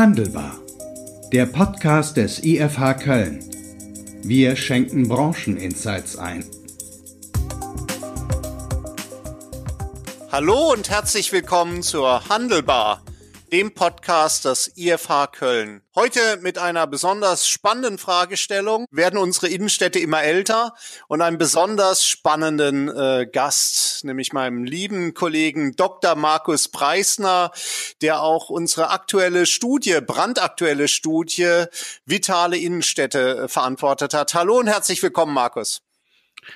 Handelbar. 0.00 0.58
Der 1.30 1.44
Podcast 1.44 2.16
des 2.16 2.42
IFH 2.42 2.94
Köln. 2.94 3.44
Wir 4.22 4.56
schenken 4.56 5.06
Brancheninsights 5.06 6.16
ein. 6.16 6.42
Hallo 10.32 10.72
und 10.72 10.88
herzlich 10.88 11.30
willkommen 11.32 11.82
zur 11.82 12.30
Handelbar 12.30 13.02
dem 13.50 13.74
Podcast 13.74 14.44
des 14.44 14.76
IFH 14.76 15.28
Köln. 15.32 15.82
Heute 15.94 16.38
mit 16.40 16.58
einer 16.58 16.86
besonders 16.86 17.48
spannenden 17.48 17.98
Fragestellung. 17.98 18.86
Werden 18.90 19.18
unsere 19.18 19.48
Innenstädte 19.48 19.98
immer 19.98 20.22
älter? 20.22 20.74
Und 21.08 21.20
einem 21.20 21.38
besonders 21.38 22.06
spannenden 22.06 22.88
äh, 22.88 23.26
Gast, 23.30 24.04
nämlich 24.04 24.32
meinem 24.32 24.64
lieben 24.64 25.14
Kollegen 25.14 25.72
Dr. 25.72 26.14
Markus 26.14 26.68
Preisner, 26.68 27.50
der 28.02 28.22
auch 28.22 28.50
unsere 28.50 28.90
aktuelle 28.90 29.46
Studie, 29.46 30.00
brandaktuelle 30.00 30.86
Studie 30.88 31.64
Vitale 32.06 32.56
Innenstädte 32.56 33.38
äh, 33.44 33.48
verantwortet 33.48 34.14
hat. 34.14 34.34
Hallo 34.34 34.58
und 34.58 34.68
herzlich 34.68 35.02
willkommen, 35.02 35.34
Markus. 35.34 35.82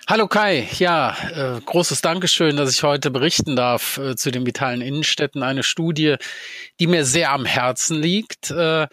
Hallo 0.08 0.28
Kai, 0.28 0.68
ja, 0.78 1.16
äh, 1.56 1.60
großes 1.60 2.00
Dankeschön, 2.02 2.56
dass 2.56 2.70
ich 2.70 2.82
heute 2.82 3.10
berichten 3.10 3.56
darf 3.56 3.98
äh, 3.98 4.16
zu 4.16 4.30
den 4.30 4.46
vitalen 4.46 4.80
Innenstädten. 4.80 5.42
Eine 5.42 5.62
Studie, 5.62 6.16
die 6.78 6.86
mir 6.86 7.04
sehr 7.04 7.32
am 7.32 7.44
Herzen 7.44 8.00
liegt. 8.00 8.50
Äh, 8.50 8.86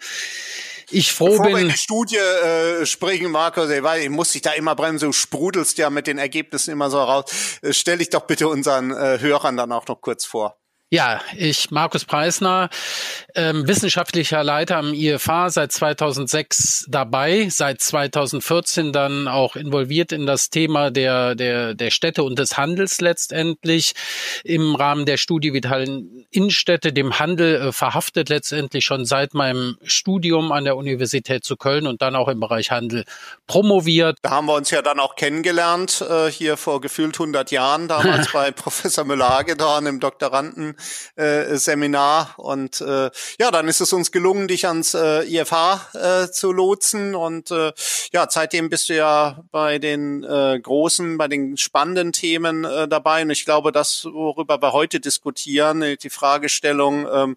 ich 0.90 1.12
froh 1.12 1.26
Bevor 1.26 1.46
bin. 1.46 1.54
wir 1.54 1.62
in 1.62 1.68
die 1.68 1.78
Studie 1.78 2.16
äh, 2.16 2.86
springen, 2.86 3.30
Markus, 3.30 3.68
weil 3.68 4.02
ich 4.02 4.10
muss 4.10 4.32
dich 4.32 4.42
da 4.42 4.52
immer 4.52 4.74
bremsen, 4.74 5.08
du 5.08 5.12
sprudelst 5.12 5.78
ja 5.78 5.90
mit 5.90 6.06
den 6.06 6.18
Ergebnissen 6.18 6.70
immer 6.70 6.90
so 6.90 7.00
raus. 7.02 7.24
Äh, 7.62 7.72
stell 7.72 7.98
dich 7.98 8.10
doch 8.10 8.26
bitte 8.26 8.48
unseren 8.48 8.90
äh, 8.90 9.18
Hörern 9.20 9.56
dann 9.56 9.72
auch 9.72 9.86
noch 9.86 10.00
kurz 10.00 10.24
vor. 10.24 10.61
Ja, 10.94 11.22
ich, 11.34 11.70
Markus 11.70 12.04
Preisner, 12.04 12.68
ähm, 13.34 13.66
wissenschaftlicher 13.66 14.44
Leiter 14.44 14.76
am 14.76 14.92
IFA, 14.92 15.48
seit 15.48 15.72
2006 15.72 16.84
dabei, 16.86 17.48
seit 17.48 17.80
2014 17.80 18.92
dann 18.92 19.26
auch 19.26 19.56
involviert 19.56 20.12
in 20.12 20.26
das 20.26 20.50
Thema 20.50 20.90
der, 20.90 21.34
der, 21.34 21.72
der 21.72 21.90
Städte 21.90 22.24
und 22.24 22.38
des 22.38 22.58
Handels 22.58 23.00
letztendlich 23.00 23.94
im 24.44 24.74
Rahmen 24.74 25.06
der 25.06 25.16
Studie 25.16 25.54
Vitalen 25.54 26.26
Innenstädte, 26.30 26.92
dem 26.92 27.18
Handel 27.18 27.68
äh, 27.68 27.72
verhaftet 27.72 28.28
letztendlich 28.28 28.84
schon 28.84 29.06
seit 29.06 29.32
meinem 29.32 29.78
Studium 29.84 30.52
an 30.52 30.64
der 30.64 30.76
Universität 30.76 31.42
zu 31.42 31.56
Köln 31.56 31.86
und 31.86 32.02
dann 32.02 32.14
auch 32.16 32.28
im 32.28 32.40
Bereich 32.40 32.70
Handel 32.70 33.06
promoviert. 33.46 34.18
Da 34.20 34.32
haben 34.32 34.46
wir 34.46 34.56
uns 34.56 34.70
ja 34.70 34.82
dann 34.82 35.00
auch 35.00 35.16
kennengelernt, 35.16 36.04
äh, 36.06 36.30
hier 36.30 36.58
vor 36.58 36.82
gefühlt 36.82 37.14
100 37.14 37.50
Jahren, 37.50 37.88
damals 37.88 38.30
bei 38.34 38.50
Professor 38.50 39.04
Müller-Hagedorn 39.04 39.86
im 39.86 39.98
Doktoranden 39.98 40.76
äh, 41.16 41.56
Seminar. 41.56 42.34
Und 42.38 42.80
äh, 42.80 43.10
ja, 43.38 43.50
dann 43.50 43.68
ist 43.68 43.80
es 43.80 43.92
uns 43.92 44.12
gelungen, 44.12 44.48
dich 44.48 44.66
ans 44.66 44.94
äh, 44.94 45.22
IFH 45.24 45.90
äh, 45.94 46.30
zu 46.30 46.52
lotsen. 46.52 47.14
Und 47.14 47.50
äh, 47.50 47.72
ja, 48.12 48.26
seitdem 48.28 48.70
bist 48.70 48.88
du 48.88 48.96
ja 48.96 49.44
bei 49.50 49.78
den 49.78 50.24
äh, 50.24 50.58
großen, 50.60 51.18
bei 51.18 51.28
den 51.28 51.56
spannenden 51.56 52.12
Themen 52.12 52.64
äh, 52.64 52.88
dabei. 52.88 53.22
Und 53.22 53.30
ich 53.30 53.44
glaube, 53.44 53.72
das, 53.72 54.04
worüber 54.04 54.60
wir 54.60 54.72
heute 54.72 55.00
diskutieren, 55.00 55.82
äh, 55.82 55.96
die 55.96 56.10
Fragestellung, 56.10 57.06
ähm, 57.12 57.36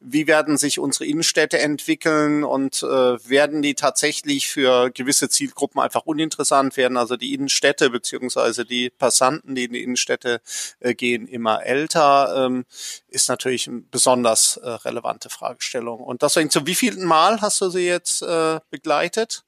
wie 0.00 0.26
werden 0.26 0.56
sich 0.56 0.78
unsere 0.78 1.06
Innenstädte 1.06 1.58
entwickeln? 1.58 2.44
Und 2.44 2.82
äh, 2.82 2.86
werden 3.28 3.62
die 3.62 3.74
tatsächlich 3.74 4.48
für 4.48 4.90
gewisse 4.90 5.28
Zielgruppen 5.28 5.80
einfach 5.80 6.02
uninteressant 6.06 6.76
werden, 6.76 6.96
also 6.96 7.16
die 7.16 7.34
Innenstädte 7.34 7.90
beziehungsweise 7.90 8.64
die 8.64 8.90
Passanten, 8.90 9.54
die 9.54 9.64
in 9.64 9.72
die 9.72 9.82
Innenstädte 9.82 10.40
äh, 10.80 10.94
gehen, 10.94 11.26
immer 11.26 11.64
älter. 11.64 12.46
Ähm, 12.46 12.64
ist 13.08 13.28
natürlich 13.28 13.68
eine 13.68 13.80
besonders 13.80 14.56
äh, 14.56 14.68
relevante 14.68 15.30
Fragestellung. 15.30 16.00
Und 16.00 16.22
deswegen, 16.22 16.50
zu 16.50 16.66
wievielten 16.66 17.04
Mal 17.04 17.40
hast 17.40 17.60
du 17.60 17.68
sie 17.70 17.86
jetzt 17.86 18.22
äh, 18.22 18.60
begleitet? 18.70 19.44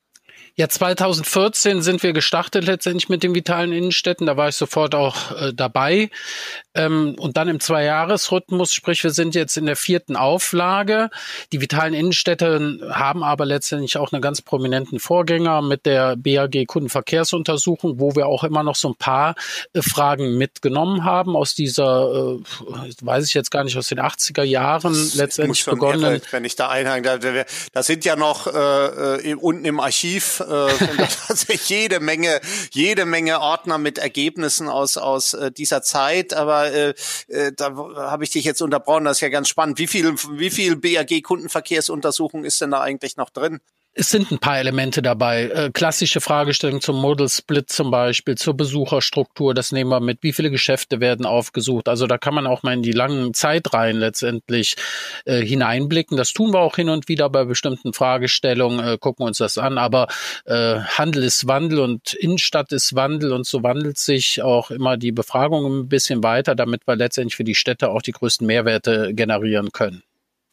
Ja, 0.58 0.70
2014 0.70 1.82
sind 1.82 2.02
wir 2.02 2.14
gestartet 2.14 2.64
letztendlich 2.64 3.10
mit 3.10 3.22
den 3.22 3.34
vitalen 3.34 3.72
Innenstädten. 3.72 4.26
Da 4.26 4.38
war 4.38 4.48
ich 4.48 4.56
sofort 4.56 4.94
auch 4.94 5.32
äh, 5.32 5.52
dabei. 5.52 6.08
Ähm, 6.74 7.14
und 7.18 7.36
dann 7.36 7.48
im 7.48 7.60
Zweijahresrhythmus, 7.60 8.72
sprich, 8.72 9.04
wir 9.04 9.10
sind 9.10 9.34
jetzt 9.34 9.58
in 9.58 9.66
der 9.66 9.76
vierten 9.76 10.16
Auflage. 10.16 11.10
Die 11.52 11.60
vitalen 11.60 11.92
Innenstädte 11.92 12.78
haben 12.90 13.22
aber 13.22 13.44
letztendlich 13.44 13.98
auch 13.98 14.12
einen 14.12 14.22
ganz 14.22 14.40
prominenten 14.40 14.98
Vorgänger 14.98 15.60
mit 15.60 15.84
der 15.84 16.16
BAG 16.16 16.66
Kundenverkehrsuntersuchung, 16.66 18.00
wo 18.00 18.16
wir 18.16 18.26
auch 18.26 18.42
immer 18.42 18.62
noch 18.62 18.76
so 18.76 18.88
ein 18.88 18.96
paar 18.96 19.34
äh, 19.74 19.82
Fragen 19.82 20.38
mitgenommen 20.38 21.04
haben 21.04 21.36
aus 21.36 21.54
dieser, 21.54 22.38
äh, 22.38 22.38
weiß 23.02 23.26
ich 23.26 23.34
jetzt 23.34 23.50
gar 23.50 23.62
nicht, 23.62 23.76
aus 23.76 23.88
den 23.88 24.00
80er 24.00 24.42
Jahren 24.42 24.94
letztendlich 25.16 25.66
begonnen. 25.66 26.14
Irre, 26.14 26.22
wenn 26.30 26.46
ich 26.46 26.56
da 26.56 26.70
einhaken 26.70 27.02
darf, 27.02 27.68
da 27.74 27.82
sind 27.82 28.06
ja 28.06 28.16
noch 28.16 28.46
äh, 28.46 29.30
äh 29.30 29.34
unten 29.34 29.66
im 29.66 29.80
Archiv 29.80 30.42
äh, 30.46 31.34
sind 31.34 31.60
jede 31.68 32.00
Menge, 32.00 32.40
jede 32.70 33.06
Menge 33.06 33.40
Ordner 33.40 33.78
mit 33.78 33.98
Ergebnissen 33.98 34.68
aus 34.68 34.96
aus 34.96 35.34
äh, 35.34 35.50
dieser 35.52 35.82
Zeit, 35.82 36.34
aber 36.34 36.72
äh, 36.72 36.94
äh, 37.28 37.52
da 37.54 37.76
habe 37.76 38.24
ich 38.24 38.30
dich 38.30 38.44
jetzt 38.44 38.62
unterbrochen, 38.62 39.04
das 39.04 39.18
ist 39.18 39.22
ja 39.22 39.28
ganz 39.28 39.48
spannend. 39.48 39.78
Wie 39.78 39.86
viel, 39.86 40.14
wie 40.32 40.50
viel 40.50 40.76
BAG-Kundenverkehrsuntersuchung 40.76 42.44
ist 42.44 42.60
denn 42.60 42.70
da 42.70 42.80
eigentlich 42.80 43.16
noch 43.16 43.30
drin? 43.30 43.60
Es 43.98 44.10
sind 44.10 44.30
ein 44.30 44.38
paar 44.38 44.58
Elemente 44.58 45.00
dabei. 45.00 45.44
Äh, 45.44 45.70
klassische 45.72 46.20
Fragestellungen 46.20 46.82
zum 46.82 47.00
Model 47.00 47.30
Split 47.30 47.70
zum 47.70 47.90
Beispiel, 47.90 48.34
zur 48.34 48.54
Besucherstruktur, 48.54 49.54
das 49.54 49.72
nehmen 49.72 49.88
wir 49.88 50.00
mit. 50.00 50.18
Wie 50.20 50.34
viele 50.34 50.50
Geschäfte 50.50 51.00
werden 51.00 51.24
aufgesucht? 51.24 51.88
Also 51.88 52.06
da 52.06 52.18
kann 52.18 52.34
man 52.34 52.46
auch 52.46 52.62
mal 52.62 52.74
in 52.74 52.82
die 52.82 52.92
langen 52.92 53.32
Zeitreihen 53.32 53.96
letztendlich 53.96 54.76
äh, 55.24 55.40
hineinblicken. 55.40 56.18
Das 56.18 56.34
tun 56.34 56.52
wir 56.52 56.60
auch 56.60 56.76
hin 56.76 56.90
und 56.90 57.08
wieder 57.08 57.30
bei 57.30 57.44
bestimmten 57.44 57.94
Fragestellungen, 57.94 58.86
äh, 58.86 58.98
gucken 58.98 59.24
uns 59.24 59.38
das 59.38 59.56
an. 59.56 59.78
Aber 59.78 60.08
äh, 60.44 60.78
Handel 60.80 61.22
ist 61.22 61.48
Wandel 61.48 61.80
und 61.80 62.12
Innenstadt 62.12 62.72
ist 62.72 62.94
Wandel 62.94 63.32
und 63.32 63.46
so 63.46 63.62
wandelt 63.62 63.96
sich 63.96 64.42
auch 64.42 64.70
immer 64.70 64.98
die 64.98 65.12
Befragung 65.12 65.64
ein 65.64 65.88
bisschen 65.88 66.22
weiter, 66.22 66.54
damit 66.54 66.86
wir 66.86 66.96
letztendlich 66.96 67.36
für 67.36 67.44
die 67.44 67.54
Städte 67.54 67.88
auch 67.88 68.02
die 68.02 68.12
größten 68.12 68.46
Mehrwerte 68.46 69.14
generieren 69.14 69.72
können. 69.72 70.02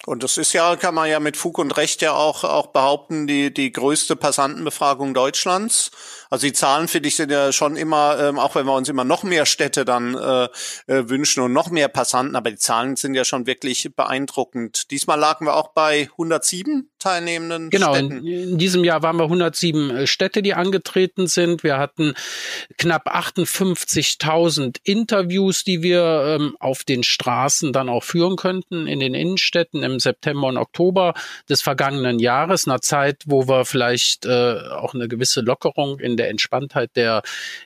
Und 0.06 0.22
das 0.22 0.38
ist 0.38 0.52
ja, 0.52 0.76
kann 0.76 0.96
man 0.96 1.10
ja 1.10 1.22
mit 1.22 1.38
Fug 1.38 1.58
und 1.60 1.78
Recht 1.78 2.02
ja 2.02 2.12
auch, 2.14 2.44
auch 2.44 2.68
behaupten, 2.68 3.26
die, 3.26 3.54
die 3.54 3.72
größte 3.72 4.18
Passantenbefragung 4.18 5.14
Deutschlands. 5.14 5.92
Also 6.34 6.48
die 6.48 6.54
Zahlen, 6.54 6.88
finde 6.88 7.10
ich, 7.10 7.16
sind 7.16 7.30
ja 7.32 7.52
schon 7.52 7.76
immer, 7.76 8.18
ähm, 8.20 8.40
auch 8.40 8.56
wenn 8.56 8.66
wir 8.66 8.74
uns 8.74 8.90
immer 8.90 9.04
noch 9.04 9.22
mehr 9.22 9.46
Städte 9.46 9.86
dann 9.86 10.16
äh, 10.16 10.46
äh, 10.88 11.08
wünschen 11.08 11.44
und 11.44 11.54
noch 11.54 11.70
mehr 11.70 11.90
Passanten, 11.90 12.36
aber 12.36 12.50
die 12.50 12.58
Zahlen 12.58 12.96
sind 12.96 13.14
ja 13.14 13.24
schon 13.24 13.46
wirklich 13.46 13.92
beeindruckend. 13.96 14.90
Diesmal 14.90 15.20
lagen 15.20 15.46
wir 15.46 15.56
auch 15.56 15.74
bei 15.76 16.10
107 16.14 16.90
teilnehmenden 16.98 17.70
genau, 17.70 17.94
Städten. 17.94 18.10
Genau, 18.10 18.22
in, 18.22 18.52
in, 18.54 18.58
diesem 18.58 18.84
Jahr 18.84 19.04
waren 19.04 19.18
wir 19.18 19.26
107 19.26 19.90
äh, 19.92 20.08
Städte, 20.08 20.42
die 20.42 20.56
angetreten 20.56 21.28
sind. 21.28 21.64
Wir 21.64 21.78
hatten 21.78 22.16
knapp 22.80 23.08
58.000 23.08 24.78
Interviews, 24.84 25.64
die 25.64 25.84
wir 25.84 26.40
ähm, 26.40 26.56
auf 26.60 26.84
den 26.84 27.04
Straßen 27.04 27.74
dann 27.74 27.90
auch 27.90 28.04
führen 28.04 28.38
könnten, 28.38 28.88
in 28.88 29.00
den 29.00 29.14
Innenstädten 29.14 29.84
im 29.84 30.00
September 30.00 30.48
und 30.48 30.58
Oktober 30.58 31.14
des 31.48 31.62
vergangenen 31.62 32.18
Jahres, 32.18 32.68
einer 32.68 32.82
Zeit, 32.82 33.22
wo 33.28 33.48
wir 33.48 33.66
vielleicht 33.66 34.26
äh, 34.26 34.56
auch 34.72 34.96
eine 34.96 35.08
gewisse 35.08 35.42
Lockerung 35.42 36.00
in 36.00 36.18
der 36.18 36.23
Entspanntheit 36.28 36.92
der, 36.96 37.22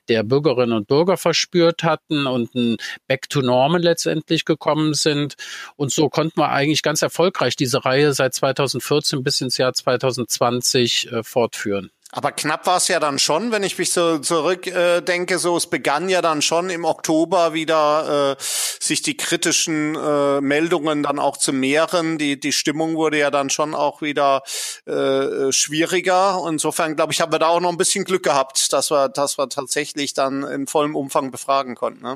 der 0.07 0.23
Bürgerinnen 0.23 0.73
und 0.73 0.87
Bürger 0.87 1.17
verspürt 1.17 1.83
hatten 1.83 2.27
und 2.27 2.53
ein 2.55 2.77
Back 3.07 3.29
to 3.29 3.41
Normal 3.41 3.81
letztendlich 3.81 4.45
gekommen 4.45 4.93
sind. 4.93 5.35
Und 5.75 5.91
so 5.91 6.09
konnten 6.09 6.39
wir 6.39 6.49
eigentlich 6.49 6.83
ganz 6.83 7.01
erfolgreich 7.01 7.55
diese 7.55 7.85
Reihe 7.85 8.13
seit 8.13 8.33
2014 8.33 9.23
bis 9.23 9.41
ins 9.41 9.57
Jahr 9.57 9.73
2020 9.73 11.11
äh, 11.11 11.23
fortführen. 11.23 11.91
Aber 12.13 12.31
knapp 12.31 12.65
war 12.65 12.77
es 12.77 12.87
ja 12.87 13.01
dann 13.01 13.19
schon, 13.19 13.51
wenn 13.51 13.63
ich 13.63 13.77
mich 13.77 13.91
so 13.91 14.17
zurückdenke, 14.19 15.33
äh, 15.33 15.37
so 15.37 15.57
es 15.57 15.67
begann 15.67 16.07
ja 16.07 16.21
dann 16.21 16.41
schon 16.41 16.69
im 16.69 16.85
Oktober 16.85 17.53
wieder 17.53 18.37
äh, 18.39 18.43
sich 18.43 19.01
die 19.01 19.17
kritischen 19.17 19.95
äh, 19.95 20.39
Meldungen 20.39 21.03
dann 21.03 21.19
auch 21.19 21.35
zu 21.35 21.51
mehren. 21.51 22.17
Die 22.17 22.39
die 22.39 22.53
Stimmung 22.53 22.95
wurde 22.95 23.19
ja 23.19 23.29
dann 23.29 23.49
schon 23.49 23.75
auch 23.75 24.01
wieder 24.01 24.43
äh, 24.85 25.51
schwieriger. 25.51 26.41
Insofern 26.47 26.95
glaube 26.95 27.11
ich, 27.11 27.19
haben 27.19 27.33
wir 27.33 27.39
da 27.39 27.49
auch 27.49 27.59
noch 27.59 27.71
ein 27.71 27.77
bisschen 27.77 28.05
Glück 28.05 28.23
gehabt, 28.23 28.71
dass 28.71 28.89
wir 28.89 29.09
dass 29.09 29.37
wir 29.37 29.49
tatsächlich 29.49 30.13
dann 30.13 30.43
in 30.43 30.65
vollem 30.65 30.95
Umfang 30.95 31.29
befragen 31.29 31.75
konnten. 31.75 32.03
Ne? 32.03 32.15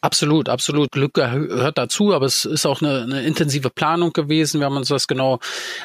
Absolut, 0.00 0.48
absolut. 0.48 0.92
Glück 0.92 1.14
gehört 1.14 1.76
dazu, 1.76 2.14
aber 2.14 2.24
es 2.24 2.44
ist 2.44 2.66
auch 2.66 2.80
eine, 2.82 3.02
eine, 3.02 3.22
intensive 3.24 3.68
Planung 3.68 4.12
gewesen. 4.12 4.60
Wir 4.60 4.66
haben 4.66 4.76
uns 4.76 4.88
das 4.88 5.08
genau 5.08 5.40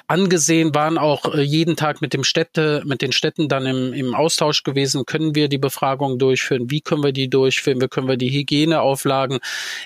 angesehen, 0.06 0.76
waren 0.76 1.00
auch 1.00 1.34
äh, 1.34 1.42
jeden 1.42 1.76
Tag 1.76 2.00
mit 2.00 2.14
dem 2.14 2.24
Städte, 2.24 2.84
mit 2.86 3.02
den 3.02 3.12
Städten 3.12 3.48
dann 3.48 3.66
im, 3.66 3.92
im 3.92 4.14
Austausch 4.14 4.62
gewesen. 4.62 5.08
Können 5.08 5.34
wir 5.34 5.50
die 5.50 5.58
Befragung 5.58 6.20
durchführen? 6.20 6.70
Wie 6.70 6.82
können 6.82 7.04
wir 7.04 7.12
die 7.12 7.28
durchführen? 7.28 7.82
Wie 7.82 7.88
können 7.88 8.08
wir 8.08 8.18
die 8.18 8.30
Hygieneauflagen 8.30 9.40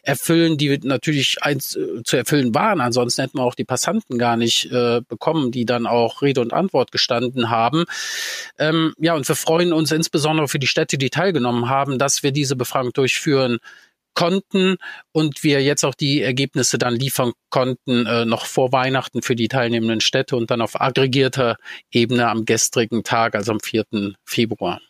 erfüllen, 0.03 0.57
die 0.57 0.77
natürlich 0.83 1.41
eins 1.41 1.77
äh, 1.77 2.03
zu 2.03 2.17
erfüllen 2.17 2.53
waren? 2.53 2.81
Ansonsten 2.81 3.21
hätten 3.21 3.37
wir 3.37 3.43
auch 3.43 3.55
die 3.55 3.63
Passanten 3.63 4.17
gar 4.17 4.35
nicht 4.35 4.69
äh, 4.73 4.99
bekommen, 5.07 5.51
die 5.51 5.63
dann 5.63 5.87
auch 5.87 6.21
Rede 6.21 6.41
und 6.41 6.51
Antwort 6.51 6.91
gestanden 6.91 7.49
haben. 7.49 7.85
Ähm, 8.59 8.93
ja, 8.99 9.15
und 9.15 9.25
wir 9.25 9.37
freuen 9.37 9.71
uns 9.71 9.93
insbesondere 9.93 10.49
für 10.49 10.59
die 10.59 10.67
Städte, 10.67 10.97
die 10.97 11.09
teilgenommen 11.09 11.69
haben, 11.69 11.97
dass 11.97 12.23
wir 12.23 12.33
diese 12.33 12.57
Befragung 12.57 12.91
durchführen 12.91 13.59
konnten 14.17 14.77
und 15.11 15.43
wir 15.43 15.61
jetzt 15.61 15.85
auch 15.85 15.93
die 15.93 16.23
Ergebnisse 16.23 16.79
dann 16.79 16.95
liefern 16.95 17.33
konnten, 17.51 18.07
äh, 18.07 18.25
noch 18.25 18.47
vor 18.47 18.71
Weihnachten 18.71 19.21
für 19.21 19.35
die 19.35 19.47
teilnehmenden 19.47 20.01
Städte 20.01 20.35
und 20.35 20.49
dann 20.49 20.61
auf 20.61 20.81
aggregierter 20.81 21.55
Ebene 21.91 22.27
am 22.27 22.43
gestrigen 22.43 23.03
Tag, 23.03 23.35
also 23.35 23.51
am 23.51 23.59
4. 23.59 24.15
Februar. 24.25 24.81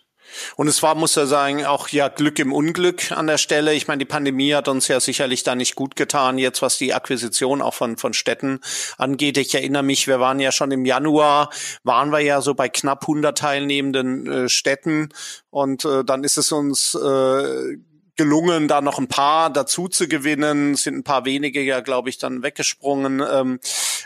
Und 0.56 0.68
es 0.68 0.84
war, 0.84 0.96
muss 0.96 1.18
er 1.18 1.28
sagen, 1.28 1.66
auch 1.66 1.90
ja 1.90 2.08
Glück 2.10 2.40
im 2.40 2.54
Unglück 2.54 3.12
an 3.12 3.28
der 3.28 3.38
Stelle. 3.38 3.74
Ich 3.74 3.88
meine, 3.88 4.00
die 4.00 4.06
Pandemie 4.06 4.54
hat 4.54 4.68
uns 4.68 4.88
ja 4.88 5.00
sicherlich 5.00 5.44
da 5.44 5.56
nicht 5.56 5.76
gut 5.76 5.96
getan, 5.96 6.38
jetzt 6.38 6.62
was 6.62 6.78
die 6.78 6.94
Akquisition 6.94 7.62
auch 7.62 7.74
von, 7.74 7.98
von 7.98 8.14
Städten 8.14 8.60
angeht. 8.98 9.38
Ich 9.38 9.54
erinnere 9.56 9.84
mich, 9.84 10.08
wir 10.08 10.20
waren 10.20 10.40
ja 10.40 10.52
schon 10.52 10.72
im 10.72 10.86
Januar, 10.86 11.50
waren 11.84 12.12
wir 12.12 12.20
ja 12.20 12.42
so 12.42 12.54
bei 12.54 12.70
knapp 12.70 13.04
100 13.04 13.38
teilnehmenden 13.38 14.28
äh, 14.28 14.50
Städten 14.50 15.10
und 15.50 15.86
äh, 15.86 16.04
dann 16.04 16.24
ist 16.24 16.38
es 16.38 16.52
uns 16.52 16.96
äh, 16.96 17.78
gelungen, 18.18 18.68
da 18.68 18.82
noch 18.82 18.98
ein 18.98 19.08
paar 19.08 19.50
dazu 19.50 19.88
zu 19.88 20.08
gewinnen. 20.08 20.76
Sind 20.76 20.98
ein 20.98 21.04
paar 21.04 21.26
wenige 21.26 21.62
ja, 21.62 21.80
glaube 21.80 22.10
ich, 22.10 22.18
dann 22.18 22.44
weggesprungen. 22.44 23.24
Ähm, 23.32 23.60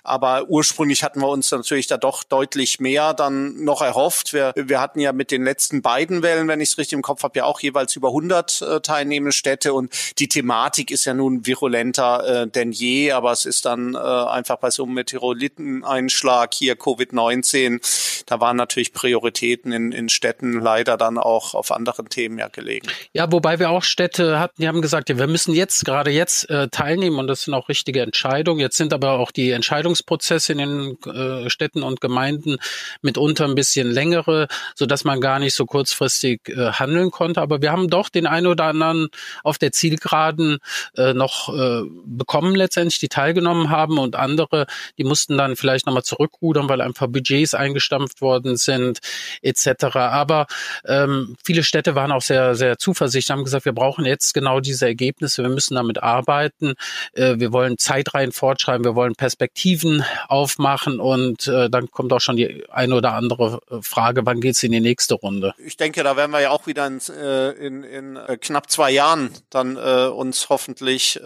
aber 0.03 0.49
ursprünglich 0.49 1.03
hatten 1.03 1.21
wir 1.21 1.29
uns 1.29 1.51
natürlich 1.51 1.87
da 1.87 1.97
doch 1.97 2.23
deutlich 2.23 2.79
mehr 2.79 3.13
dann 3.13 3.63
noch 3.63 3.81
erhofft. 3.81 4.33
Wir, 4.33 4.53
wir 4.55 4.79
hatten 4.81 4.99
ja 4.99 5.13
mit 5.13 5.31
den 5.31 5.43
letzten 5.43 5.81
beiden 5.81 6.23
Wellen, 6.23 6.47
wenn 6.47 6.59
ich 6.59 6.69
es 6.69 6.77
richtig 6.77 6.93
im 6.93 7.01
Kopf 7.01 7.23
habe, 7.23 7.39
ja 7.39 7.45
auch 7.45 7.59
jeweils 7.59 7.95
über 7.95 8.09
100 8.09 8.61
äh, 8.61 8.81
teilnehmende 8.81 9.31
Städte 9.31 9.73
und 9.73 9.93
die 10.19 10.27
Thematik 10.27 10.91
ist 10.91 11.05
ja 11.05 11.13
nun 11.13 11.45
virulenter 11.45 12.43
äh, 12.43 12.47
denn 12.47 12.71
je, 12.71 13.11
aber 13.11 13.31
es 13.31 13.45
ist 13.45 13.65
dann 13.65 13.93
äh, 13.93 13.97
einfach 13.97 14.57
bei 14.57 14.71
so 14.71 14.83
einem 14.83 14.93
Meteoriteneinschlag 14.95 16.53
hier 16.53 16.75
Covid-19, 16.75 18.23
da 18.25 18.39
waren 18.39 18.57
natürlich 18.57 18.93
Prioritäten 18.93 19.71
in, 19.71 19.91
in 19.91 20.09
Städten 20.09 20.53
leider 20.53 20.97
dann 20.97 21.17
auch 21.17 21.53
auf 21.53 21.71
anderen 21.71 22.09
Themen 22.09 22.39
ja 22.39 22.47
gelegen. 22.47 22.87
Ja, 23.13 23.31
wobei 23.31 23.59
wir 23.59 23.69
auch 23.69 23.83
Städte 24.01 24.39
hatten, 24.39 24.59
die 24.59 24.67
haben 24.67 24.81
gesagt, 24.81 25.09
ja, 25.09 25.19
wir 25.19 25.27
müssen 25.27 25.53
jetzt, 25.53 25.85
gerade 25.85 26.09
jetzt 26.09 26.49
äh, 26.49 26.69
teilnehmen 26.69 27.19
und 27.19 27.27
das 27.27 27.43
sind 27.43 27.53
auch 27.53 27.69
richtige 27.69 28.01
Entscheidungen. 28.01 28.59
Jetzt 28.59 28.77
sind 28.77 28.93
aber 28.93 29.19
auch 29.19 29.29
die 29.29 29.51
Entscheidungsprozesse 29.51 30.53
in 30.53 30.57
den 30.57 30.97
äh, 31.03 31.51
Städten 31.51 31.83
und 31.83 32.01
Gemeinden 32.01 32.57
mitunter 33.03 33.45
ein 33.45 33.53
bisschen 33.53 33.91
längere, 33.91 34.47
so 34.73 34.87
dass 34.87 35.03
man 35.03 35.21
gar 35.21 35.37
nicht 35.37 35.53
so 35.53 35.67
kurzfristig 35.67 36.49
äh, 36.49 36.71
handeln 36.71 37.11
konnte. 37.11 37.41
Aber 37.41 37.61
wir 37.61 37.71
haben 37.71 37.89
doch 37.89 38.09
den 38.09 38.25
einen 38.25 38.47
oder 38.47 38.63
anderen 38.63 39.09
auf 39.43 39.59
der 39.59 39.71
Zielgeraden 39.71 40.57
äh, 40.97 41.13
noch 41.13 41.55
äh, 41.55 41.83
bekommen 42.03 42.55
letztendlich, 42.55 42.97
die 42.97 43.07
teilgenommen 43.07 43.69
haben 43.69 43.99
und 43.99 44.15
andere, 44.15 44.65
die 44.97 45.03
mussten 45.03 45.37
dann 45.37 45.55
vielleicht 45.55 45.85
nochmal 45.85 46.01
zurückrudern, 46.01 46.69
weil 46.69 46.81
einfach 46.81 47.05
Budgets 47.05 47.53
eingestampft 47.53 48.19
worden 48.21 48.57
sind 48.57 48.97
etc. 49.43 49.95
Aber 49.95 50.47
ähm, 50.85 51.35
viele 51.45 51.61
Städte 51.61 51.93
waren 51.93 52.11
auch 52.11 52.23
sehr, 52.23 52.55
sehr 52.55 52.79
zuversichtlich, 52.79 53.29
haben 53.29 53.43
gesagt, 53.43 53.65
wir 53.65 53.73
brauchen 53.73 53.90
brauchen 53.91 54.05
jetzt 54.05 54.33
genau 54.33 54.61
diese 54.61 54.85
Ergebnisse. 54.85 55.43
Wir 55.43 55.49
müssen 55.49 55.75
damit 55.75 56.01
arbeiten. 56.01 56.75
Äh, 57.11 57.39
wir 57.39 57.51
wollen 57.51 57.77
Zeitreihen 57.77 58.31
fortschreiben. 58.31 58.85
Wir 58.85 58.95
wollen 58.95 59.15
Perspektiven 59.15 60.05
aufmachen. 60.29 61.01
Und 61.01 61.47
äh, 61.49 61.69
dann 61.69 61.91
kommt 61.91 62.13
auch 62.13 62.21
schon 62.21 62.37
die 62.37 62.69
eine 62.69 62.95
oder 62.95 63.13
andere 63.13 63.59
äh, 63.69 63.81
Frage, 63.81 64.25
wann 64.25 64.39
geht 64.39 64.55
es 64.55 64.63
in 64.63 64.71
die 64.71 64.79
nächste 64.79 65.15
Runde? 65.15 65.53
Ich 65.57 65.75
denke, 65.75 66.03
da 66.03 66.15
werden 66.15 66.31
wir 66.31 66.39
ja 66.39 66.51
auch 66.51 66.67
wieder 66.67 66.87
in, 66.87 66.99
in, 66.99 67.83
in 67.83 68.19
knapp 68.39 68.71
zwei 68.71 68.91
Jahren 68.91 69.31
dann 69.49 69.75
uns 69.77 70.49
hoffentlich 70.49 71.19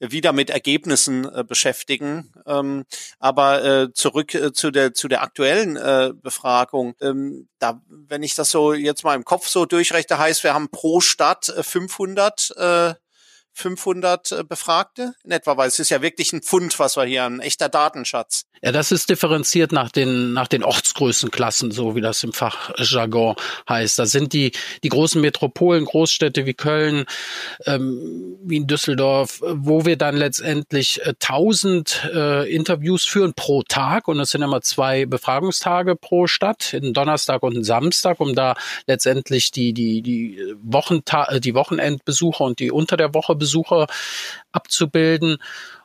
wieder 0.00 0.32
mit 0.32 0.50
Ergebnissen 0.50 1.26
beschäftigen. 1.48 2.32
Ähm, 2.46 2.84
aber 3.18 3.88
zurück 3.94 4.36
zu 4.54 4.70
der 4.70 4.94
zu 4.94 5.08
der 5.08 5.22
aktuellen 5.22 5.78
Befragung. 6.22 6.94
Ähm, 7.00 7.48
da, 7.64 7.80
wenn 7.88 8.22
ich 8.22 8.34
das 8.34 8.50
so 8.50 8.74
jetzt 8.74 9.04
mal 9.04 9.14
im 9.14 9.24
Kopf 9.24 9.48
so 9.48 9.64
durchrechne, 9.64 10.18
heißt, 10.18 10.44
wir 10.44 10.52
haben 10.52 10.68
pro 10.68 11.00
Stadt 11.00 11.48
äh, 11.48 11.62
500 11.94 12.50
äh, 12.56 12.94
500 13.54 14.32
äh, 14.32 14.44
Befragte 14.44 15.14
in 15.24 15.30
etwa, 15.30 15.56
weil 15.56 15.68
es 15.68 15.78
ist 15.78 15.90
ja 15.90 16.02
wirklich 16.02 16.32
ein 16.32 16.42
Pfund, 16.42 16.78
was 16.78 16.96
wir 16.96 17.04
hier, 17.04 17.24
ein 17.24 17.40
echter 17.40 17.68
Datenschatz. 17.68 18.46
Ja, 18.62 18.72
das 18.72 18.92
ist 18.92 19.10
differenziert 19.10 19.72
nach 19.72 19.90
den, 19.90 20.32
nach 20.32 20.48
den 20.48 20.64
Ortsgrößenklassen, 20.64 21.70
so 21.70 21.94
wie 21.94 22.00
das 22.00 22.24
im 22.24 22.32
Fachjargon 22.32 23.36
heißt. 23.68 23.98
Da 23.98 24.06
sind 24.06 24.32
die, 24.32 24.52
die 24.82 24.88
großen 24.88 25.20
Metropolen, 25.20 25.84
Großstädte 25.84 26.46
wie 26.46 26.54
Köln, 26.54 27.04
ähm, 27.66 28.38
wie 28.42 28.56
in 28.56 28.66
Düsseldorf, 28.66 29.42
wo 29.42 29.84
wir 29.84 29.96
dann 29.96 30.16
letztendlich 30.16 31.02
äh, 31.02 31.10
1000 31.20 32.10
äh, 32.14 32.50
Interviews 32.50 33.04
führen 33.04 33.34
pro 33.34 33.62
Tag 33.62 34.08
und 34.08 34.18
es 34.18 34.30
sind 34.30 34.42
immer 34.42 34.62
zwei 34.62 35.04
Befragungstage 35.04 35.94
pro 35.94 36.26
Stadt, 36.26 36.72
einen 36.74 36.94
Donnerstag 36.94 37.42
und 37.42 37.54
einen 37.54 37.64
Samstag, 37.64 38.18
um 38.18 38.34
da 38.34 38.54
letztendlich 38.86 39.50
die, 39.50 39.74
die, 39.74 40.00
die 40.00 40.38
Wochenta 40.62 41.38
die 41.38 41.54
Wochenendbesucher 41.54 42.44
und 42.44 42.60
die 42.60 42.70
unter 42.70 42.96
der 42.96 43.12
Woche 43.12 43.36
Besucher 43.44 43.86
abzubilden. 44.52 45.38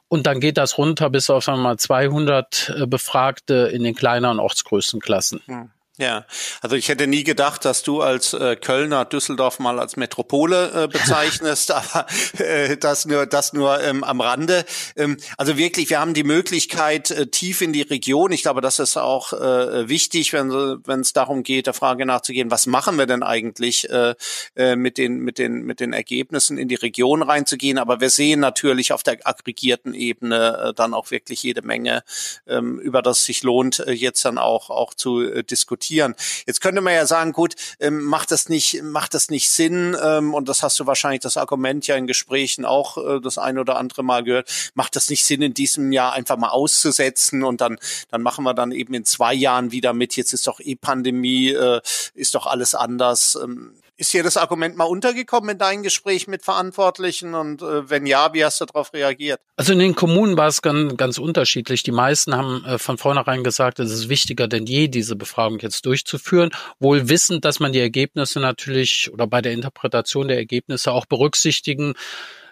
Und 0.07 0.25
dann 0.25 0.39
geht 0.39 0.57
das 0.57 0.77
runter 0.77 1.09
bis 1.09 1.29
auf 1.29 1.47
einmal 1.49 1.77
200 1.77 2.73
äh, 2.75 2.87
Befragte 2.87 3.69
in 3.71 3.83
den 3.83 3.93
kleineren 3.93 4.39
Ortsgrößenklassen. 4.39 5.41
Hm. 5.45 5.69
Ja, 5.99 6.25
also 6.61 6.77
ich 6.77 6.87
hätte 6.87 7.07
nie 7.07 7.25
gedacht, 7.25 7.65
dass 7.65 7.83
du 7.83 8.01
als 8.01 8.31
äh, 8.33 8.55
Kölner 8.55 9.03
Düsseldorf 9.03 9.59
mal 9.59 9.81
als 9.81 9.97
Metropole 9.97 10.85
äh, 10.85 10.87
bezeichnest, 10.87 11.71
aber 11.73 12.05
äh, 12.37 12.77
das 12.77 13.05
nur 13.05 13.25
das 13.25 13.51
nur 13.51 13.83
ähm, 13.83 14.05
am 14.05 14.21
Rande. 14.21 14.63
Ähm, 14.95 15.17
also 15.35 15.57
wirklich, 15.57 15.89
wir 15.89 15.99
haben 15.99 16.13
die 16.13 16.23
Möglichkeit 16.23 17.11
äh, 17.11 17.27
tief 17.27 17.59
in 17.59 17.73
die 17.73 17.81
Region. 17.81 18.31
Ich 18.31 18.43
glaube, 18.43 18.61
das 18.61 18.79
ist 18.79 18.95
auch 18.95 19.33
äh, 19.33 19.89
wichtig, 19.89 20.31
wenn 20.31 21.01
es 21.01 21.11
darum 21.11 21.43
geht, 21.43 21.67
der 21.67 21.73
Frage 21.73 22.05
nachzugehen, 22.05 22.49
was 22.49 22.65
machen 22.65 22.97
wir 22.97 23.05
denn 23.05 23.21
eigentlich 23.21 23.89
äh, 23.89 24.15
äh, 24.55 24.77
mit 24.77 24.97
den 24.97 25.19
mit 25.19 25.37
den 25.37 25.63
mit 25.63 25.81
den 25.81 25.91
Ergebnissen 25.91 26.57
in 26.57 26.69
die 26.69 26.75
Region 26.75 27.23
reinzugehen. 27.23 27.77
Aber 27.77 27.99
wir 27.99 28.09
sehen 28.09 28.39
natürlich 28.39 28.93
auf 28.93 29.03
der 29.03 29.17
aggregierten 29.25 29.93
Ebene 29.93 30.69
äh, 30.69 30.73
dann 30.73 30.93
auch 30.93 31.11
wirklich 31.11 31.43
jede 31.43 31.61
Menge, 31.61 32.03
ähm, 32.47 32.79
über 32.79 33.01
das 33.01 33.25
sich 33.25 33.43
lohnt, 33.43 33.79
äh, 33.79 33.91
jetzt 33.91 34.23
dann 34.23 34.37
auch 34.37 34.69
auch 34.69 34.93
zu 34.93 35.23
äh, 35.23 35.43
diskutieren 35.43 35.88
diskutieren. 35.89 36.15
Jetzt 36.45 36.61
könnte 36.61 36.81
man 36.81 36.93
ja 36.93 37.05
sagen, 37.05 37.33
gut, 37.33 37.55
ähm, 37.79 38.03
macht 38.03 38.31
das 38.31 38.49
nicht, 38.49 38.81
macht 38.83 39.13
das 39.13 39.29
nicht 39.29 39.49
Sinn? 39.49 39.97
Ähm, 40.01 40.33
und 40.33 40.47
das 40.47 40.63
hast 40.63 40.79
du 40.79 40.85
wahrscheinlich 40.85 41.21
das 41.21 41.37
Argument 41.37 41.87
ja 41.87 41.95
in 41.95 42.07
Gesprächen 42.07 42.65
auch 42.65 42.97
äh, 42.97 43.19
das 43.19 43.37
ein 43.37 43.57
oder 43.57 43.77
andere 43.77 44.03
Mal 44.03 44.23
gehört. 44.23 44.71
Macht 44.75 44.95
das 44.95 45.09
nicht 45.09 45.25
Sinn, 45.25 45.41
in 45.41 45.53
diesem 45.53 45.91
Jahr 45.91 46.13
einfach 46.13 46.37
mal 46.37 46.49
auszusetzen 46.49 47.43
und 47.43 47.61
dann, 47.61 47.77
dann 48.09 48.21
machen 48.21 48.43
wir 48.43 48.53
dann 48.53 48.71
eben 48.71 48.93
in 48.93 49.05
zwei 49.05 49.33
Jahren 49.33 49.71
wieder 49.71 49.93
mit. 49.93 50.15
Jetzt 50.15 50.33
ist 50.33 50.47
doch 50.47 50.59
eh 50.59 50.75
Pandemie, 50.75 51.49
äh, 51.49 51.81
ist 52.13 52.35
doch 52.35 52.45
alles 52.45 52.75
anders. 52.75 53.37
Ähm, 53.41 53.73
ist 53.99 54.11
hier 54.11 54.23
das 54.23 54.37
Argument 54.37 54.77
mal 54.77 54.85
untergekommen 54.85 55.49
in 55.49 55.57
deinem 55.57 55.83
Gespräch 55.83 56.27
mit 56.27 56.43
Verantwortlichen? 56.43 57.35
Und 57.35 57.61
äh, 57.61 57.89
wenn 57.89 58.05
ja, 58.05 58.33
wie 58.33 58.45
hast 58.45 58.61
du 58.61 58.65
darauf 58.65 58.93
reagiert? 58.93 59.41
Also 59.57 59.73
in 59.73 59.79
den 59.79 59.93
Kommunen 59.93 60.37
war 60.37 60.47
es 60.47 60.61
ganz, 60.61 60.95
ganz 60.95 61.17
unterschiedlich. 61.17 61.83
Die 61.83 61.91
meisten 61.91 62.33
haben 62.33 62.63
äh, 62.65 62.77
von 62.77 62.97
vornherein 62.97 63.43
gesagt, 63.43 63.79
es 63.79 63.91
ist 63.91 64.07
wichtiger 64.07 64.47
denn 64.47 64.65
je, 64.65 64.87
diese 64.87 65.17
Befragung 65.17 65.59
jetzt 65.59 65.85
durchzuführen. 65.85 66.51
Wohl 66.79 67.09
wissend, 67.09 67.43
dass 67.43 67.59
man 67.59 67.73
die 67.73 67.79
Ergebnisse 67.79 68.39
natürlich 68.39 69.11
oder 69.11 69.27
bei 69.27 69.41
der 69.41 69.51
Interpretation 69.51 70.29
der 70.29 70.37
Ergebnisse 70.37 70.93
auch 70.93 71.05
berücksichtigen 71.05 71.93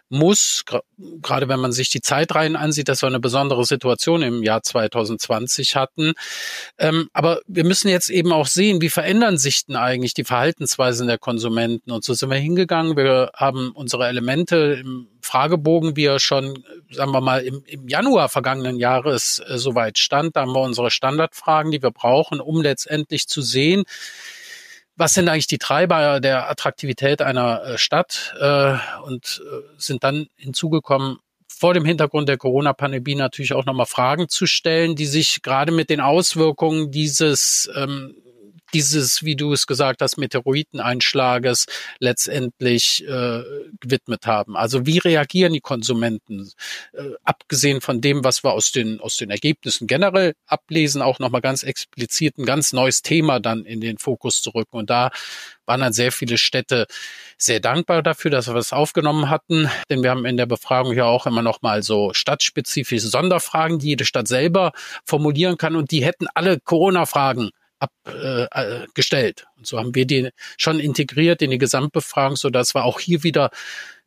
muss, 0.10 0.64
gerade 1.22 1.50
wenn 1.50 1.60
man 1.60 1.72
sich 1.72 1.90
die 1.90 2.02
Zeitreihen 2.02 2.56
ansieht, 2.56 2.88
dass 2.90 3.02
wir 3.02 3.08
eine 3.08 3.20
besondere 3.20 3.66
Situation 3.66 4.22
im 4.22 4.44
Jahr 4.44 4.64
2020 4.64 5.76
hatten. 5.76 6.14
Ähm, 6.78 7.10
aber 7.14 7.42
wir 7.48 7.66
müssen 7.66 7.90
jetzt 7.90 8.10
eben 8.10 8.32
auch 8.32 8.48
sehen, 8.48 8.82
wie 8.82 8.90
verändern 8.90 9.38
sich 9.38 9.66
denn 9.66 9.76
eigentlich 9.76 10.14
die 10.14 10.24
Verhaltensweisen 10.24 11.08
der 11.08 11.18
Konsumenten? 11.18 11.92
Und 11.92 12.04
so 12.04 12.14
sind 12.14 12.30
wir 12.30 12.38
hingegangen. 12.38 12.96
Wir 12.96 13.32
haben 13.36 13.72
unsere 13.72 14.08
Elemente 14.08 14.80
im 14.82 15.08
Fragebogen, 15.22 15.96
wie 15.96 16.06
er 16.06 16.20
schon, 16.20 16.64
sagen 16.90 17.12
wir 17.12 17.22
mal, 17.22 17.42
im, 17.42 17.64
im 17.66 17.88
Januar 17.88 18.30
vergangenen 18.30 18.78
Jahres 18.78 19.42
äh, 19.48 19.58
soweit 19.58 19.98
stand. 19.98 20.36
Da 20.36 20.42
haben 20.42 20.54
wir 20.54 20.62
unsere 20.62 20.90
Standardfragen, 20.90 21.72
die 21.72 21.82
wir 21.82 21.92
brauchen, 21.92 22.40
um 22.40 22.62
letztendlich 22.62 23.28
zu 23.28 23.42
sehen, 23.42 23.84
was 24.98 25.14
sind 25.14 25.30
eigentlich 25.30 25.48
die 25.48 25.60
Treiber 25.60 26.20
der 26.20 26.50
Attraktivität 26.50 27.22
einer 27.22 27.64
äh, 27.64 27.78
Stadt? 27.78 28.36
Äh, 28.40 28.76
und 29.04 29.42
äh, 29.46 29.62
sind 29.78 30.04
dann 30.04 30.28
hinzugekommen, 30.36 31.18
vor 31.48 31.74
dem 31.74 31.86
Hintergrund 31.86 32.28
der 32.30 32.38
Corona-Pandemie 32.38 33.16
natürlich 33.16 33.54
auch 33.54 33.66
nochmal 33.66 33.86
Fragen 33.86 34.28
zu 34.28 34.46
stellen, 34.46 34.96
die 34.96 35.06
sich 35.06 35.42
gerade 35.42 35.72
mit 35.72 35.90
den 35.90 36.02
Auswirkungen 36.02 36.92
dieses 36.92 37.70
ähm, 37.76 38.16
dieses, 38.74 39.24
wie 39.24 39.36
du 39.36 39.54
es 39.54 39.68
gesagt 39.68 40.02
hast, 40.02 40.18
Meteoriteneinschlages 40.18 41.66
letztendlich 42.00 43.04
äh, 43.08 43.44
gewidmet 43.80 44.26
haben. 44.26 44.56
Also 44.56 44.86
wie 44.86 44.98
reagieren 44.98 45.54
die 45.54 45.62
Konsumenten? 45.62 46.52
Äh, 46.94 47.12
abgesehen 47.24 47.82
von 47.82 48.02
dem, 48.02 48.24
was 48.24 48.44
wir 48.44 48.52
aus 48.52 48.72
den, 48.72 49.00
aus 49.00 49.18
den 49.18 49.30
Ergebnissen 49.30 49.88
generell 49.88 50.34
ablesen, 50.46 51.02
auch 51.02 51.20
nochmal 51.20 51.42
ganz 51.42 51.64
explizit 51.64 52.38
ein 52.38 52.46
ganz 52.46 52.74
neues 52.74 53.02
Thema 53.02 53.40
dann 53.40 53.66
in 53.66 53.82
den 53.82 53.98
Fokus 53.98 54.42
zu 54.42 54.52
rücken. 54.52 54.78
Und 54.78 54.90
da 54.90 55.12
waren 55.66 55.82
dann 55.82 55.94
sehr 55.94 56.12
viele 56.12 56.38
Städte 56.38 56.88
sehr 57.38 57.60
dankbar 57.60 58.02
dafür, 58.02 58.32
dass 58.32 58.48
wir 58.48 58.54
das 58.54 58.74
aufgenommen 58.74 59.30
hatten. 59.30 59.70
Denn 59.90 60.02
wir 60.02 60.10
haben 60.10 60.26
in 60.26 60.38
der 60.38 60.46
Befragung 60.46 60.94
ja 60.94 61.06
auch 61.06 61.28
immer 61.28 61.42
noch 61.42 61.62
mal 61.62 61.84
so 61.84 62.14
stadtspezifische 62.14 63.08
Sonderfragen, 63.08 63.80
die 63.80 63.90
jede 63.90 64.06
Stadt 64.06 64.28
selber 64.28 64.72
formulieren 65.06 65.58
kann. 65.58 65.76
Und 65.76 65.92
die 65.92 66.04
hätten 66.04 66.28
alle 66.34 66.60
Corona-Fragen 66.60 67.52
abgestellt. 67.80 69.46
Äh, 69.46 69.58
und 69.60 69.68
so 69.68 69.78
haben 69.78 69.96
wir 69.96 70.06
die 70.06 70.30
schon 70.58 70.80
integriert 70.80 71.42
in 71.42 71.52
die 71.52 71.58
Gesamtbefragung, 71.58 72.36
so 72.36 72.52
wir 72.52 72.84
auch 72.84 73.00
hier 73.00 73.24
wieder 73.24 73.52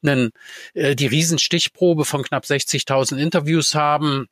einen, 0.02 0.30
äh, 0.74 0.96
die 0.96 1.06
Riesenstichprobe 1.06 2.04
von 2.04 2.22
knapp 2.22 2.44
60.000 2.44 3.18
Interviews 3.18 3.74
haben. 3.74 4.26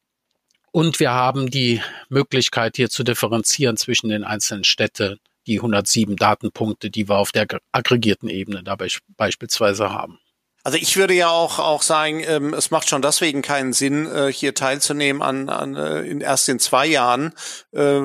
Und 0.71 1.00
wir 1.00 1.12
haben 1.12 1.50
die 1.50 1.83
Möglichkeit, 2.09 2.76
hier 2.76 2.90
zu 2.90 3.02
differenzieren 3.02 3.76
zwischen 3.76 4.09
den 4.09 4.25
einzelnen 4.25 4.64
Städten, 4.64 5.18
die 5.47 5.57
107 5.57 6.16
Datenpunkte, 6.16 6.90
die 6.90 7.09
wir 7.09 7.16
auf 7.16 7.33
der 7.33 7.47
aggregierten 7.73 8.28
Ebene 8.28 8.62
dabei 8.62 8.88
beispielsweise 9.16 9.90
haben. 9.90 10.18
Also 10.64 10.76
ich 10.76 10.97
würde 10.97 11.14
ja 11.14 11.30
auch 11.30 11.59
auch 11.59 11.83
sagen, 11.83 12.23
ähm, 12.26 12.52
es 12.52 12.71
macht 12.71 12.88
schon 12.88 13.00
deswegen 13.00 13.40
keinen 13.40 13.73
Sinn, 13.73 14.07
äh, 14.07 14.30
hier 14.30 14.54
teilzunehmen 14.54 15.23
an, 15.23 15.49
an 15.49 15.76
äh, 15.76 16.02
in, 16.02 16.21
erst 16.21 16.49
in 16.49 16.59
zwei 16.59 16.87
Jahren, 16.87 17.33
äh, 17.73 18.00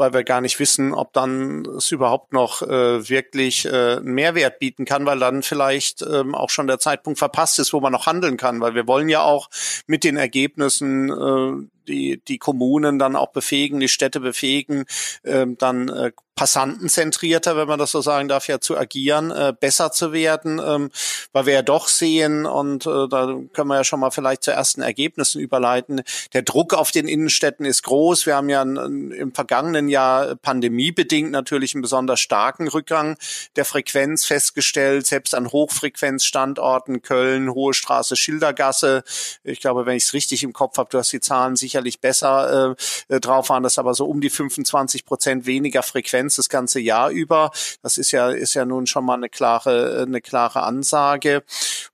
weil 0.00 0.12
wir 0.12 0.24
gar 0.24 0.40
nicht 0.40 0.58
wissen, 0.58 0.92
ob 0.92 1.12
dann 1.12 1.64
es 1.76 1.92
überhaupt 1.92 2.32
noch 2.32 2.62
äh, 2.62 3.08
wirklich 3.08 3.66
äh, 3.66 4.00
Mehrwert 4.00 4.58
bieten 4.58 4.84
kann, 4.84 5.06
weil 5.06 5.20
dann 5.20 5.42
vielleicht 5.42 6.02
ähm, 6.02 6.34
auch 6.34 6.50
schon 6.50 6.66
der 6.66 6.80
Zeitpunkt 6.80 7.18
verpasst 7.18 7.60
ist, 7.60 7.72
wo 7.72 7.80
man 7.80 7.92
noch 7.92 8.06
handeln 8.06 8.36
kann, 8.36 8.60
weil 8.60 8.74
wir 8.74 8.88
wollen 8.88 9.08
ja 9.08 9.22
auch 9.22 9.48
mit 9.86 10.02
den 10.02 10.16
Ergebnissen 10.16 11.10
äh, 11.10 11.68
die, 11.90 12.22
die 12.26 12.38
Kommunen 12.38 12.98
dann 12.98 13.16
auch 13.16 13.32
befähigen, 13.32 13.80
die 13.80 13.88
Städte 13.88 14.20
befähigen, 14.20 14.84
äh, 15.22 15.46
dann 15.58 15.88
äh, 15.88 16.12
passantenzentrierter, 16.40 17.54
wenn 17.58 17.68
man 17.68 17.78
das 17.78 17.90
so 17.90 18.00
sagen 18.00 18.28
darf, 18.28 18.48
ja 18.48 18.60
zu 18.60 18.78
agieren, 18.78 19.30
äh, 19.30 19.52
besser 19.52 19.92
zu 19.92 20.14
werden, 20.14 20.58
ähm, 20.64 20.90
weil 21.32 21.44
wir 21.44 21.52
ja 21.52 21.60
doch 21.60 21.86
sehen, 21.86 22.46
und 22.46 22.86
äh, 22.86 23.08
da 23.10 23.38
können 23.52 23.68
wir 23.68 23.76
ja 23.76 23.84
schon 23.84 24.00
mal 24.00 24.10
vielleicht 24.10 24.44
zu 24.44 24.50
ersten 24.50 24.80
Ergebnissen 24.80 25.38
überleiten, 25.42 26.00
der 26.32 26.40
Druck 26.40 26.72
auf 26.72 26.92
den 26.92 27.08
Innenstädten 27.08 27.66
ist 27.66 27.82
groß. 27.82 28.24
Wir 28.24 28.36
haben 28.36 28.48
ja 28.48 28.62
im 28.62 29.34
vergangenen 29.34 29.90
Jahr 29.90 30.34
pandemiebedingt 30.36 31.30
natürlich 31.30 31.74
einen 31.74 31.82
besonders 31.82 32.20
starken 32.20 32.68
Rückgang 32.68 33.18
der 33.56 33.66
Frequenz 33.66 34.24
festgestellt, 34.24 35.06
selbst 35.06 35.34
an 35.34 35.52
Hochfrequenzstandorten, 35.52 37.02
Köln, 37.02 37.52
Hohe 37.52 37.74
Straße, 37.74 38.16
Schildergasse. 38.16 39.02
Ich 39.44 39.60
glaube, 39.60 39.84
wenn 39.84 39.98
ich 39.98 40.04
es 40.04 40.14
richtig 40.14 40.42
im 40.42 40.54
Kopf 40.54 40.78
habe, 40.78 40.88
du 40.90 40.96
hast 40.96 41.12
die 41.12 41.20
Zahlen 41.20 41.56
sicherlich 41.80 42.00
besser 42.00 42.76
äh, 43.08 43.14
äh 43.14 43.20
drauf, 43.20 43.48
waren 43.48 43.62
das 43.62 43.78
aber 43.78 43.94
so 43.94 44.06
um 44.06 44.20
die 44.20 44.30
25 44.30 45.04
Prozent 45.04 45.46
weniger 45.46 45.82
Frequenz 45.82 46.36
das 46.36 46.48
ganze 46.48 46.80
Jahr 46.80 47.10
über. 47.10 47.50
Das 47.82 47.98
ist 47.98 48.12
ja, 48.12 48.30
ist 48.30 48.54
ja 48.54 48.64
nun 48.64 48.86
schon 48.86 49.04
mal 49.04 49.14
eine 49.14 49.28
klare, 49.28 50.04
eine 50.06 50.20
klare 50.20 50.62
Ansage. 50.62 51.42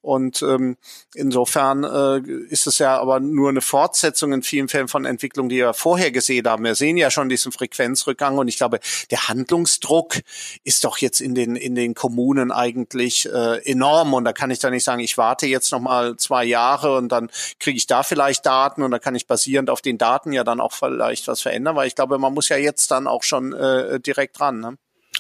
Und 0.03 0.43
ähm, 0.43 0.77
insofern 1.15 1.85
äh, 1.85 2.19
ist 2.51 2.67
es 2.67 2.79
ja 2.79 2.99
aber 2.99 3.21
nur 3.21 3.49
eine 3.49 3.61
Fortsetzung 3.61 4.33
in 4.33 4.43
vielen 4.43 4.69
Fällen 4.69 4.89
von 4.89 5.05
Entwicklungen, 5.05 5.49
die 5.49 5.57
wir 5.57 5.75
vorher 5.75 6.11
gesehen 6.11 6.47
haben. 6.47 6.65
Wir 6.65 6.75
sehen 6.75 6.97
ja 6.97 7.11
schon 7.11 7.29
diesen 7.29 7.53
Frequenzrückgang 7.53 8.39
und 8.39 8.49
ich 8.49 8.57
glaube, 8.57 8.81
der 9.11 9.29
Handlungsdruck 9.29 10.17
ist 10.65 10.85
doch 10.85 10.99
jetzt 10.99 11.21
in 11.21 11.35
den, 11.35 11.57
in 11.57 11.75
den 11.75 11.95
Kommunen 11.95 12.53
eigentlich 12.53 13.27
äh, 13.27 13.59
enorm. 13.71 14.15
Und 14.15 14.25
da 14.25 14.33
kann 14.33 14.51
ich 14.51 14.59
dann 14.59 14.73
nicht 14.73 14.85
sagen, 14.85 15.01
ich 15.01 15.19
warte 15.19 15.47
jetzt 15.47 15.73
noch 15.73 15.81
mal 15.81 16.17
zwei 16.17 16.45
Jahre 16.45 16.97
und 16.97 17.11
dann 17.11 17.31
kriege 17.59 17.77
ich 17.77 17.87
da 17.87 18.03
vielleicht 18.03 18.47
Daten 18.47 18.83
und 18.83 18.91
dann 18.91 19.01
kann 19.01 19.15
ich 19.15 19.27
basierend 19.67 19.71
auf 19.71 19.83
den 19.83 19.99
Daten 19.99 20.33
ja 20.33 20.45
dann 20.45 20.61
auch 20.61 20.73
vielleicht 20.73 21.29
was 21.29 21.43
verändern, 21.43 21.77
weil 21.77 21.89
ich 21.89 21.95
glaube, 21.95 22.19
man 22.19 22.35
muss 22.35 22.49
ja 22.49 22.57
jetzt 22.57 22.91
dann 22.91 23.07
auch 23.07 23.23
schon 23.23 23.53
äh, 23.53 24.01
direkt 24.01 24.39
dran. 24.39 24.61
Ne? 24.61 24.77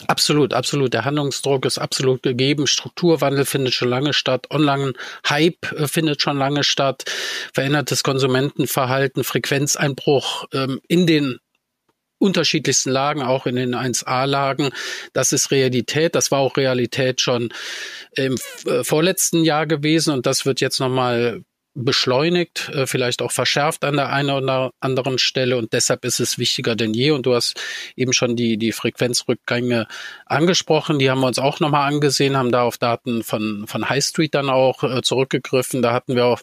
Absolut, 0.08 0.52
absolut. 0.52 0.92
Der 0.92 1.04
Handlungsdruck 1.04 1.64
ist 1.64 1.78
absolut 1.78 2.22
gegeben. 2.22 2.66
Strukturwandel 2.66 3.44
findet 3.44 3.74
schon 3.74 3.88
lange 3.88 4.12
statt. 4.12 4.46
Online-Hype 4.50 5.72
äh, 5.72 5.88
findet 5.88 6.22
schon 6.22 6.38
lange 6.38 6.64
statt. 6.64 7.04
Verändertes 7.52 8.02
Konsumentenverhalten, 8.02 9.24
Frequenzeinbruch 9.24 10.46
ähm, 10.52 10.80
in 10.88 11.06
den 11.06 11.38
unterschiedlichsten 12.18 12.90
Lagen, 12.90 13.22
auch 13.22 13.46
in 13.46 13.56
den 13.56 13.74
1a-Lagen. 13.74 14.70
Das 15.12 15.32
ist 15.32 15.50
Realität. 15.50 16.14
Das 16.14 16.30
war 16.30 16.38
auch 16.38 16.56
Realität 16.56 17.20
schon 17.20 17.52
im 18.12 18.36
äh, 18.64 18.84
vorletzten 18.84 19.44
Jahr 19.44 19.66
gewesen 19.66 20.14
und 20.14 20.24
das 20.24 20.46
wird 20.46 20.60
jetzt 20.60 20.80
nochmal 20.80 21.42
beschleunigt, 21.76 22.70
äh, 22.70 22.86
vielleicht 22.86 23.22
auch 23.22 23.30
verschärft 23.30 23.84
an 23.84 23.96
der 23.96 24.08
einen 24.12 24.30
oder 24.30 24.72
anderen 24.80 25.18
Stelle 25.18 25.58
und 25.58 25.72
deshalb 25.72 26.04
ist 26.04 26.20
es 26.20 26.38
wichtiger 26.38 26.74
denn 26.74 26.94
je. 26.94 27.10
Und 27.10 27.26
du 27.26 27.34
hast 27.34 27.60
eben 27.96 28.12
schon 28.12 28.34
die, 28.34 28.56
die 28.56 28.72
Frequenzrückgänge 28.72 29.86
angesprochen, 30.24 30.98
die 30.98 31.10
haben 31.10 31.20
wir 31.20 31.26
uns 31.26 31.38
auch 31.38 31.60
nochmal 31.60 31.92
angesehen, 31.92 32.36
haben 32.36 32.50
da 32.50 32.62
auf 32.62 32.78
Daten 32.78 33.22
von, 33.22 33.66
von 33.66 33.88
High 33.88 34.04
Street 34.04 34.34
dann 34.34 34.48
auch 34.48 34.82
äh, 34.82 35.02
zurückgegriffen. 35.02 35.82
Da 35.82 35.92
hatten 35.92 36.16
wir 36.16 36.24
auch 36.24 36.40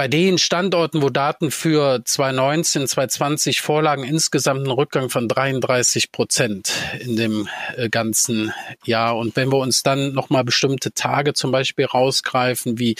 bei 0.00 0.08
den 0.08 0.38
Standorten, 0.38 1.02
wo 1.02 1.10
Daten 1.10 1.50
für 1.50 2.02
2019, 2.02 2.88
2020 2.88 3.60
vorlagen, 3.60 4.02
insgesamt 4.02 4.60
einen 4.60 4.70
Rückgang 4.70 5.10
von 5.10 5.28
33 5.28 6.10
Prozent 6.10 6.72
in 7.00 7.16
dem 7.16 7.48
äh, 7.76 7.90
ganzen 7.90 8.50
Jahr. 8.86 9.18
Und 9.18 9.36
wenn 9.36 9.52
wir 9.52 9.58
uns 9.58 9.82
dann 9.82 10.14
nochmal 10.14 10.42
bestimmte 10.42 10.94
Tage 10.94 11.34
zum 11.34 11.52
Beispiel 11.52 11.84
rausgreifen, 11.84 12.78
wie 12.78 12.96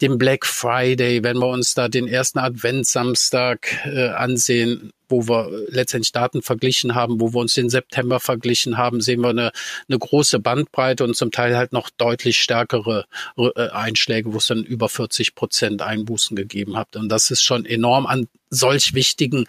den 0.00 0.18
Black 0.18 0.44
Friday, 0.44 1.22
wenn 1.22 1.38
wir 1.38 1.46
uns 1.46 1.74
da 1.74 1.86
den 1.86 2.08
ersten 2.08 2.40
Adventssamstag 2.40 3.86
äh, 3.86 4.08
ansehen, 4.08 4.92
wo 5.12 5.28
wir 5.28 5.48
letztendlich 5.68 6.10
Daten 6.10 6.42
verglichen 6.42 6.96
haben, 6.96 7.20
wo 7.20 7.32
wir 7.32 7.38
uns 7.38 7.54
den 7.54 7.70
September 7.70 8.18
verglichen 8.18 8.76
haben, 8.76 9.00
sehen 9.00 9.20
wir 9.20 9.28
eine, 9.28 9.52
eine 9.88 9.98
große 9.98 10.40
Bandbreite 10.40 11.04
und 11.04 11.14
zum 11.14 11.30
Teil 11.30 11.56
halt 11.56 11.72
noch 11.72 11.90
deutlich 11.90 12.42
stärkere 12.42 13.04
äh, 13.36 13.68
Einschläge, 13.68 14.32
wo 14.32 14.38
es 14.38 14.46
dann 14.48 14.64
über 14.64 14.88
40 14.88 15.36
Prozent 15.36 15.82
Einbußen 15.82 16.34
gegeben 16.34 16.76
hat. 16.76 16.96
Und 16.96 17.08
das 17.08 17.30
ist 17.30 17.44
schon 17.44 17.64
enorm 17.64 18.06
an 18.06 18.26
solch 18.50 18.94
wichtigen 18.94 19.46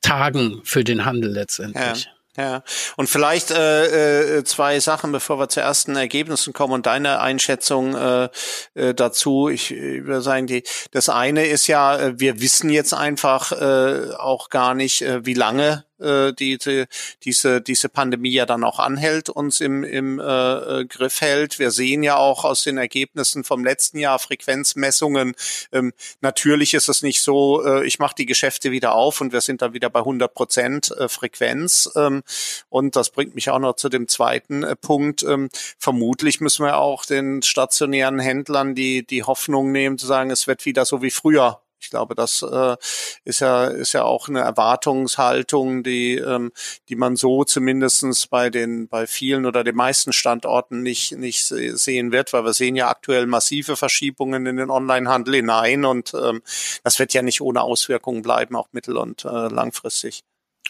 Tagen 0.00 0.60
für 0.64 0.82
den 0.82 1.04
Handel 1.04 1.30
letztendlich. 1.30 2.04
Ja. 2.04 2.13
Ja, 2.36 2.64
und 2.96 3.08
vielleicht 3.08 3.52
äh, 3.52 4.38
äh, 4.38 4.44
zwei 4.44 4.80
Sachen, 4.80 5.12
bevor 5.12 5.38
wir 5.38 5.48
zu 5.48 5.60
ersten 5.60 5.94
Ergebnissen 5.94 6.52
kommen 6.52 6.72
und 6.72 6.86
deine 6.86 7.20
Einschätzung 7.20 7.94
äh, 7.94 8.28
äh, 8.74 8.92
dazu. 8.92 9.48
Ich, 9.48 9.70
würde 9.70 10.20
sagen, 10.20 10.48
die, 10.48 10.64
das 10.90 11.08
eine 11.08 11.46
ist 11.46 11.68
ja, 11.68 11.96
äh, 11.96 12.18
wir 12.18 12.40
wissen 12.40 12.70
jetzt 12.70 12.92
einfach 12.92 13.52
äh, 13.52 14.14
auch 14.16 14.48
gar 14.48 14.74
nicht, 14.74 15.02
äh, 15.02 15.24
wie 15.24 15.34
lange 15.34 15.84
äh, 16.00 16.32
diese, 16.32 16.86
diese, 17.22 17.60
diese 17.60 17.88
Pandemie 17.88 18.32
ja 18.32 18.46
dann 18.46 18.64
auch 18.64 18.78
anhält, 18.78 19.28
uns 19.28 19.60
im, 19.60 19.84
im 19.84 20.18
äh, 20.18 20.24
äh, 20.24 20.84
Griff 20.86 21.20
hält. 21.20 21.58
Wir 21.58 21.70
sehen 21.70 22.02
ja 22.02 22.16
auch 22.16 22.44
aus 22.44 22.64
den 22.64 22.78
Ergebnissen 22.78 23.44
vom 23.44 23.64
letzten 23.64 23.98
Jahr 23.98 24.18
Frequenzmessungen, 24.18 25.34
ähm, 25.72 25.92
natürlich 26.20 26.74
ist 26.74 26.88
es 26.88 27.02
nicht 27.02 27.20
so, 27.20 27.64
äh, 27.64 27.86
ich 27.86 27.98
mache 27.98 28.14
die 28.16 28.26
Geschäfte 28.26 28.70
wieder 28.70 28.94
auf 28.94 29.20
und 29.20 29.32
wir 29.32 29.40
sind 29.40 29.62
dann 29.62 29.72
wieder 29.72 29.90
bei 29.90 30.00
100 30.00 30.32
Prozent 30.32 30.90
äh, 30.92 31.08
Frequenz. 31.08 31.90
Ähm, 31.96 32.22
und 32.68 32.96
das 32.96 33.10
bringt 33.10 33.34
mich 33.34 33.50
auch 33.50 33.58
noch 33.58 33.76
zu 33.76 33.88
dem 33.88 34.08
zweiten 34.08 34.62
äh, 34.62 34.76
Punkt. 34.76 35.22
Ähm, 35.22 35.48
vermutlich 35.78 36.40
müssen 36.40 36.64
wir 36.64 36.78
auch 36.78 37.04
den 37.04 37.42
stationären 37.42 38.18
Händlern 38.18 38.74
die, 38.74 39.06
die 39.06 39.22
Hoffnung 39.22 39.72
nehmen, 39.72 39.98
zu 39.98 40.06
sagen, 40.06 40.30
es 40.30 40.46
wird 40.46 40.64
wieder 40.64 40.84
so 40.84 41.02
wie 41.02 41.10
früher 41.10 41.60
ich 41.84 41.90
glaube, 41.90 42.14
das 42.14 42.42
äh, 42.42 42.76
ist 43.24 43.40
ja 43.40 43.66
ist 43.66 43.92
ja 43.92 44.04
auch 44.04 44.28
eine 44.28 44.40
Erwartungshaltung, 44.40 45.82
die 45.82 46.16
ähm, 46.16 46.50
die 46.88 46.96
man 46.96 47.16
so 47.16 47.44
zumindestens 47.44 48.26
bei 48.26 48.50
den 48.50 48.88
bei 48.88 49.06
vielen 49.06 49.46
oder 49.46 49.64
den 49.64 49.76
meisten 49.76 50.12
Standorten 50.12 50.82
nicht 50.82 51.12
nicht 51.12 51.46
sehen 51.46 52.10
wird, 52.10 52.32
weil 52.32 52.44
wir 52.44 52.54
sehen 52.54 52.74
ja 52.74 52.88
aktuell 52.88 53.26
massive 53.26 53.76
Verschiebungen 53.76 54.46
in 54.46 54.56
den 54.56 54.70
Onlinehandel 54.70 55.36
hinein 55.36 55.84
und 55.84 56.14
ähm, 56.14 56.42
das 56.82 56.98
wird 56.98 57.12
ja 57.12 57.22
nicht 57.22 57.40
ohne 57.40 57.62
Auswirkungen 57.62 58.22
bleiben, 58.22 58.56
auch 58.56 58.68
mittel- 58.72 58.96
und 58.96 59.24
äh, 59.24 59.48
langfristig. 59.48 60.24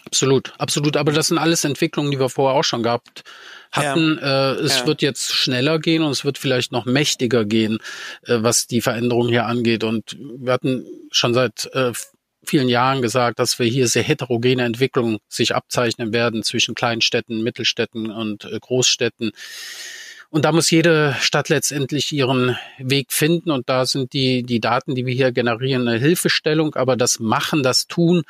Absolut, 0.05 0.53
absolut. 0.59 0.97
Aber 0.97 1.11
das 1.11 1.27
sind 1.27 1.39
alles 1.39 1.63
Entwicklungen, 1.63 2.11
die 2.11 2.19
wir 2.19 2.29
vorher 2.29 2.59
auch 2.59 2.63
schon 2.63 2.83
gehabt 2.83 3.23
hatten. 3.75 4.19
Ja. 4.21 4.53
Äh, 4.53 4.55
es 4.55 4.79
ja. 4.79 4.87
wird 4.87 5.01
jetzt 5.01 5.33
schneller 5.33 5.79
gehen 5.79 6.03
und 6.03 6.11
es 6.11 6.25
wird 6.25 6.37
vielleicht 6.37 6.71
noch 6.71 6.85
mächtiger 6.85 7.45
gehen, 7.45 7.79
äh, 8.23 8.37
was 8.39 8.67
die 8.67 8.81
Veränderung 8.81 9.29
hier 9.29 9.45
angeht. 9.45 9.83
Und 9.83 10.17
wir 10.19 10.53
hatten 10.53 10.85
schon 11.11 11.33
seit 11.33 11.69
äh, 11.73 11.91
vielen 12.45 12.69
Jahren 12.69 13.01
gesagt, 13.01 13.39
dass 13.39 13.59
wir 13.59 13.65
hier 13.65 13.87
sehr 13.87 14.03
heterogene 14.03 14.63
Entwicklungen 14.63 15.17
sich 15.27 15.55
abzeichnen 15.55 16.13
werden 16.13 16.43
zwischen 16.43 16.75
Kleinstädten, 16.75 17.43
Mittelstädten 17.43 18.11
und 18.11 18.45
äh, 18.45 18.59
Großstädten. 18.59 19.31
Und 20.35 20.43
da 20.43 20.51
muss 20.51 20.69
jede 20.69 21.15
Stadt 21.21 21.47
letztendlich 21.47 22.11
ihren 22.11 22.57
Weg 22.77 23.13
finden. 23.13 23.51
Und 23.51 23.69
da 23.69 23.85
sind 23.85 24.11
die, 24.11 24.43
die 24.43 24.59
Daten, 24.59 24.93
die 24.93 25.05
wir 25.05 25.13
hier 25.13 25.31
generieren, 25.31 25.87
eine 25.87 25.97
Hilfestellung. 25.97 26.75
Aber 26.75 26.97
das 26.97 27.21
Machen, 27.21 27.63
das 27.63 27.87
Tun, 27.87 28.23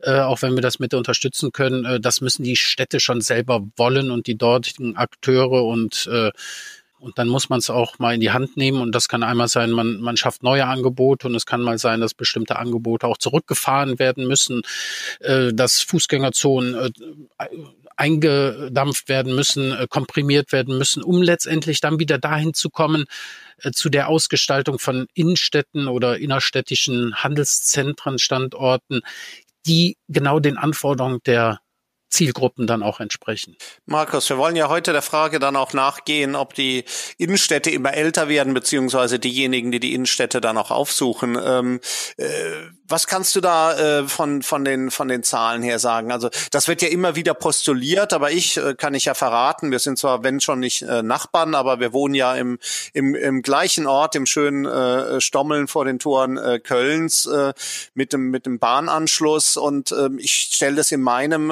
äh, 0.00 0.18
auch 0.18 0.42
wenn 0.42 0.56
wir 0.56 0.62
das 0.62 0.80
mit 0.80 0.94
unterstützen 0.94 1.52
können, 1.52 1.84
äh, 1.84 2.00
das 2.00 2.20
müssen 2.20 2.42
die 2.42 2.56
Städte 2.56 2.98
schon 2.98 3.20
selber 3.20 3.64
wollen 3.76 4.10
und 4.10 4.26
die 4.26 4.36
dortigen 4.36 4.96
Akteure 4.96 5.62
und 5.64 6.08
äh, 6.12 6.32
und 6.98 7.18
dann 7.18 7.28
muss 7.28 7.50
man 7.50 7.58
es 7.58 7.68
auch 7.68 7.98
mal 7.98 8.14
in 8.14 8.20
die 8.20 8.30
Hand 8.30 8.56
nehmen. 8.56 8.80
Und 8.80 8.92
das 8.94 9.08
kann 9.08 9.22
einmal 9.22 9.48
sein, 9.48 9.70
man, 9.70 10.00
man 10.00 10.16
schafft 10.16 10.42
neue 10.42 10.66
Angebote 10.66 11.28
und 11.28 11.34
es 11.34 11.44
kann 11.44 11.60
mal 11.60 11.76
sein, 11.76 12.00
dass 12.00 12.14
bestimmte 12.14 12.56
Angebote 12.56 13.06
auch 13.06 13.18
zurückgefahren 13.18 13.98
werden 13.98 14.26
müssen, 14.26 14.62
äh, 15.20 15.52
dass 15.52 15.82
Fußgängerzonen 15.82 16.74
äh, 16.74 16.90
eingedampft 17.96 19.08
werden 19.08 19.34
müssen, 19.34 19.72
äh, 19.72 19.86
komprimiert 19.88 20.52
werden 20.52 20.78
müssen, 20.78 21.02
um 21.02 21.22
letztendlich 21.22 21.80
dann 21.80 21.98
wieder 21.98 22.18
dahin 22.18 22.54
zu 22.54 22.70
kommen, 22.70 23.04
äh, 23.58 23.70
zu 23.70 23.88
der 23.88 24.08
Ausgestaltung 24.08 24.78
von 24.78 25.06
Innenstädten 25.14 25.88
oder 25.88 26.18
innerstädtischen 26.18 27.14
Handelszentren, 27.16 28.18
Standorten, 28.18 29.00
die 29.66 29.96
genau 30.08 30.40
den 30.40 30.58
Anforderungen 30.58 31.20
der 31.26 31.60
Zielgruppen 32.14 32.68
dann 32.68 32.84
auch 32.84 33.00
entsprechen. 33.00 33.56
Markus, 33.86 34.30
wir 34.30 34.38
wollen 34.38 34.54
ja 34.54 34.68
heute 34.68 34.92
der 34.92 35.02
Frage 35.02 35.40
dann 35.40 35.56
auch 35.56 35.72
nachgehen, 35.72 36.36
ob 36.36 36.54
die 36.54 36.84
Innenstädte 37.18 37.70
immer 37.70 37.92
älter 37.94 38.28
werden, 38.28 38.54
beziehungsweise 38.54 39.18
diejenigen, 39.18 39.72
die 39.72 39.80
die 39.80 39.94
Innenstädte 39.94 40.40
dann 40.40 40.56
auch 40.56 40.70
aufsuchen. 40.70 41.36
Ähm, 41.44 41.80
äh, 42.16 42.26
was 42.86 43.08
kannst 43.08 43.34
du 43.34 43.40
da 43.40 43.76
äh, 43.76 44.08
von, 44.08 44.42
von, 44.42 44.64
den, 44.64 44.92
von 44.92 45.08
den 45.08 45.24
Zahlen 45.24 45.62
her 45.62 45.80
sagen? 45.80 46.12
Also 46.12 46.30
das 46.52 46.68
wird 46.68 46.82
ja 46.82 46.88
immer 46.88 47.16
wieder 47.16 47.34
postuliert, 47.34 48.12
aber 48.12 48.30
ich 48.30 48.58
äh, 48.58 48.74
kann 48.74 48.94
ich 48.94 49.06
ja 49.06 49.14
verraten, 49.14 49.72
wir 49.72 49.80
sind 49.80 49.98
zwar, 49.98 50.22
wenn 50.22 50.38
schon 50.38 50.60
nicht 50.60 50.82
äh, 50.82 51.02
Nachbarn, 51.02 51.56
aber 51.56 51.80
wir 51.80 51.92
wohnen 51.92 52.14
ja 52.14 52.36
im, 52.36 52.58
im, 52.92 53.16
im 53.16 53.42
gleichen 53.42 53.88
Ort, 53.88 54.14
im 54.14 54.26
schönen 54.26 54.66
äh, 54.66 55.20
Stommeln 55.20 55.66
vor 55.66 55.84
den 55.84 55.98
Toren 55.98 56.36
äh, 56.36 56.60
Kölns 56.60 57.28
mit, 57.94 58.12
dem, 58.12 58.30
mit 58.30 58.46
dem 58.46 58.58
Bahnanschluss. 58.58 59.56
Und 59.56 59.90
äh, 59.90 60.10
ich 60.18 60.50
stelle 60.52 60.76
das 60.76 60.92
in 60.92 61.00
meinem 61.00 61.50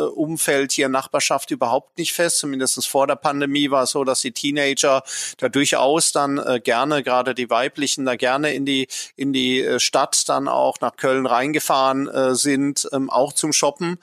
Umfeld 0.00 0.72
hier 0.72 0.88
Nachbarschaft 0.88 1.50
überhaupt 1.50 1.98
nicht 1.98 2.12
fest. 2.12 2.38
Zumindest 2.38 2.86
vor 2.86 3.06
der 3.06 3.16
Pandemie 3.16 3.70
war 3.70 3.82
es 3.82 3.90
so, 3.90 4.04
dass 4.04 4.20
die 4.20 4.32
Teenager 4.32 5.02
da 5.38 5.48
durchaus 5.48 6.12
dann 6.12 6.38
äh, 6.38 6.60
gerne, 6.62 7.02
gerade 7.02 7.34
die 7.34 7.50
weiblichen, 7.50 8.04
da 8.04 8.16
gerne 8.16 8.54
in 8.54 8.64
die, 8.64 8.88
in 9.16 9.32
die 9.32 9.60
äh, 9.60 9.80
Stadt 9.80 10.28
dann 10.28 10.48
auch 10.48 10.68
auch 10.68 10.80
nach 10.80 10.96
Köln 10.96 11.26
reingefahren 11.26 12.08
äh, 12.08 12.34
sind, 12.34 12.88
ähm, 12.92 13.10
auch 13.10 13.32
zum 13.32 13.52
Shoppen. 13.52 13.98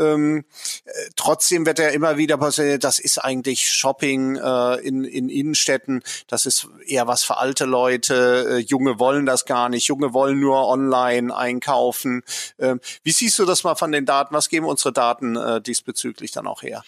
Ähm, 0.00 0.44
äh, 0.84 0.90
trotzdem 1.16 1.66
wird 1.66 1.78
ja 1.78 1.88
immer 1.88 2.16
wieder 2.16 2.38
passiert, 2.38 2.84
das 2.84 2.98
ist 2.98 3.18
eigentlich 3.18 3.70
Shopping 3.70 4.36
äh, 4.36 4.74
in, 4.76 5.04
in 5.04 5.28
Innenstädten, 5.28 6.02
das 6.26 6.46
ist 6.46 6.68
eher 6.86 7.06
was 7.06 7.22
für 7.22 7.36
alte 7.36 7.66
Leute, 7.66 8.46
äh, 8.50 8.56
Junge 8.58 8.98
wollen 8.98 9.26
das 9.26 9.44
gar 9.44 9.68
nicht, 9.68 9.86
Junge 9.86 10.12
wollen 10.14 10.40
nur 10.40 10.66
online 10.68 11.34
einkaufen. 11.36 12.22
Ähm, 12.58 12.80
wie 13.02 13.12
siehst 13.12 13.38
du 13.38 13.44
das 13.44 13.64
mal 13.64 13.74
von 13.74 13.92
den 13.92 14.06
Daten? 14.06 14.34
Was 14.34 14.48
geben 14.48 14.66
unsere 14.66 14.92
Daten 14.92 15.36
äh, 15.36 15.60
diesbezüglich 15.60 16.30
dann 16.32 16.46
auch 16.46 16.62
her? 16.62 16.82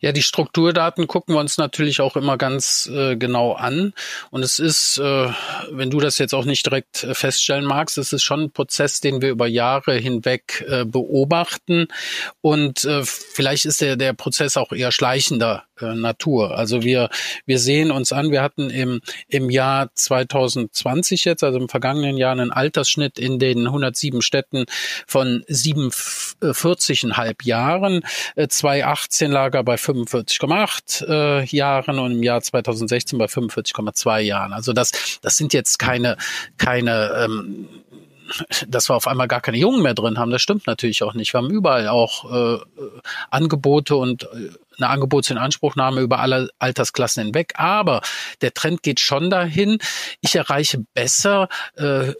Ja, 0.00 0.12
die 0.12 0.22
Strukturdaten 0.22 1.06
gucken 1.06 1.34
wir 1.34 1.40
uns 1.40 1.58
natürlich 1.58 2.00
auch 2.00 2.16
immer 2.16 2.36
ganz 2.36 2.90
äh, 2.92 3.16
genau 3.16 3.52
an. 3.52 3.94
Und 4.30 4.42
es 4.42 4.58
ist, 4.58 4.98
äh, 4.98 5.28
wenn 5.70 5.90
du 5.90 6.00
das 6.00 6.18
jetzt 6.18 6.34
auch 6.34 6.44
nicht 6.44 6.66
direkt 6.66 7.04
äh, 7.04 7.14
feststellen 7.14 7.64
magst, 7.64 7.98
es 7.98 8.12
ist 8.12 8.22
schon 8.22 8.42
ein 8.42 8.50
Prozess, 8.50 9.00
den 9.00 9.22
wir 9.22 9.30
über 9.30 9.46
Jahre 9.46 9.94
hinweg 9.94 10.64
äh, 10.68 10.84
beobachten. 10.84 11.88
Und 12.40 12.57
äh, 12.84 13.02
vielleicht 13.04 13.64
ist 13.64 13.80
der, 13.80 13.96
der 13.96 14.12
Prozess 14.12 14.56
auch 14.56 14.72
eher 14.72 14.92
schleichender 14.92 15.64
äh, 15.80 15.94
Natur. 15.94 16.56
Also 16.56 16.82
wir, 16.82 17.08
wir 17.46 17.58
sehen 17.58 17.90
uns 17.90 18.12
an, 18.12 18.30
wir 18.30 18.42
hatten 18.42 18.70
im, 18.70 19.00
im 19.28 19.50
Jahr 19.50 19.90
2020 19.94 21.24
jetzt, 21.24 21.42
also 21.44 21.58
im 21.58 21.68
vergangenen 21.68 22.16
Jahr, 22.16 22.32
einen 22.32 22.50
Altersschnitt 22.50 23.18
in 23.18 23.38
den 23.38 23.66
107 23.66 24.22
Städten 24.22 24.64
von 25.06 25.44
47,5 25.48 27.44
Jahren. 27.44 28.02
Äh, 28.36 28.48
2018 28.48 29.30
lag 29.30 29.54
er 29.54 29.64
bei 29.64 29.76
45,8 29.76 31.08
äh, 31.08 31.44
Jahren 31.44 31.98
und 31.98 32.12
im 32.12 32.22
Jahr 32.22 32.40
2016 32.40 33.18
bei 33.18 33.26
45,2 33.26 34.20
Jahren. 34.20 34.52
Also 34.52 34.72
das, 34.72 35.18
das 35.22 35.36
sind 35.36 35.52
jetzt 35.52 35.78
keine, 35.78 36.16
keine 36.56 37.24
ähm, 37.24 37.68
dass 38.68 38.88
wir 38.88 38.96
auf 38.96 39.06
einmal 39.06 39.28
gar 39.28 39.40
keine 39.40 39.58
Jungen 39.58 39.82
mehr 39.82 39.94
drin 39.94 40.18
haben, 40.18 40.30
das 40.30 40.42
stimmt 40.42 40.66
natürlich 40.66 41.02
auch 41.02 41.14
nicht. 41.14 41.32
Wir 41.32 41.38
haben 41.38 41.50
überall 41.50 41.88
auch 41.88 42.30
äh, 42.30 42.58
Angebote 43.30 43.96
und 43.96 44.24
äh, 44.24 44.50
eine 44.78 44.90
Angebotsinanspruchnahme 44.90 46.00
über 46.00 46.20
alle 46.20 46.50
Altersklassen 46.58 47.24
hinweg. 47.24 47.54
Aber 47.56 48.00
der 48.40 48.54
Trend 48.54 48.82
geht 48.82 49.00
schon 49.00 49.28
dahin, 49.30 49.78
ich 50.20 50.36
erreiche 50.36 50.84
besser 50.94 51.48
äh, 51.76 52.10
äh 52.10 52.14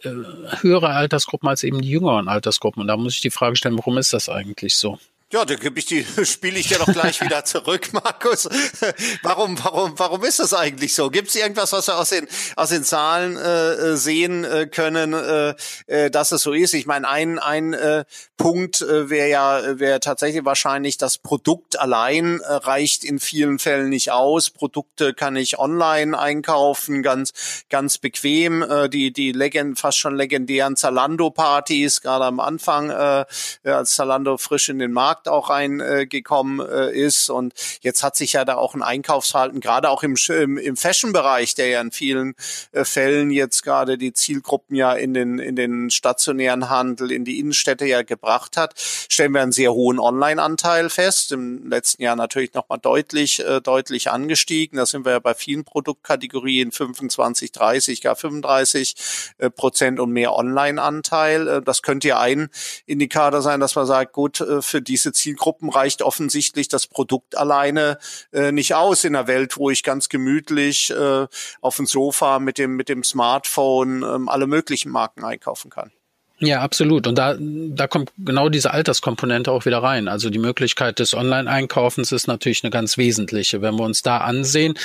höhere 0.61 0.89
Altersgruppen 0.89 1.47
als 1.47 1.63
eben 1.63 1.81
die 1.81 1.89
jüngeren 1.89 2.27
Altersgruppen. 2.27 2.81
Und 2.81 2.87
da 2.87 2.97
muss 2.97 3.13
ich 3.13 3.21
die 3.21 3.31
Frage 3.31 3.55
stellen, 3.55 3.77
warum 3.77 3.97
ist 3.97 4.13
das 4.13 4.29
eigentlich 4.29 4.75
so? 4.75 4.99
Ja, 5.31 5.45
da 5.45 5.53
gebe 5.53 5.77
ich 5.77 5.85
die, 5.85 6.03
spiele 6.25 6.57
ich 6.57 6.69
dir 6.69 6.79
doch 6.79 6.91
gleich 6.91 7.21
wieder 7.21 7.45
zurück, 7.45 7.93
Markus. 7.93 8.49
warum, 9.21 9.63
warum, 9.63 9.93
warum 9.97 10.23
ist 10.23 10.39
das 10.39 10.55
eigentlich 10.55 10.95
so? 10.95 11.11
Gibt 11.11 11.27
es 11.27 11.35
irgendwas, 11.35 11.71
was 11.71 11.85
wir 11.85 11.99
aus 11.99 12.09
den, 12.09 12.27
aus 12.55 12.69
den 12.69 12.83
Zahlen 12.83 13.37
äh, 13.37 13.95
sehen 13.95 14.43
äh, 14.43 14.65
können, 14.65 15.13
äh, 15.13 15.53
äh, 15.85 16.09
dass 16.09 16.31
es 16.31 16.41
so 16.41 16.53
ist? 16.53 16.73
Ich 16.73 16.87
meine, 16.87 17.07
ein, 17.07 17.37
ein 17.37 17.73
äh, 17.73 18.05
Punkt 18.37 18.81
äh, 18.81 19.11
wäre 19.11 19.29
ja, 19.29 19.79
wäre 19.79 19.99
tatsächlich 19.99 20.45
wahrscheinlich, 20.45 20.97
das 20.97 21.19
Produkt 21.19 21.77
allein 21.77 22.39
äh, 22.39 22.53
reicht 22.53 23.03
in 23.03 23.19
vielen 23.19 23.59
Fällen 23.59 23.89
nicht 23.89 24.11
aus. 24.11 24.49
Produkte 24.49 25.13
kann 25.13 25.35
ich 25.35 25.59
online 25.59 26.17
einkaufen, 26.17 27.03
ganz, 27.03 27.33
ganz 27.69 27.99
bequem. 27.99 28.63
Äh, 28.63 28.89
die, 28.89 29.13
die 29.13 29.31
legend, 29.31 29.77
fast 29.77 29.99
schon 29.99 30.15
legendären 30.15 30.75
Zalando-Partys, 30.75 32.01
gerade 32.01 32.25
am 32.25 32.39
Anfang, 32.39 32.89
äh, 32.89 33.25
als 33.63 33.93
Zalando 33.93 34.37
frisch 34.37 34.69
in 34.69 34.79
den 34.79 34.91
Markt 34.91 35.18
Markt 35.19 35.27
auch 35.27 35.49
reingekommen 35.49 36.65
äh, 36.65 36.91
ist. 36.91 37.29
Und 37.29 37.53
jetzt 37.81 38.03
hat 38.03 38.15
sich 38.15 38.33
ja 38.33 38.45
da 38.45 38.55
auch 38.55 38.73
ein 38.73 38.81
Einkaufsverhalten, 38.81 39.59
gerade 39.59 39.89
auch 39.89 40.03
im, 40.03 40.15
im, 40.29 40.77
Fashion-Bereich, 40.77 41.55
der 41.55 41.67
ja 41.67 41.81
in 41.81 41.91
vielen 41.91 42.35
äh, 42.71 42.85
Fällen 42.85 43.31
jetzt 43.31 43.63
gerade 43.63 43.97
die 43.97 44.13
Zielgruppen 44.13 44.75
ja 44.75 44.93
in 44.93 45.13
den, 45.13 45.39
in 45.39 45.55
den 45.55 45.89
stationären 45.89 46.69
Handel, 46.69 47.11
in 47.11 47.25
die 47.25 47.39
Innenstädte 47.39 47.85
ja 47.85 48.03
gebracht 48.03 48.55
hat, 48.55 48.73
stellen 48.77 49.33
wir 49.33 49.41
einen 49.41 49.51
sehr 49.51 49.73
hohen 49.73 49.99
Online-Anteil 49.99 50.89
fest. 50.89 51.31
Im 51.31 51.69
letzten 51.69 52.03
Jahr 52.03 52.15
natürlich 52.15 52.53
nochmal 52.53 52.79
deutlich, 52.79 53.45
äh, 53.45 53.59
deutlich 53.61 54.09
angestiegen. 54.09 54.77
Da 54.77 54.85
sind 54.85 55.05
wir 55.05 55.13
ja 55.13 55.19
bei 55.19 55.33
vielen 55.33 55.65
Produktkategorien 55.65 56.71
25, 56.71 57.51
30, 57.51 58.01
gar 58.01 58.15
35 58.15 58.95
äh, 59.37 59.49
Prozent 59.49 59.99
und 59.99 60.11
mehr 60.11 60.33
Online-Anteil. 60.33 61.47
Äh, 61.47 61.61
das 61.61 61.81
könnte 61.81 62.07
ja 62.07 62.19
ein 62.19 62.49
Indikator 62.85 63.41
sein, 63.41 63.59
dass 63.59 63.75
man 63.75 63.85
sagt, 63.85 64.13
gut, 64.13 64.39
äh, 64.39 64.61
für 64.61 64.81
diese 64.81 65.08
diese 65.09 65.13
Zielgruppen 65.13 65.69
reicht 65.69 66.01
offensichtlich 66.01 66.67
das 66.67 66.87
Produkt 66.87 67.37
alleine 67.37 67.97
äh, 68.31 68.51
nicht 68.51 68.75
aus 68.75 69.03
in 69.03 69.15
einer 69.15 69.27
Welt, 69.27 69.57
wo 69.57 69.69
ich 69.69 69.83
ganz 69.83 70.09
gemütlich 70.09 70.91
äh, 70.91 71.27
auf 71.61 71.75
dem 71.77 71.85
Sofa 71.85 72.39
mit 72.39 72.57
dem, 72.57 72.75
mit 72.75 72.89
dem 72.89 73.03
Smartphone 73.03 74.03
ähm, 74.03 74.29
alle 74.29 74.47
möglichen 74.47 74.91
Marken 74.91 75.23
einkaufen 75.23 75.69
kann. 75.69 75.91
Ja, 76.39 76.61
absolut. 76.61 77.05
Und 77.05 77.15
da, 77.17 77.35
da 77.37 77.87
kommt 77.87 78.13
genau 78.17 78.47
diese 78.47 78.71
Alterskomponente 78.71 79.51
auch 79.51 79.65
wieder 79.65 79.83
rein. 79.83 80.07
Also 80.07 80.29
die 80.29 80.39
Möglichkeit 80.39 80.99
des 80.99 81.13
Online-Einkaufens 81.13 82.13
ist 82.13 82.27
natürlich 82.27 82.63
eine 82.63 82.71
ganz 82.71 82.97
wesentliche. 82.97 83.61
Wenn 83.61 83.75
wir 83.75 83.83
uns 83.83 84.03
da 84.03 84.19
ansehen, 84.19 84.75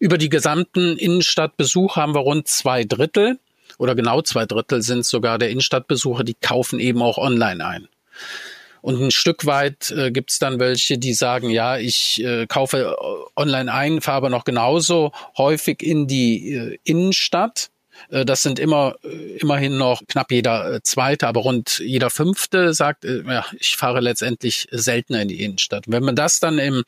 über 0.00 0.18
die 0.18 0.28
gesamten 0.28 0.96
Innenstadtbesuche 0.96 2.00
haben 2.00 2.14
wir 2.14 2.22
rund 2.22 2.48
zwei 2.48 2.82
Drittel 2.82 3.38
oder 3.78 3.94
genau 3.94 4.20
zwei 4.22 4.46
Drittel 4.46 4.82
sind 4.82 5.06
sogar 5.06 5.38
der 5.38 5.50
Innenstadtbesucher, 5.50 6.24
die 6.24 6.34
kaufen 6.34 6.80
eben 6.80 7.02
auch 7.02 7.18
online 7.18 7.64
ein. 7.64 7.88
Und 8.84 9.00
ein 9.00 9.10
Stück 9.10 9.46
weit 9.46 9.92
äh, 9.92 10.10
gibt 10.10 10.30
es 10.30 10.38
dann 10.38 10.60
welche, 10.60 10.98
die 10.98 11.14
sagen, 11.14 11.48
ja, 11.48 11.78
ich 11.78 12.22
äh, 12.22 12.46
kaufe 12.46 12.94
äh, 12.94 13.40
online 13.40 13.72
ein, 13.72 14.02
fahre 14.02 14.18
aber 14.18 14.28
noch 14.28 14.44
genauso 14.44 15.12
häufig 15.38 15.82
in 15.82 16.06
die 16.06 16.52
äh, 16.52 16.78
Innenstadt 16.84 17.70
das 18.24 18.42
sind 18.42 18.58
immer 18.58 18.96
äh, 19.02 19.36
immerhin 19.38 19.76
noch 19.76 20.02
knapp 20.06 20.30
jeder 20.30 20.74
äh, 20.74 20.80
zweite, 20.82 21.26
aber 21.26 21.40
rund 21.40 21.78
jeder 21.78 22.10
fünfte 22.10 22.74
sagt, 22.74 23.04
ja, 23.04 23.44
ich 23.58 23.76
fahre 23.76 24.00
letztendlich 24.00 24.66
seltener 24.70 25.22
in 25.22 25.28
die 25.28 25.42
Innenstadt. 25.42 25.84
Wenn 25.86 26.02
man 26.02 26.16
das 26.16 26.40
dann 26.40 26.58
im, 26.58 26.84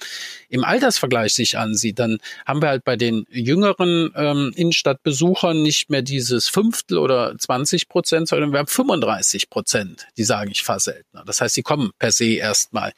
im 0.48 0.64
Altersvergleich 0.64 1.34
sich 1.34 1.58
ansieht, 1.58 1.98
dann 1.98 2.18
haben 2.44 2.62
wir 2.62 2.68
halt 2.68 2.84
bei 2.84 2.96
den 2.96 3.26
jüngeren 3.30 4.12
ähm, 4.14 4.52
Innenstadtbesuchern 4.54 5.62
nicht 5.62 5.90
mehr 5.90 6.02
dieses 6.02 6.48
Fünftel 6.48 6.98
oder 6.98 7.36
20 7.36 7.88
Prozent, 7.88 8.28
sondern 8.28 8.52
wir 8.52 8.58
haben 8.58 8.66
35 8.66 9.50
Prozent, 9.50 10.06
die 10.16 10.24
sagen, 10.24 10.50
ich 10.50 10.62
fahre 10.62 10.80
seltener. 10.80 11.24
Das 11.24 11.40
heißt, 11.40 11.54
sie 11.54 11.62
kommen 11.62 11.90
per 11.98 12.12
se 12.12 12.34
erstmal 12.34 12.92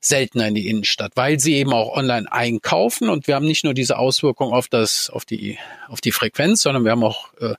seltener 0.00 0.48
in 0.48 0.54
die 0.54 0.68
Innenstadt, 0.68 1.12
weil 1.14 1.38
sie 1.38 1.54
eben 1.54 1.72
auch 1.72 1.94
online 1.94 2.30
einkaufen 2.32 3.08
und 3.08 3.26
wir 3.26 3.34
haben 3.34 3.46
nicht 3.46 3.64
nur 3.64 3.74
diese 3.74 3.98
Auswirkung 3.98 4.52
auf 4.52 4.68
das, 4.68 5.10
auf 5.10 5.24
die, 5.24 5.58
auf 5.88 6.00
die 6.00 6.12
Frequenz, 6.12 6.62
sondern 6.62 6.84
wir 6.84 6.92
haben 6.92 7.04
auch 7.04 7.32
äh, 7.40 7.54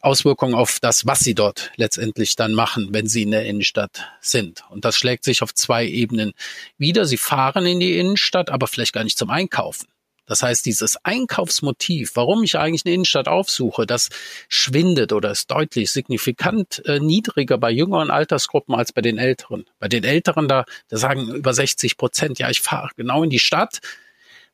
Auswirkungen 0.00 0.54
auf 0.54 0.78
das, 0.80 1.06
was 1.06 1.20
sie 1.20 1.34
dort 1.34 1.70
letztendlich 1.76 2.36
dann 2.36 2.54
machen, 2.54 2.88
wenn 2.92 3.06
sie 3.06 3.22
in 3.22 3.32
der 3.32 3.44
Innenstadt 3.44 4.06
sind. 4.20 4.64
Und 4.70 4.84
das 4.84 4.96
schlägt 4.96 5.24
sich 5.24 5.42
auf 5.42 5.54
zwei 5.54 5.86
Ebenen 5.86 6.32
wieder. 6.78 7.04
Sie 7.04 7.18
fahren 7.18 7.66
in 7.66 7.80
die 7.80 7.98
Innenstadt, 7.98 8.50
aber 8.50 8.66
vielleicht 8.66 8.94
gar 8.94 9.04
nicht 9.04 9.18
zum 9.18 9.30
Einkaufen. 9.30 9.86
Das 10.28 10.42
heißt, 10.42 10.66
dieses 10.66 11.02
Einkaufsmotiv, 11.04 12.12
warum 12.14 12.44
ich 12.44 12.58
eigentlich 12.58 12.84
eine 12.84 12.94
Innenstadt 12.94 13.28
aufsuche, 13.28 13.86
das 13.86 14.10
schwindet 14.48 15.12
oder 15.12 15.30
ist 15.30 15.50
deutlich 15.50 15.90
signifikant 15.90 16.84
äh, 16.84 17.00
niedriger 17.00 17.56
bei 17.56 17.70
jüngeren 17.70 18.10
Altersgruppen 18.10 18.74
als 18.74 18.92
bei 18.92 19.00
den 19.00 19.16
Älteren. 19.16 19.64
Bei 19.78 19.88
den 19.88 20.04
Älteren, 20.04 20.46
da, 20.46 20.66
da 20.88 20.98
sagen 20.98 21.28
über 21.34 21.54
60 21.54 21.96
Prozent, 21.96 22.38
ja, 22.38 22.50
ich 22.50 22.60
fahre 22.60 22.90
genau 22.94 23.24
in 23.24 23.30
die 23.30 23.38
Stadt, 23.38 23.80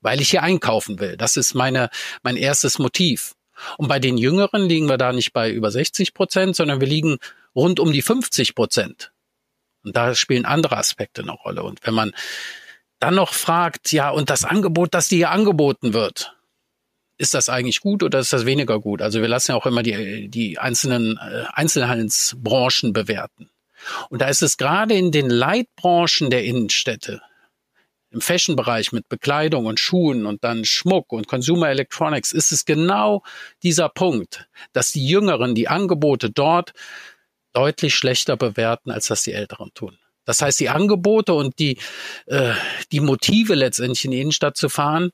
weil 0.00 0.20
ich 0.20 0.30
hier 0.30 0.44
einkaufen 0.44 1.00
will. 1.00 1.16
Das 1.16 1.36
ist 1.36 1.54
meine, 1.54 1.90
mein 2.22 2.36
erstes 2.36 2.78
Motiv. 2.78 3.34
Und 3.76 3.88
bei 3.88 3.98
den 3.98 4.16
Jüngeren 4.16 4.68
liegen 4.68 4.88
wir 4.88 4.98
da 4.98 5.12
nicht 5.12 5.32
bei 5.32 5.50
über 5.50 5.72
60 5.72 6.14
Prozent, 6.14 6.54
sondern 6.54 6.80
wir 6.80 6.88
liegen 6.88 7.18
rund 7.54 7.80
um 7.80 7.92
die 7.92 8.02
50 8.02 8.54
Prozent. 8.54 9.12
Und 9.82 9.96
da 9.96 10.14
spielen 10.14 10.44
andere 10.44 10.76
Aspekte 10.76 11.22
eine 11.22 11.32
Rolle. 11.32 11.62
Und 11.64 11.80
wenn 11.84 11.94
man 11.94 12.12
dann 13.00 13.14
noch 13.14 13.34
fragt, 13.34 13.92
ja, 13.92 14.10
und 14.10 14.30
das 14.30 14.44
Angebot, 14.44 14.94
das 14.94 15.08
dir 15.08 15.16
hier 15.16 15.30
angeboten 15.30 15.92
wird, 15.92 16.36
ist 17.16 17.34
das 17.34 17.48
eigentlich 17.48 17.80
gut 17.80 18.02
oder 18.02 18.18
ist 18.18 18.32
das 18.32 18.46
weniger 18.46 18.80
gut? 18.80 19.00
Also 19.00 19.20
wir 19.20 19.28
lassen 19.28 19.52
ja 19.52 19.56
auch 19.56 19.66
immer 19.66 19.82
die, 19.82 20.28
die 20.28 20.58
einzelnen 20.58 21.16
äh, 21.16 21.44
Einzelhandelsbranchen 21.52 22.92
bewerten. 22.92 23.50
Und 24.08 24.22
da 24.22 24.28
ist 24.28 24.42
es 24.42 24.56
gerade 24.56 24.94
in 24.94 25.12
den 25.12 25.28
Leitbranchen 25.28 26.30
der 26.30 26.44
Innenstädte, 26.44 27.20
im 28.10 28.20
Fashion-Bereich 28.20 28.92
mit 28.92 29.08
Bekleidung 29.08 29.66
und 29.66 29.80
Schuhen 29.80 30.24
und 30.24 30.44
dann 30.44 30.64
Schmuck 30.64 31.12
und 31.12 31.26
Consumer 31.26 31.68
Electronics, 31.68 32.32
ist 32.32 32.52
es 32.52 32.64
genau 32.64 33.22
dieser 33.62 33.88
Punkt, 33.88 34.48
dass 34.72 34.92
die 34.92 35.06
Jüngeren 35.06 35.54
die 35.54 35.68
Angebote 35.68 36.30
dort 36.30 36.72
deutlich 37.52 37.94
schlechter 37.94 38.36
bewerten, 38.36 38.90
als 38.90 39.08
das 39.08 39.22
die 39.22 39.32
Älteren 39.32 39.72
tun. 39.74 39.98
Das 40.24 40.42
heißt, 40.42 40.60
die 40.60 40.68
Angebote 40.68 41.34
und 41.34 41.58
die, 41.58 41.78
äh, 42.26 42.52
die 42.92 43.00
Motive 43.00 43.54
letztendlich 43.54 44.04
in 44.04 44.10
die 44.12 44.20
Innenstadt 44.20 44.56
zu 44.56 44.68
fahren, 44.68 45.10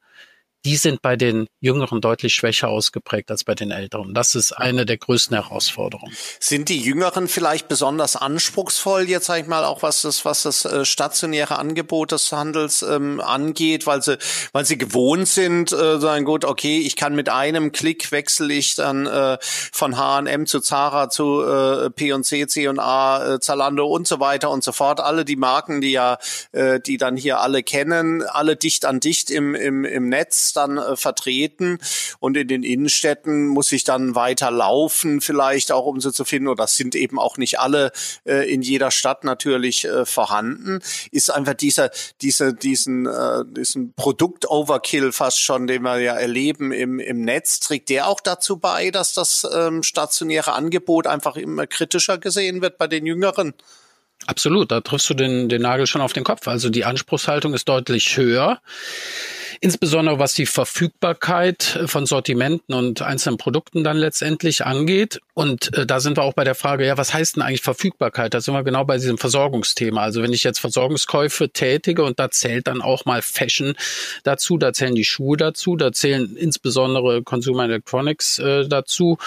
die 0.65 0.77
sind 0.77 1.01
bei 1.01 1.17
den 1.17 1.47
Jüngeren 1.61 2.01
deutlich 2.01 2.35
schwächer 2.35 2.69
ausgeprägt 2.69 3.31
als 3.31 3.45
bei 3.45 3.55
den 3.55 3.71
Älteren. 3.71 4.13
Das 4.13 4.35
ist 4.35 4.53
eine 4.53 4.85
der 4.85 4.99
größten 4.99 5.35
Herausforderungen. 5.35 6.15
Sind 6.39 6.69
die 6.69 6.81
Jüngeren 6.81 7.29
vielleicht 7.29 7.69
besonders 7.69 8.17
anspruchsvoll 8.17 9.09
jetzt, 9.09 9.27
sag 9.27 9.41
ich 9.41 9.47
mal, 9.47 9.65
auch 9.65 9.83
was 9.83 10.03
das, 10.03 10.25
was 10.25 10.43
das 10.43 10.65
äh, 10.67 10.85
stationäre 10.85 11.59
Angebot 11.59 12.13
des 12.13 12.31
Handels 12.33 12.83
ähm, 12.83 13.21
angeht, 13.21 13.87
weil 13.87 14.03
sie, 14.03 14.19
weil 14.53 14.67
sie 14.67 14.77
gewohnt 14.77 15.29
sind, 15.29 15.73
äh, 15.73 15.99
sagen, 15.99 16.25
gut, 16.27 16.45
okay, 16.45 16.79
ich 16.81 16.97
kann 16.97 17.15
mit 17.15 17.31
einem 17.31 17.73
Klick 17.73 18.13
wechsle 18.13 18.53
ich 18.53 18.75
dann 18.75 19.07
äh, 19.07 19.39
von 19.41 19.97
H&M 19.97 20.47
zu 20.47 20.61
Zara 20.61 21.09
zu 21.09 21.43
äh, 21.43 21.91
P&C, 21.91 22.47
C&A, 22.47 23.35
äh, 23.35 23.41
Zalando 23.41 23.87
und 23.87 24.07
so 24.07 24.21
weiter 24.21 24.51
und 24.51 24.63
so 24.63 24.73
fort. 24.73 25.01
Alle 25.01 25.25
die 25.25 25.37
Marken, 25.37 25.81
die 25.81 25.93
ja, 25.93 26.19
äh, 26.53 26.81
die 26.81 26.99
dann 26.99 27.17
hier 27.17 27.41
alle 27.41 27.63
kennen, 27.63 28.23
alle 28.23 28.57
dicht 28.57 28.85
an 28.85 29.01
dicht 29.01 29.31
im, 29.31 29.55
im, 29.55 29.85
im 29.85 30.09
Netz 30.09 30.50
dann 30.53 30.79
äh, 30.79 30.97
vertreten 30.97 31.79
und 32.19 32.37
in 32.37 32.49
den 32.49 32.63
Innenstädten 32.63 33.47
muss 33.47 33.73
ich 33.73 33.85
dann 33.85 34.15
weiter 34.15 34.51
laufen, 34.51 35.21
vielleicht 35.21 35.73
auch 35.73 35.87
um 35.87 36.01
sie 36.01 36.13
zu 36.13 36.25
finden. 36.25 36.49
Oder 36.49 36.65
das 36.65 36.77
sind 36.77 36.95
eben 36.95 37.19
auch 37.19 37.37
nicht 37.37 37.59
alle 37.59 37.93
äh, 38.25 38.53
in 38.53 38.63
jeder 38.63 38.91
Stadt 38.91 39.25
natürlich 39.25 39.85
äh, 39.85 40.05
vorhanden. 40.05 40.81
Ist 41.11 41.31
einfach 41.31 41.55
dieser, 41.55 41.91
dieser, 42.21 42.53
diesen, 42.53 43.07
äh, 43.07 43.45
diesen 43.47 43.95
Produkt-Overkill 43.95 45.13
fast 45.13 45.41
schon, 45.41 45.67
den 45.67 45.83
wir 45.83 45.99
ja 45.99 46.15
erleben 46.15 46.73
im, 46.73 46.99
im 46.99 47.23
Netz, 47.23 47.61
trägt 47.61 47.89
der 47.89 48.09
auch 48.09 48.21
dazu 48.21 48.59
bei, 48.59 48.91
dass 48.91 49.13
das 49.15 49.47
ähm, 49.55 49.83
stationäre 49.83 50.53
Angebot 50.53 51.07
einfach 51.07 51.37
immer 51.37 51.67
kritischer 51.67 52.19
gesehen 52.19 52.63
wird 52.63 52.79
bei 52.79 52.87
den 52.87 53.07
Jüngeren? 53.07 53.55
Absolut, 54.27 54.71
da 54.71 54.81
triffst 54.81 55.09
du 55.09 55.15
den, 55.15 55.49
den 55.49 55.63
Nagel 55.63 55.87
schon 55.87 56.03
auf 56.03 56.13
den 56.13 56.25
Kopf. 56.25 56.47
Also 56.47 56.69
die 56.69 56.85
Anspruchshaltung 56.85 57.55
ist 57.55 57.69
deutlich 57.69 58.17
höher. 58.17 58.61
Insbesondere 59.63 60.19
was 60.19 60.33
die 60.33 60.47
Verfügbarkeit 60.47 61.81
von 61.85 62.07
Sortimenten 62.07 62.75
und 62.75 63.03
einzelnen 63.03 63.37
Produkten 63.37 63.85
dann 63.85 63.99
letztendlich 63.99 64.65
angeht. 64.65 65.21
Und 65.35 65.77
äh, 65.77 65.85
da 65.85 66.01
sind 66.01 66.17
wir 66.17 66.23
auch 66.23 66.33
bei 66.33 66.45
der 66.45 66.55
Frage, 66.55 66.87
ja, 66.87 66.97
was 66.97 67.13
heißt 67.13 67.37
denn 67.37 67.43
eigentlich 67.43 67.61
Verfügbarkeit? 67.61 68.33
Da 68.33 68.41
sind 68.41 68.55
wir 68.55 68.65
genau 68.65 68.87
bei 68.87 68.97
diesem 68.97 69.19
Versorgungsthema. 69.19 70.01
Also 70.01 70.23
wenn 70.23 70.33
ich 70.33 70.45
jetzt 70.45 70.61
Versorgungskäufe 70.61 71.51
tätige 71.51 72.05
und 72.05 72.19
da 72.19 72.31
zählt 72.31 72.69
dann 72.69 72.81
auch 72.81 73.05
mal 73.05 73.21
Fashion 73.21 73.75
dazu, 74.23 74.57
da 74.57 74.73
zählen 74.73 74.95
die 74.95 75.05
Schuhe 75.05 75.37
dazu, 75.37 75.77
da 75.77 75.93
zählen 75.93 76.37
insbesondere 76.37 77.23
Consumer 77.23 77.65
Electronics 77.65 78.39
äh, 78.39 78.67
dazu 78.67 79.19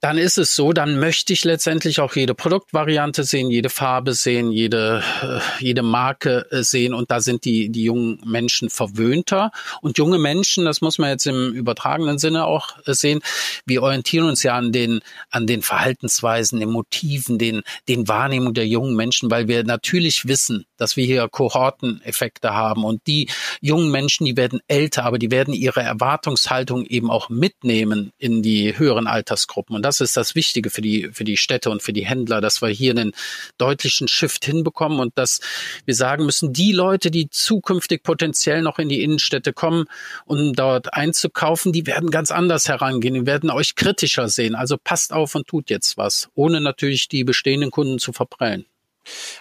dann 0.00 0.18
ist 0.18 0.36
es 0.36 0.54
so, 0.54 0.74
dann 0.74 0.98
möchte 1.00 1.32
ich 1.32 1.44
letztendlich 1.44 2.00
auch 2.00 2.14
jede 2.16 2.34
Produktvariante 2.34 3.24
sehen, 3.24 3.50
jede 3.50 3.70
Farbe 3.70 4.12
sehen, 4.12 4.52
jede, 4.52 5.02
äh, 5.22 5.64
jede 5.64 5.82
Marke 5.82 6.46
äh, 6.50 6.62
sehen 6.62 6.92
und 6.92 7.10
da 7.10 7.20
sind 7.20 7.46
die, 7.46 7.70
die 7.70 7.84
jungen 7.84 8.20
Menschen 8.24 8.68
verwöhnter. 8.68 9.52
Und 9.80 9.96
junge 9.96 10.18
Menschen, 10.18 10.66
das 10.66 10.82
muss 10.82 10.98
man 10.98 11.10
jetzt 11.10 11.26
im 11.26 11.54
übertragenen 11.54 12.18
Sinne 12.18 12.44
auch 12.44 12.76
äh, 12.86 12.92
sehen, 12.92 13.20
wir 13.64 13.82
orientieren 13.82 14.28
uns 14.28 14.42
ja 14.42 14.54
an 14.54 14.70
den, 14.70 15.00
an 15.30 15.46
den 15.46 15.62
Verhaltensweisen, 15.62 16.60
den 16.60 16.70
Motiven, 16.70 17.38
den, 17.38 17.62
den 17.88 18.06
Wahrnehmungen 18.06 18.54
der 18.54 18.66
jungen 18.66 18.96
Menschen, 18.96 19.30
weil 19.30 19.48
wir 19.48 19.64
natürlich 19.64 20.28
wissen, 20.28 20.66
dass 20.76 20.98
wir 20.98 21.06
hier 21.06 21.26
Kohorteneffekte 21.28 22.52
haben 22.52 22.84
und 22.84 23.06
die 23.06 23.30
jungen 23.62 23.90
Menschen, 23.90 24.26
die 24.26 24.36
werden 24.36 24.60
älter, 24.68 25.04
aber 25.04 25.18
die 25.18 25.30
werden 25.30 25.54
ihre 25.54 25.80
Erwartungshaltung 25.80 26.84
eben 26.84 27.10
auch 27.10 27.30
mitnehmen 27.30 28.12
in 28.18 28.42
die 28.42 28.78
höheren 28.78 29.06
Altersgruppen. 29.06 29.74
Und 29.74 29.85
das 29.86 30.00
ist 30.00 30.16
das 30.16 30.34
Wichtige 30.34 30.70
für 30.70 30.82
die, 30.82 31.10
für 31.12 31.24
die 31.24 31.36
Städte 31.36 31.70
und 31.70 31.82
für 31.82 31.92
die 31.92 32.04
Händler, 32.04 32.40
dass 32.40 32.60
wir 32.60 32.68
hier 32.68 32.90
einen 32.90 33.12
deutlichen 33.56 34.08
Shift 34.08 34.44
hinbekommen 34.44 34.98
und 34.98 35.16
dass 35.16 35.40
wir 35.84 35.94
sagen 35.94 36.26
müssen, 36.26 36.52
die 36.52 36.72
Leute, 36.72 37.10
die 37.10 37.30
zukünftig 37.30 38.02
potenziell 38.02 38.62
noch 38.62 38.78
in 38.78 38.88
die 38.88 39.02
Innenstädte 39.02 39.52
kommen, 39.52 39.84
um 40.24 40.52
dort 40.54 40.92
einzukaufen, 40.92 41.72
die 41.72 41.86
werden 41.86 42.10
ganz 42.10 42.30
anders 42.32 42.68
herangehen, 42.68 43.14
die 43.14 43.26
werden 43.26 43.50
euch 43.50 43.76
kritischer 43.76 44.28
sehen. 44.28 44.56
Also 44.56 44.76
passt 44.76 45.12
auf 45.12 45.34
und 45.34 45.46
tut 45.46 45.70
jetzt 45.70 45.96
was, 45.96 46.28
ohne 46.34 46.60
natürlich 46.60 47.08
die 47.08 47.22
bestehenden 47.22 47.70
Kunden 47.70 47.98
zu 47.98 48.12
verprellen. 48.12 48.66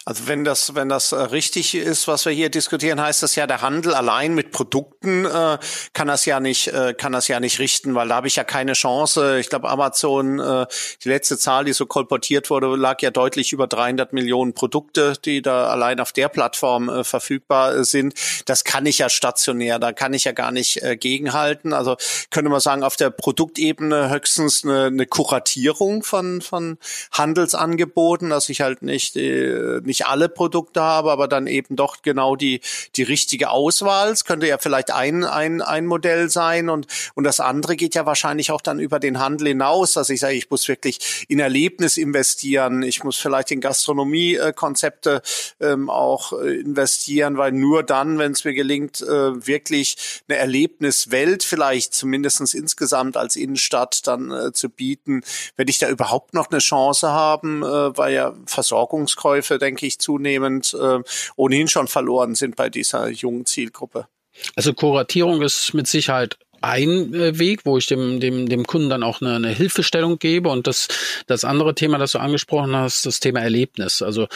Also 0.06 0.28
wenn 0.28 0.44
das, 0.44 0.76
wenn 0.76 0.90
das 0.90 1.12
äh, 1.12 1.16
richtig 1.16 1.76
ist, 1.76 2.08
was 2.08 2.26
wir 2.26 2.32
hier 2.32 2.50
diskutieren, 2.50 3.02
heißt 3.02 3.24
das 3.24 3.36
ja, 3.36 3.48
der 3.48 3.62
Handel 3.62 3.94
allein 3.94 4.34
mit 4.34 4.52
Produkten 4.52 5.26
äh, 5.26 5.58
kann 5.94 6.08
das 6.08 6.26
ja 6.26 6.40
nicht, 6.40 6.68
äh, 6.68 6.94
kann 6.94 7.12
das 7.12 7.28
ja 7.28 7.40
nicht 7.40 7.60
richten, 7.60 7.96
weil 7.96 8.08
da 8.08 8.16
habe 8.16 8.28
ich 8.28 8.36
ja 8.36 8.44
keine 8.44 8.74
Chance. 8.74 9.40
Ich 9.40 9.50
glaube, 9.50 9.70
Amazon, 9.70 10.40
äh, 10.40 10.66
die 11.04 11.10
letzte 11.10 11.38
Zahl, 11.38 11.66
die 11.66 11.74
so 11.74 11.86
kolportiert 11.86 12.50
wurde, 12.50 12.76
lag 12.76 13.02
ja 13.02 13.12
deutlich 13.12 13.52
über 13.54 13.68
300 13.68 14.14
Millionen 14.14 14.54
Produkte, 14.54 15.14
die 15.24 15.42
da 15.42 15.68
allein 15.68 16.00
auf 16.00 16.12
der 16.12 16.30
Plattform 16.30 16.90
äh, 16.90 17.04
verfügbar 17.04 17.76
äh, 17.76 17.84
sind. 17.84 18.14
Das 18.46 18.64
kann 18.64 18.86
ich 18.86 19.00
ja 19.00 19.10
stationär, 19.10 19.80
da 19.80 19.92
kann 19.94 20.14
ich 20.14 20.26
ja 20.26 20.32
gar 20.32 20.52
nicht 20.52 20.84
äh, 20.84 20.98
gegenhalten. 20.98 21.74
Also 21.74 21.96
könnte 22.30 22.50
man 22.50 22.60
sagen, 22.60 22.84
auf 22.84 22.96
der 22.96 23.10
Produktebene 23.10 24.10
höchstens 24.10 24.64
eine, 24.64 24.86
eine 24.86 25.06
Kuratierung 25.06 26.04
von 26.04 26.42
von 26.42 26.78
Handelsangeboten, 27.12 28.30
dass 28.30 28.50
ich 28.50 28.62
halt 28.62 28.82
nicht 28.82 29.16
äh, 29.56 29.82
nicht 29.84 30.08
alle 30.08 30.30
Produkte 30.30 30.82
habe, 30.82 31.12
aber 31.12 31.28
dann 31.28 31.48
eben 31.48 31.76
doch 31.76 32.02
genau 32.02 32.36
die, 32.36 32.62
die 32.96 33.04
richtige 33.04 33.50
Auswahl. 33.50 34.12
Es 34.12 34.26
könnte 34.26 34.48
ja 34.48 34.58
vielleicht 34.58 34.92
ein, 34.92 35.24
ein, 35.24 35.62
ein 35.62 35.86
Modell 35.86 36.30
sein 36.30 36.70
und, 36.70 36.88
und 37.16 37.24
das 37.24 37.40
andere 37.40 37.76
geht 37.76 37.96
ja 37.96 38.06
wahrscheinlich 38.06 38.52
auch 38.52 38.62
dann 38.62 38.80
über 38.80 39.00
den 39.00 39.20
Handel 39.20 39.48
hinaus, 39.48 39.94
dass 39.94 40.10
ich 40.10 40.20
sage, 40.20 40.36
ich 40.36 40.50
muss 40.50 40.68
wirklich 40.68 41.26
in 41.28 41.40
Erlebnis 41.40 41.98
investieren, 41.98 42.84
ich 42.84 43.04
muss 43.04 43.18
vielleicht 43.18 43.52
in 43.52 43.62
Gastronomiekonzepte 43.62 45.22
ähm, 45.60 45.90
auch 45.90 46.34
äh, 46.34 46.60
investieren, 46.60 47.38
weil 47.38 47.52
nur 47.52 47.84
dann, 47.84 48.18
wenn 48.18 48.32
es 48.32 48.44
mir 48.44 48.54
gelingt, 48.54 49.02
äh, 49.02 49.48
wirklich 49.48 50.24
eine 50.28 50.38
Erlebniswelt 50.38 51.44
vielleicht 51.44 51.94
zumindestens 51.94 52.54
insgesamt 52.54 53.18
als 53.18 53.36
Innenstadt 53.36 54.08
dann 54.08 54.32
äh, 54.32 54.52
zu 54.52 54.70
bieten, 54.70 55.22
werde 55.56 55.70
ich 55.70 55.80
da 55.80 55.90
überhaupt 55.90 56.34
noch 56.34 56.50
eine 56.50 56.60
Chance 56.60 57.10
haben, 57.12 57.64
äh, 57.64 57.98
weil 57.98 58.14
ja 58.14 58.34
Versorgungskäufe 58.46 59.45
Verkäufe, 59.46 59.60
denke 59.60 59.86
ich, 59.86 60.00
zunehmend 60.00 60.74
äh, 60.74 61.00
ohnehin 61.36 61.68
schon 61.68 61.88
verloren 61.88 62.36
sind 62.36 62.56
bei 62.56 62.70
dieser 62.70 63.10
jungen 63.10 63.46
Zielgruppe. 63.46 64.08
Also 64.56 64.74
Kuratierung 64.74 65.42
ist 65.42 65.74
mit 65.74 65.88
Sicherheit 65.88 66.38
ein 66.62 67.14
äh, 67.14 67.40
Weg, 67.40 67.62
wo 67.66 67.78
ich 67.78 67.88
dem, 67.88 68.20
dem, 68.20 68.50
dem 68.50 68.66
Kunden 68.66 68.90
dann 68.90 69.04
auch 69.04 69.22
eine, 69.22 69.36
eine 69.36 69.50
Hilfestellung 69.50 70.20
gebe. 70.20 70.50
Und 70.50 70.68
das, 70.68 70.88
das 71.28 71.46
andere 71.46 71.76
Thema, 71.76 71.98
das 71.98 72.14
du 72.14 72.20
angesprochen 72.20 72.76
hast, 72.76 73.06
das 73.06 73.20
Thema 73.20 73.42
Erlebnis. 73.42 74.02
Also 74.02 74.28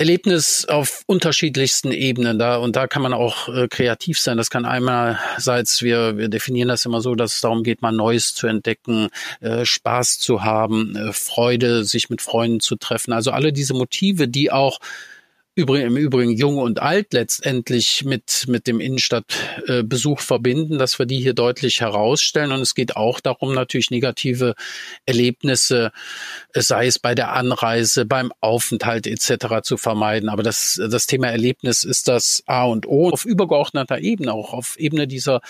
Erlebnis 0.00 0.64
auf 0.64 1.02
unterschiedlichsten 1.04 1.92
Ebenen 1.92 2.38
da 2.38 2.56
und 2.56 2.74
da 2.74 2.86
kann 2.86 3.02
man 3.02 3.12
auch 3.12 3.50
äh, 3.50 3.68
kreativ 3.68 4.18
sein. 4.18 4.38
Das 4.38 4.48
kann 4.48 4.64
einerseits, 4.64 5.82
wir, 5.82 6.16
wir 6.16 6.30
definieren 6.30 6.68
das 6.68 6.86
immer 6.86 7.02
so, 7.02 7.14
dass 7.14 7.34
es 7.34 7.40
darum 7.42 7.62
geht, 7.62 7.82
mal 7.82 7.92
Neues 7.92 8.34
zu 8.34 8.46
entdecken, 8.46 9.08
äh, 9.40 9.66
Spaß 9.66 10.18
zu 10.18 10.42
haben, 10.42 10.96
äh, 10.96 11.12
Freude, 11.12 11.84
sich 11.84 12.08
mit 12.08 12.22
Freunden 12.22 12.60
zu 12.60 12.76
treffen. 12.76 13.12
Also 13.12 13.30
alle 13.30 13.52
diese 13.52 13.74
Motive, 13.74 14.26
die 14.26 14.50
auch 14.50 14.78
Übrigen, 15.60 15.86
im 15.86 15.96
Übrigen 15.96 16.32
jung 16.32 16.56
und 16.58 16.80
alt 16.80 17.12
letztendlich 17.12 18.04
mit, 18.04 18.46
mit 18.48 18.66
dem 18.66 18.80
Innenstadtbesuch 18.80 20.20
verbinden, 20.20 20.78
dass 20.78 20.98
wir 20.98 21.06
die 21.06 21.20
hier 21.20 21.34
deutlich 21.34 21.80
herausstellen. 21.80 22.52
Und 22.52 22.60
es 22.60 22.74
geht 22.74 22.96
auch 22.96 23.20
darum, 23.20 23.54
natürlich 23.54 23.90
negative 23.90 24.54
Erlebnisse, 25.04 25.92
sei 26.54 26.86
es 26.86 26.98
bei 26.98 27.14
der 27.14 27.32
Anreise, 27.32 28.06
beim 28.06 28.32
Aufenthalt 28.40 29.06
etc. 29.06 29.62
zu 29.62 29.76
vermeiden. 29.76 30.28
Aber 30.28 30.42
das, 30.42 30.80
das 30.90 31.06
Thema 31.06 31.28
Erlebnis 31.28 31.84
ist 31.84 32.08
das 32.08 32.42
A 32.46 32.64
und 32.64 32.86
O 32.86 33.10
auf 33.10 33.24
übergeordneter 33.24 33.98
Ebene, 33.98 34.32
auch 34.32 34.54
auf 34.54 34.78
Ebene 34.78 35.06
dieser 35.06 35.40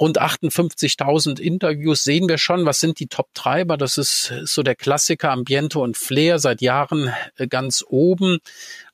rund 0.00 0.20
58.000 0.20 1.38
Interviews 1.38 2.02
sehen 2.02 2.28
wir 2.28 2.38
schon, 2.38 2.64
was 2.64 2.80
sind 2.80 2.98
die 3.00 3.06
Top-Treiber. 3.06 3.76
Das 3.76 3.98
ist 3.98 4.32
so 4.44 4.62
der 4.62 4.74
Klassiker 4.74 5.30
Ambiente 5.30 5.78
und 5.78 5.98
Flair 5.98 6.38
seit 6.38 6.62
Jahren 6.62 7.12
äh, 7.36 7.46
ganz 7.46 7.84
oben. 7.86 8.38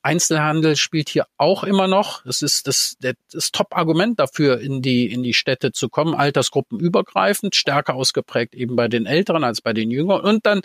Einzelhandel 0.02 0.76
spielt 0.76 1.08
hier 1.08 1.26
auch 1.36 1.62
immer 1.62 1.86
noch. 1.86 2.24
Das 2.24 2.42
ist 2.42 2.66
das, 2.66 2.96
das 3.00 3.52
Top-Argument 3.52 4.18
dafür, 4.18 4.60
in 4.60 4.82
die, 4.82 5.10
in 5.10 5.22
die 5.22 5.34
Städte 5.34 5.72
zu 5.72 5.88
kommen, 5.88 6.14
altersgruppenübergreifend, 6.14 7.54
stärker 7.54 7.94
ausgeprägt 7.94 8.54
eben 8.54 8.74
bei 8.74 8.88
den 8.88 9.06
Älteren 9.06 9.44
als 9.44 9.60
bei 9.60 9.72
den 9.72 9.90
Jüngeren. 9.90 10.24
Und 10.24 10.46
dann 10.46 10.62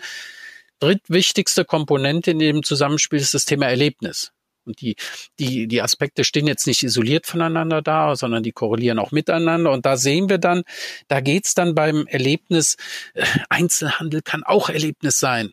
drittwichtigste 0.80 1.64
Komponente 1.64 2.32
in 2.32 2.40
dem 2.40 2.62
Zusammenspiel 2.64 3.20
ist 3.20 3.34
das 3.34 3.44
Thema 3.44 3.66
Erlebnis. 3.66 4.32
Und 4.64 4.80
die, 4.80 4.96
die, 5.38 5.66
die 5.66 5.82
Aspekte 5.82 6.24
stehen 6.24 6.46
jetzt 6.46 6.66
nicht 6.66 6.82
isoliert 6.82 7.26
voneinander 7.26 7.82
da, 7.82 8.16
sondern 8.16 8.42
die 8.42 8.52
korrelieren 8.52 8.98
auch 8.98 9.12
miteinander. 9.12 9.72
Und 9.72 9.86
da 9.86 9.96
sehen 9.96 10.28
wir 10.28 10.38
dann, 10.38 10.62
da 11.08 11.20
geht's 11.20 11.54
dann 11.54 11.74
beim 11.74 12.06
Erlebnis, 12.06 12.76
äh, 13.14 13.24
Einzelhandel 13.48 14.22
kann 14.22 14.42
auch 14.44 14.68
Erlebnis 14.68 15.18
sein. 15.18 15.52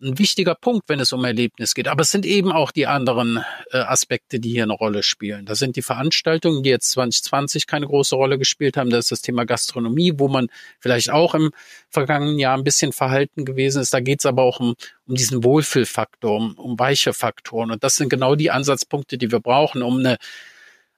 Ein 0.00 0.18
wichtiger 0.18 0.54
Punkt, 0.54 0.88
wenn 0.88 1.00
es 1.00 1.12
um 1.12 1.24
Erlebnis 1.24 1.74
geht. 1.74 1.88
Aber 1.88 2.02
es 2.02 2.10
sind 2.10 2.24
eben 2.24 2.52
auch 2.52 2.70
die 2.70 2.86
anderen 2.86 3.44
äh, 3.72 3.78
Aspekte, 3.78 4.38
die 4.38 4.50
hier 4.50 4.62
eine 4.62 4.72
Rolle 4.72 5.02
spielen. 5.02 5.44
Das 5.44 5.58
sind 5.58 5.76
die 5.76 5.82
Veranstaltungen, 5.82 6.62
die 6.62 6.70
jetzt 6.70 6.90
2020 6.92 7.66
keine 7.66 7.86
große 7.86 8.14
Rolle 8.14 8.38
gespielt 8.38 8.76
haben. 8.76 8.90
Das 8.90 9.06
ist 9.06 9.10
das 9.10 9.22
Thema 9.22 9.44
Gastronomie, 9.44 10.14
wo 10.16 10.28
man 10.28 10.48
vielleicht 10.78 11.10
auch 11.10 11.34
im 11.34 11.50
vergangenen 11.90 12.38
Jahr 12.38 12.56
ein 12.56 12.64
bisschen 12.64 12.92
verhalten 12.92 13.44
gewesen 13.44 13.82
ist. 13.82 13.92
Da 13.92 14.00
geht 14.00 14.20
es 14.20 14.26
aber 14.26 14.42
auch 14.42 14.60
um, 14.60 14.74
um 15.06 15.14
diesen 15.14 15.42
Wohlfühlfaktor, 15.42 16.36
um, 16.36 16.54
um 16.54 16.78
weiche 16.78 17.12
Faktoren. 17.12 17.72
Und 17.72 17.82
das 17.82 17.96
sind 17.96 18.08
genau 18.08 18.36
die 18.36 18.50
Ansatzpunkte, 18.50 19.18
die 19.18 19.32
wir 19.32 19.40
brauchen, 19.40 19.82
um 19.82 19.98
eine 19.98 20.16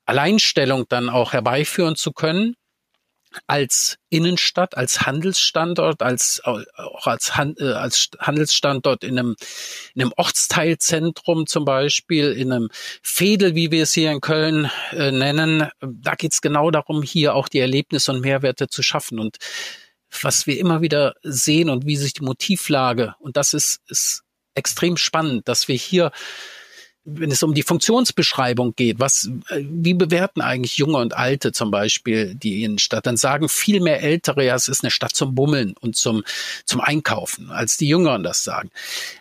Alleinstellung 0.04 0.86
dann 0.88 1.08
auch 1.08 1.32
herbeiführen 1.32 1.96
zu 1.96 2.12
können 2.12 2.54
als 3.46 3.96
Innenstadt, 4.08 4.76
als 4.76 5.02
Handelsstandort, 5.02 6.02
als 6.02 6.40
auch 6.44 7.06
als, 7.06 7.36
Han, 7.36 7.54
äh, 7.58 7.72
als 7.72 8.10
Handelsstandort 8.18 9.04
in 9.04 9.18
einem, 9.18 9.36
in 9.94 10.02
einem 10.02 10.12
Ortsteilzentrum 10.16 11.46
zum 11.46 11.64
Beispiel, 11.64 12.32
in 12.32 12.52
einem 12.52 12.68
Fädel, 13.02 13.54
wie 13.54 13.70
wir 13.70 13.84
es 13.84 13.92
hier 13.92 14.10
in 14.10 14.20
Köln 14.20 14.70
äh, 14.92 15.12
nennen. 15.12 15.68
Da 15.80 16.14
geht 16.14 16.32
es 16.32 16.40
genau 16.40 16.70
darum, 16.70 17.02
hier 17.02 17.34
auch 17.34 17.48
die 17.48 17.60
Erlebnisse 17.60 18.12
und 18.12 18.20
Mehrwerte 18.20 18.68
zu 18.68 18.82
schaffen. 18.82 19.18
Und 19.18 19.38
was 20.22 20.46
wir 20.46 20.58
immer 20.58 20.82
wieder 20.82 21.14
sehen 21.22 21.70
und 21.70 21.86
wie 21.86 21.96
sich 21.96 22.14
die 22.14 22.24
Motivlage, 22.24 23.14
und 23.20 23.36
das 23.36 23.54
ist, 23.54 23.80
ist 23.86 24.22
extrem 24.54 24.96
spannend, 24.96 25.46
dass 25.48 25.68
wir 25.68 25.76
hier 25.76 26.10
wenn 27.04 27.30
es 27.30 27.42
um 27.42 27.54
die 27.54 27.62
Funktionsbeschreibung 27.62 28.74
geht, 28.76 29.00
was, 29.00 29.30
äh, 29.48 29.62
wie 29.62 29.94
bewerten 29.94 30.40
eigentlich 30.40 30.76
Junge 30.76 30.98
und 30.98 31.16
Alte 31.16 31.52
zum 31.52 31.70
Beispiel 31.70 32.34
die 32.34 32.62
Innenstadt? 32.62 33.06
Dann 33.06 33.16
sagen 33.16 33.48
viel 33.48 33.80
mehr 33.80 34.02
Ältere, 34.02 34.44
ja, 34.44 34.54
es 34.54 34.68
ist 34.68 34.84
eine 34.84 34.90
Stadt 34.90 35.14
zum 35.14 35.34
Bummeln 35.34 35.74
und 35.80 35.96
zum, 35.96 36.24
zum 36.64 36.80
Einkaufen, 36.80 37.50
als 37.50 37.76
die 37.76 37.88
Jüngeren 37.88 38.22
das 38.22 38.44
sagen. 38.44 38.70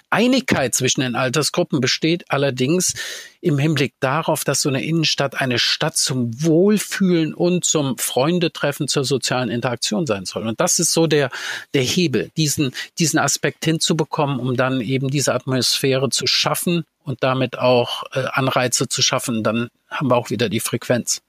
Einigkeit 0.09 0.73
zwischen 0.73 1.01
den 1.01 1.15
Altersgruppen 1.15 1.81
besteht 1.81 2.25
allerdings 2.29 2.93
im 3.41 3.57
Hinblick 3.57 3.93
darauf, 3.99 4.43
dass 4.43 4.61
so 4.61 4.69
eine 4.69 4.83
Innenstadt 4.83 5.39
eine 5.39 5.59
Stadt 5.59 5.97
zum 5.97 6.43
Wohlfühlen 6.43 7.33
und 7.33 7.63
zum 7.63 7.97
Freundetreffen 7.97 8.87
zur 8.87 9.05
sozialen 9.05 9.49
Interaktion 9.49 10.05
sein 10.05 10.25
soll. 10.25 10.47
Und 10.47 10.59
das 10.59 10.79
ist 10.79 10.91
so 10.91 11.07
der, 11.07 11.29
der 11.73 11.83
Hebel, 11.83 12.31
diesen, 12.37 12.73
diesen 12.97 13.19
Aspekt 13.19 13.65
hinzubekommen, 13.65 14.39
um 14.39 14.55
dann 14.55 14.81
eben 14.81 15.09
diese 15.09 15.33
Atmosphäre 15.33 16.09
zu 16.09 16.27
schaffen 16.27 16.85
und 17.03 17.23
damit 17.23 17.57
auch 17.57 18.03
äh, 18.13 18.25
Anreize 18.31 18.87
zu 18.87 19.01
schaffen. 19.01 19.43
Dann 19.43 19.69
haben 19.89 20.09
wir 20.09 20.15
auch 20.15 20.29
wieder 20.29 20.49
die 20.49 20.59
Frequenz. 20.59 21.21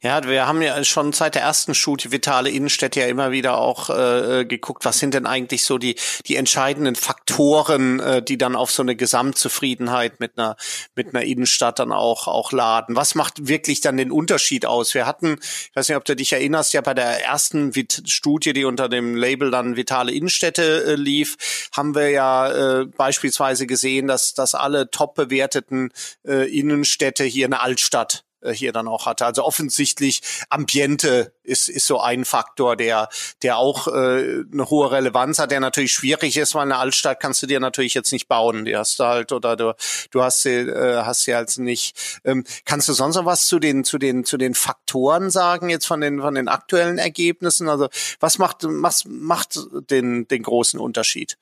Ja, 0.00 0.24
wir 0.24 0.46
haben 0.46 0.62
ja 0.62 0.82
schon 0.84 1.12
seit 1.12 1.34
der 1.34 1.42
ersten 1.42 1.74
Studie 1.74 2.10
Vitale 2.10 2.50
Innenstädte 2.50 3.00
ja 3.00 3.06
immer 3.06 3.30
wieder 3.30 3.58
auch 3.58 3.90
äh, 3.90 4.44
geguckt, 4.44 4.84
was 4.84 4.98
sind 4.98 5.14
denn 5.14 5.26
eigentlich 5.26 5.64
so 5.64 5.78
die 5.78 5.96
die 6.26 6.36
entscheidenden 6.36 6.96
Faktoren, 6.96 8.00
äh, 8.00 8.22
die 8.22 8.38
dann 8.38 8.56
auf 8.56 8.70
so 8.70 8.82
eine 8.82 8.96
Gesamtzufriedenheit 8.96 10.20
mit 10.20 10.38
einer 10.38 10.56
mit 10.96 11.14
einer 11.14 11.24
Innenstadt 11.24 11.78
dann 11.78 11.92
auch 11.92 12.26
auch 12.26 12.52
laden. 12.52 12.96
Was 12.96 13.14
macht 13.14 13.46
wirklich 13.48 13.80
dann 13.80 13.96
den 13.96 14.10
Unterschied 14.10 14.66
aus? 14.66 14.94
Wir 14.94 15.06
hatten, 15.06 15.38
ich 15.40 15.70
weiß 15.74 15.88
nicht, 15.88 15.96
ob 15.96 16.04
du 16.04 16.16
dich 16.16 16.32
erinnerst, 16.32 16.72
ja 16.72 16.80
bei 16.80 16.94
der 16.94 17.24
ersten 17.24 17.74
Vit 17.74 18.02
Studie, 18.06 18.52
die 18.52 18.64
unter 18.64 18.88
dem 18.88 19.14
Label 19.14 19.50
dann 19.50 19.76
Vitale 19.76 20.12
Innenstädte 20.12 20.84
äh, 20.84 20.94
lief, 20.96 21.68
haben 21.76 21.94
wir 21.94 22.10
ja 22.10 22.80
äh, 22.80 22.86
beispielsweise 22.86 23.66
gesehen, 23.66 24.08
dass 24.08 24.34
dass 24.34 24.54
alle 24.54 24.90
top 24.90 25.14
bewerteten 25.14 25.90
äh, 26.26 26.50
Innenstädte 26.50 27.24
hier 27.24 27.46
eine 27.46 27.60
Altstadt 27.60 28.24
äh, 28.42 28.52
hier 28.52 28.72
dann 28.72 28.88
auch 28.88 29.06
hatte. 29.06 29.26
Also 29.26 29.44
offensichtlich 29.44 30.22
Ambiente 30.48 31.32
ist, 31.42 31.68
ist 31.68 31.86
so 31.86 32.00
ein 32.00 32.24
Faktor, 32.24 32.76
der, 32.76 33.08
der 33.42 33.56
auch 33.56 33.88
äh, 33.88 34.44
eine 34.52 34.70
hohe 34.70 34.90
Relevanz 34.90 35.38
hat, 35.38 35.50
der 35.50 35.60
natürlich 35.60 35.92
schwierig 35.92 36.36
ist, 36.36 36.54
weil 36.54 36.62
eine 36.62 36.78
Altstadt 36.78 37.20
kannst 37.20 37.42
du 37.42 37.46
dir 37.46 37.60
natürlich 37.60 37.94
jetzt 37.94 38.12
nicht 38.12 38.28
bauen. 38.28 38.64
Die 38.64 38.76
hast 38.76 38.98
du 38.98 39.04
halt 39.04 39.32
oder 39.32 39.56
du, 39.56 39.74
du 40.10 40.22
hast 40.22 40.42
sie, 40.42 40.50
äh, 40.50 41.02
hast 41.04 41.22
sie 41.22 41.34
halt 41.34 41.56
nicht. 41.58 42.20
Ähm, 42.24 42.44
kannst 42.64 42.88
du 42.88 42.92
sonst 42.92 43.16
noch 43.16 43.26
was 43.26 43.46
zu 43.46 43.58
den, 43.58 43.84
zu 43.84 43.98
den, 43.98 44.24
zu 44.24 44.36
den 44.36 44.54
Faktoren 44.54 45.30
sagen, 45.30 45.68
jetzt 45.68 45.86
von 45.86 46.00
den, 46.00 46.20
von 46.20 46.34
den 46.34 46.48
aktuellen 46.48 46.98
Ergebnissen? 46.98 47.68
Also 47.68 47.88
was 48.20 48.38
macht, 48.38 48.58
was 48.62 49.04
macht 49.06 49.58
den, 49.90 50.28
den 50.28 50.42
großen 50.42 50.78
Unterschied? 50.78 51.38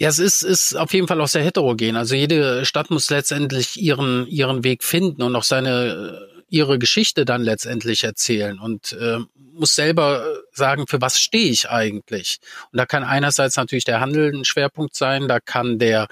Ja, 0.00 0.08
es 0.08 0.18
ist, 0.18 0.42
ist 0.42 0.76
auf 0.76 0.94
jeden 0.94 1.08
Fall 1.08 1.20
auch 1.20 1.28
sehr 1.28 1.42
heterogen. 1.42 1.96
Also 1.96 2.14
jede 2.14 2.64
Stadt 2.64 2.90
muss 2.90 3.10
letztendlich 3.10 3.78
ihren, 3.78 4.26
ihren 4.28 4.64
Weg 4.64 4.82
finden 4.82 5.22
und 5.22 5.36
auch 5.36 5.42
seine 5.42 6.26
ihre 6.50 6.78
Geschichte 6.78 7.24
dann 7.24 7.42
letztendlich 7.42 8.04
erzählen 8.04 8.58
und 8.58 8.92
äh, 8.92 9.18
muss 9.54 9.74
selber 9.74 10.24
sagen, 10.52 10.86
für 10.86 11.00
was 11.00 11.18
stehe 11.18 11.50
ich 11.50 11.70
eigentlich. 11.70 12.38
Und 12.72 12.78
da 12.78 12.86
kann 12.86 13.04
einerseits 13.04 13.56
natürlich 13.56 13.84
der 13.84 14.00
Handel 14.00 14.32
ein 14.34 14.44
Schwerpunkt 14.44 14.94
sein, 14.94 15.28
da 15.28 15.40
kann 15.40 15.78
der 15.78 16.08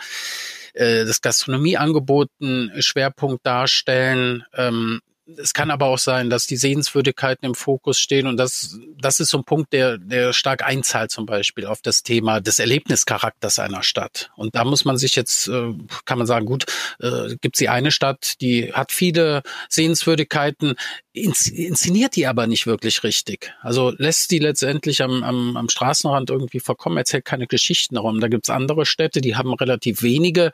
äh, 0.75 1.05
das 1.05 1.21
Gastronomieangebot 1.21 2.29
einen 2.41 2.83
Schwerpunkt 2.83 3.45
darstellen. 3.45 4.45
Ähm, 4.55 5.01
es 5.37 5.53
kann 5.53 5.71
aber 5.71 5.87
auch 5.87 5.99
sein, 5.99 6.31
dass 6.31 6.47
die 6.47 6.57
Sehenswürdigkeiten 6.57 7.47
im 7.47 7.55
Fokus 7.55 7.99
stehen 7.99 8.27
und 8.27 8.37
das, 8.37 8.79
das 8.99 9.21
ist 9.21 9.31
so 9.31 9.39
ein 9.39 9.45
Punkt, 9.45 9.73
der, 9.73 9.99
der 9.99 10.33
stark 10.33 10.65
einzahlt 10.65 11.11
zum 11.11 11.27
Beispiel 11.27 11.67
auf 11.67 11.83
das 11.83 12.03
Thema 12.03 12.41
des 12.41 12.59
Erlebnischarakters 12.59 13.59
einer 13.59 13.83
Stadt. 13.83 14.31
Und 14.37 14.55
da 14.55 14.65
muss 14.65 14.85
man 14.85 14.97
sich 14.97 15.17
jetzt, 15.17 15.49
äh, 15.49 15.75
kann 16.05 16.19
man 16.19 16.27
sagen, 16.27 16.47
gut, 16.47 16.65
äh, 17.01 17.37
gibt 17.41 17.57
sie 17.57 17.69
eine 17.69 17.91
Stadt, 17.91 18.41
die 18.41 18.73
hat 18.73 18.93
viele 18.93 19.43
Sehenswürdigkeiten, 19.69 20.75
inszeniert 21.23 22.17
die 22.17 22.27
aber 22.27 22.47
nicht 22.47 22.67
wirklich 22.67 23.03
richtig. 23.05 23.53
Also 23.61 23.93
lässt 23.97 24.31
die 24.31 24.39
letztendlich 24.39 25.03
am, 25.03 25.23
am, 25.23 25.57
am 25.57 25.69
Straßenrand 25.69 26.31
irgendwie 26.31 26.61
verkommen, 26.61 26.99
erzählt 26.99 27.25
keine 27.25 27.47
Geschichten 27.47 27.97
darum. 27.97 28.21
Da 28.21 28.29
gibt's 28.29 28.51
andere 28.51 28.87
Städte, 28.87 29.21
die 29.21 29.37
haben 29.37 29.53
relativ 29.55 30.03
wenige 30.03 30.53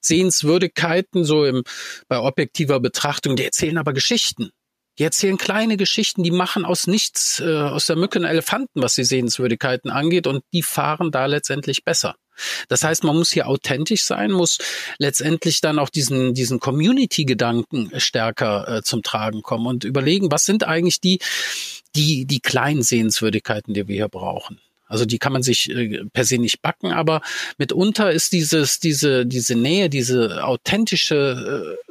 Sehenswürdigkeiten, 0.00 1.24
so 1.24 1.44
im, 1.44 1.62
bei 2.08 2.18
objektiver 2.18 2.80
Betrachtung, 2.80 3.36
die 3.36 3.44
erzählen 3.44 3.78
aber 3.78 3.92
Geschichten. 3.92 4.50
Die 4.98 5.04
erzählen 5.04 5.38
kleine 5.38 5.76
Geschichten, 5.76 6.22
die 6.22 6.30
machen 6.30 6.64
aus 6.64 6.86
nichts, 6.86 7.40
äh, 7.40 7.56
aus 7.56 7.86
der 7.86 7.96
Mücke 7.96 8.18
einen 8.18 8.26
Elefanten, 8.26 8.82
was 8.82 8.94
die 8.96 9.04
Sehenswürdigkeiten 9.04 9.90
angeht, 9.90 10.26
und 10.26 10.42
die 10.52 10.62
fahren 10.62 11.10
da 11.10 11.26
letztendlich 11.26 11.84
besser. 11.84 12.16
Das 12.68 12.84
heißt, 12.84 13.04
man 13.04 13.16
muss 13.16 13.30
hier 13.30 13.48
authentisch 13.48 14.02
sein, 14.02 14.30
muss 14.32 14.58
letztendlich 14.98 15.60
dann 15.60 15.78
auch 15.78 15.88
diesen, 15.88 16.34
diesen 16.34 16.60
Community-Gedanken 16.60 17.92
stärker 17.98 18.78
äh, 18.78 18.82
zum 18.82 19.02
Tragen 19.02 19.42
kommen 19.42 19.66
und 19.66 19.84
überlegen, 19.84 20.30
was 20.30 20.44
sind 20.44 20.64
eigentlich 20.64 21.00
die, 21.00 21.18
die, 21.94 22.24
die 22.24 22.40
kleinen 22.40 22.82
Sehenswürdigkeiten, 22.82 23.74
die 23.74 23.88
wir 23.88 23.96
hier 23.96 24.08
brauchen. 24.08 24.60
Also 24.86 25.06
die 25.06 25.18
kann 25.18 25.32
man 25.32 25.42
sich 25.42 25.70
äh, 25.70 26.04
per 26.12 26.24
se 26.24 26.38
nicht 26.38 26.62
backen, 26.62 26.92
aber 26.92 27.22
mitunter 27.58 28.10
ist 28.10 28.32
dieses, 28.32 28.80
diese, 28.80 29.24
diese 29.24 29.54
Nähe, 29.54 29.88
diese 29.88 30.44
authentische 30.44 31.76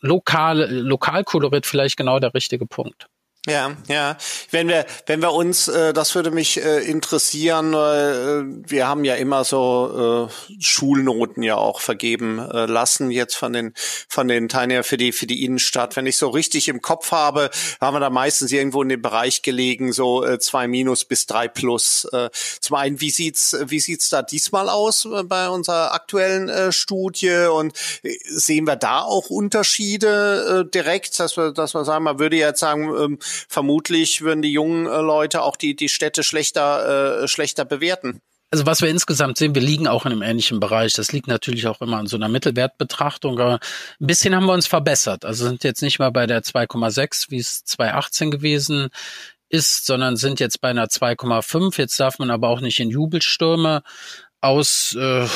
lokale, 0.00 0.66
Lokalkolorit 0.66 1.66
vielleicht 1.66 1.96
genau 1.96 2.18
der 2.20 2.34
richtige 2.34 2.66
Punkt. 2.66 3.06
Ja, 3.46 3.74
ja. 3.88 4.18
Wenn 4.50 4.68
wir, 4.68 4.84
wenn 5.06 5.22
wir 5.22 5.32
uns, 5.32 5.66
äh, 5.66 5.94
das 5.94 6.14
würde 6.14 6.30
mich 6.30 6.62
äh, 6.62 6.80
interessieren, 6.80 7.72
äh, 7.72 8.42
wir 8.70 8.86
haben 8.86 9.02
ja 9.02 9.14
immer 9.14 9.44
so 9.44 10.28
äh, 10.28 10.52
Schulnoten 10.62 11.42
ja 11.42 11.56
auch 11.56 11.80
vergeben 11.80 12.38
äh, 12.38 12.66
lassen 12.66 13.10
jetzt 13.10 13.36
von 13.36 13.54
den 13.54 13.72
von 14.10 14.28
den 14.28 14.50
Teilnehmern 14.50 14.84
für 14.84 14.98
die 14.98 15.12
für 15.12 15.26
die 15.26 15.42
Innenstadt. 15.42 15.96
Wenn 15.96 16.04
ich 16.04 16.18
so 16.18 16.28
richtig 16.28 16.68
im 16.68 16.82
Kopf 16.82 17.12
habe, 17.12 17.48
haben 17.80 17.94
wir 17.96 18.00
da 18.00 18.10
meistens 18.10 18.52
irgendwo 18.52 18.82
in 18.82 18.90
dem 18.90 19.00
Bereich 19.00 19.40
gelegen, 19.40 19.94
so 19.94 20.22
äh, 20.22 20.38
zwei 20.38 20.68
minus 20.68 21.06
bis 21.06 21.24
drei 21.24 21.48
plus. 21.48 22.04
Äh, 22.12 22.28
zum 22.60 22.76
einen, 22.76 23.00
wie 23.00 23.10
sieht's 23.10 23.56
wie 23.64 23.80
sieht's 23.80 24.10
da 24.10 24.20
diesmal 24.20 24.68
aus 24.68 25.06
äh, 25.06 25.22
bei 25.24 25.48
unserer 25.48 25.94
aktuellen 25.94 26.50
äh, 26.50 26.72
Studie 26.72 27.46
und 27.50 27.72
äh, 28.02 28.18
sehen 28.26 28.66
wir 28.66 28.76
da 28.76 29.00
auch 29.00 29.30
Unterschiede 29.30 30.66
äh, 30.66 30.70
direkt, 30.70 31.18
dass 31.18 31.38
wir 31.38 31.52
dass 31.52 31.72
wir 31.72 31.86
sagen, 31.86 32.04
man 32.04 32.18
würde 32.18 32.36
jetzt 32.36 32.60
sagen 32.60 32.94
ähm, 32.98 33.18
vermutlich 33.48 34.22
würden 34.22 34.42
die 34.42 34.52
jungen 34.52 34.86
äh, 34.86 35.00
Leute 35.00 35.42
auch 35.42 35.56
die, 35.56 35.74
die 35.76 35.88
Städte 35.88 36.22
schlechter, 36.22 37.22
äh, 37.22 37.28
schlechter 37.28 37.64
bewerten. 37.64 38.20
Also 38.52 38.66
was 38.66 38.82
wir 38.82 38.88
insgesamt 38.88 39.38
sehen, 39.38 39.54
wir 39.54 39.62
liegen 39.62 39.86
auch 39.86 40.06
in 40.06 40.12
einem 40.12 40.22
ähnlichen 40.22 40.58
Bereich. 40.58 40.94
Das 40.94 41.12
liegt 41.12 41.28
natürlich 41.28 41.68
auch 41.68 41.80
immer 41.80 41.98
an 41.98 42.08
so 42.08 42.16
einer 42.16 42.28
Mittelwertbetrachtung. 42.28 43.38
Aber 43.38 43.60
ein 44.00 44.06
bisschen 44.06 44.34
haben 44.34 44.46
wir 44.46 44.54
uns 44.54 44.66
verbessert. 44.66 45.24
Also 45.24 45.46
sind 45.46 45.62
jetzt 45.62 45.82
nicht 45.82 46.00
mal 46.00 46.10
bei 46.10 46.26
der 46.26 46.42
2,6, 46.42 47.30
wie 47.30 47.38
es 47.38 47.64
2018 47.64 48.32
gewesen 48.32 48.88
ist, 49.48 49.86
sondern 49.86 50.16
sind 50.16 50.40
jetzt 50.40 50.60
bei 50.60 50.70
einer 50.70 50.86
2,5. 50.86 51.78
Jetzt 51.78 52.00
darf 52.00 52.18
man 52.18 52.30
aber 52.30 52.48
auch 52.48 52.60
nicht 52.60 52.80
in 52.80 52.90
Jubelstürme 52.90 53.82
aus 54.40 54.96
äh, 54.98 55.26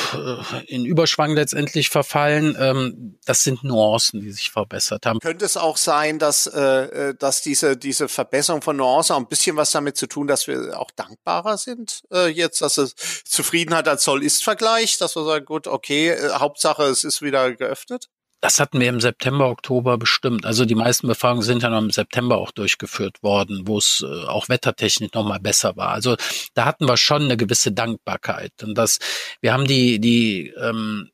in 0.67 0.85
Überschwang 0.85 1.35
letztendlich 1.35 1.89
verfallen. 1.89 2.57
Ähm, 2.59 3.19
das 3.25 3.43
sind 3.43 3.63
Nuancen, 3.63 4.21
die 4.21 4.31
sich 4.31 4.51
verbessert 4.51 5.05
haben. 5.05 5.19
Könnte 5.19 5.45
es 5.45 5.57
auch 5.57 5.77
sein, 5.77 6.17
dass, 6.17 6.47
äh, 6.47 6.61
äh 7.09 7.15
dass 7.15 7.41
diese, 7.41 7.77
diese 7.77 8.07
Verbesserung 8.07 8.61
von 8.61 8.77
Nuancen 8.77 9.15
auch 9.15 9.19
ein 9.19 9.27
bisschen 9.27 9.55
was 9.57 9.71
damit 9.71 9.97
zu 9.97 10.07
tun, 10.07 10.27
dass 10.27 10.47
wir 10.47 10.79
auch 10.79 10.89
dankbarer 10.91 11.57
sind 11.57 12.03
äh, 12.11 12.27
jetzt, 12.27 12.61
dass 12.61 12.77
es 12.77 12.95
Zufriedenheit 13.25 13.87
als 13.87 14.03
Soll-Ist-Vergleich, 14.03 14.97
dass 14.97 15.15
wir 15.15 15.23
sagen, 15.23 15.45
gut, 15.45 15.67
okay, 15.67 16.09
äh, 16.09 16.31
Hauptsache 16.33 16.83
es 16.83 17.03
ist 17.03 17.21
wieder 17.21 17.53
geöffnet? 17.53 18.09
Das 18.45 18.59
hatten 18.59 18.79
wir 18.79 18.89
im 18.89 19.01
September, 19.01 19.49
Oktober 19.49 19.97
bestimmt. 19.97 20.45
Also 20.45 20.65
die 20.65 20.75
meisten 20.75 21.07
Befragungen 21.07 21.41
sind 21.41 21.63
ja 21.63 21.71
noch 21.71 21.81
im 21.81 21.89
September 21.89 22.37
auch 22.37 22.51
durchgeführt 22.51 23.23
worden, 23.23 23.63
wo 23.65 23.79
es 23.79 24.05
äh, 24.07 24.27
auch 24.27 24.49
wettertechnisch 24.49 25.13
noch 25.15 25.25
mal 25.25 25.39
besser 25.39 25.75
war. 25.77 25.89
Also 25.89 26.15
da 26.53 26.65
hatten 26.65 26.87
wir 26.87 26.95
schon 26.95 27.23
eine 27.23 27.37
gewisse 27.37 27.71
Dankbarkeit. 27.71 28.51
Und 28.61 28.75
das, 28.77 28.99
wir 29.41 29.51
haben 29.51 29.65
die, 29.65 29.99
die, 29.99 30.53
ähm, 30.61 31.09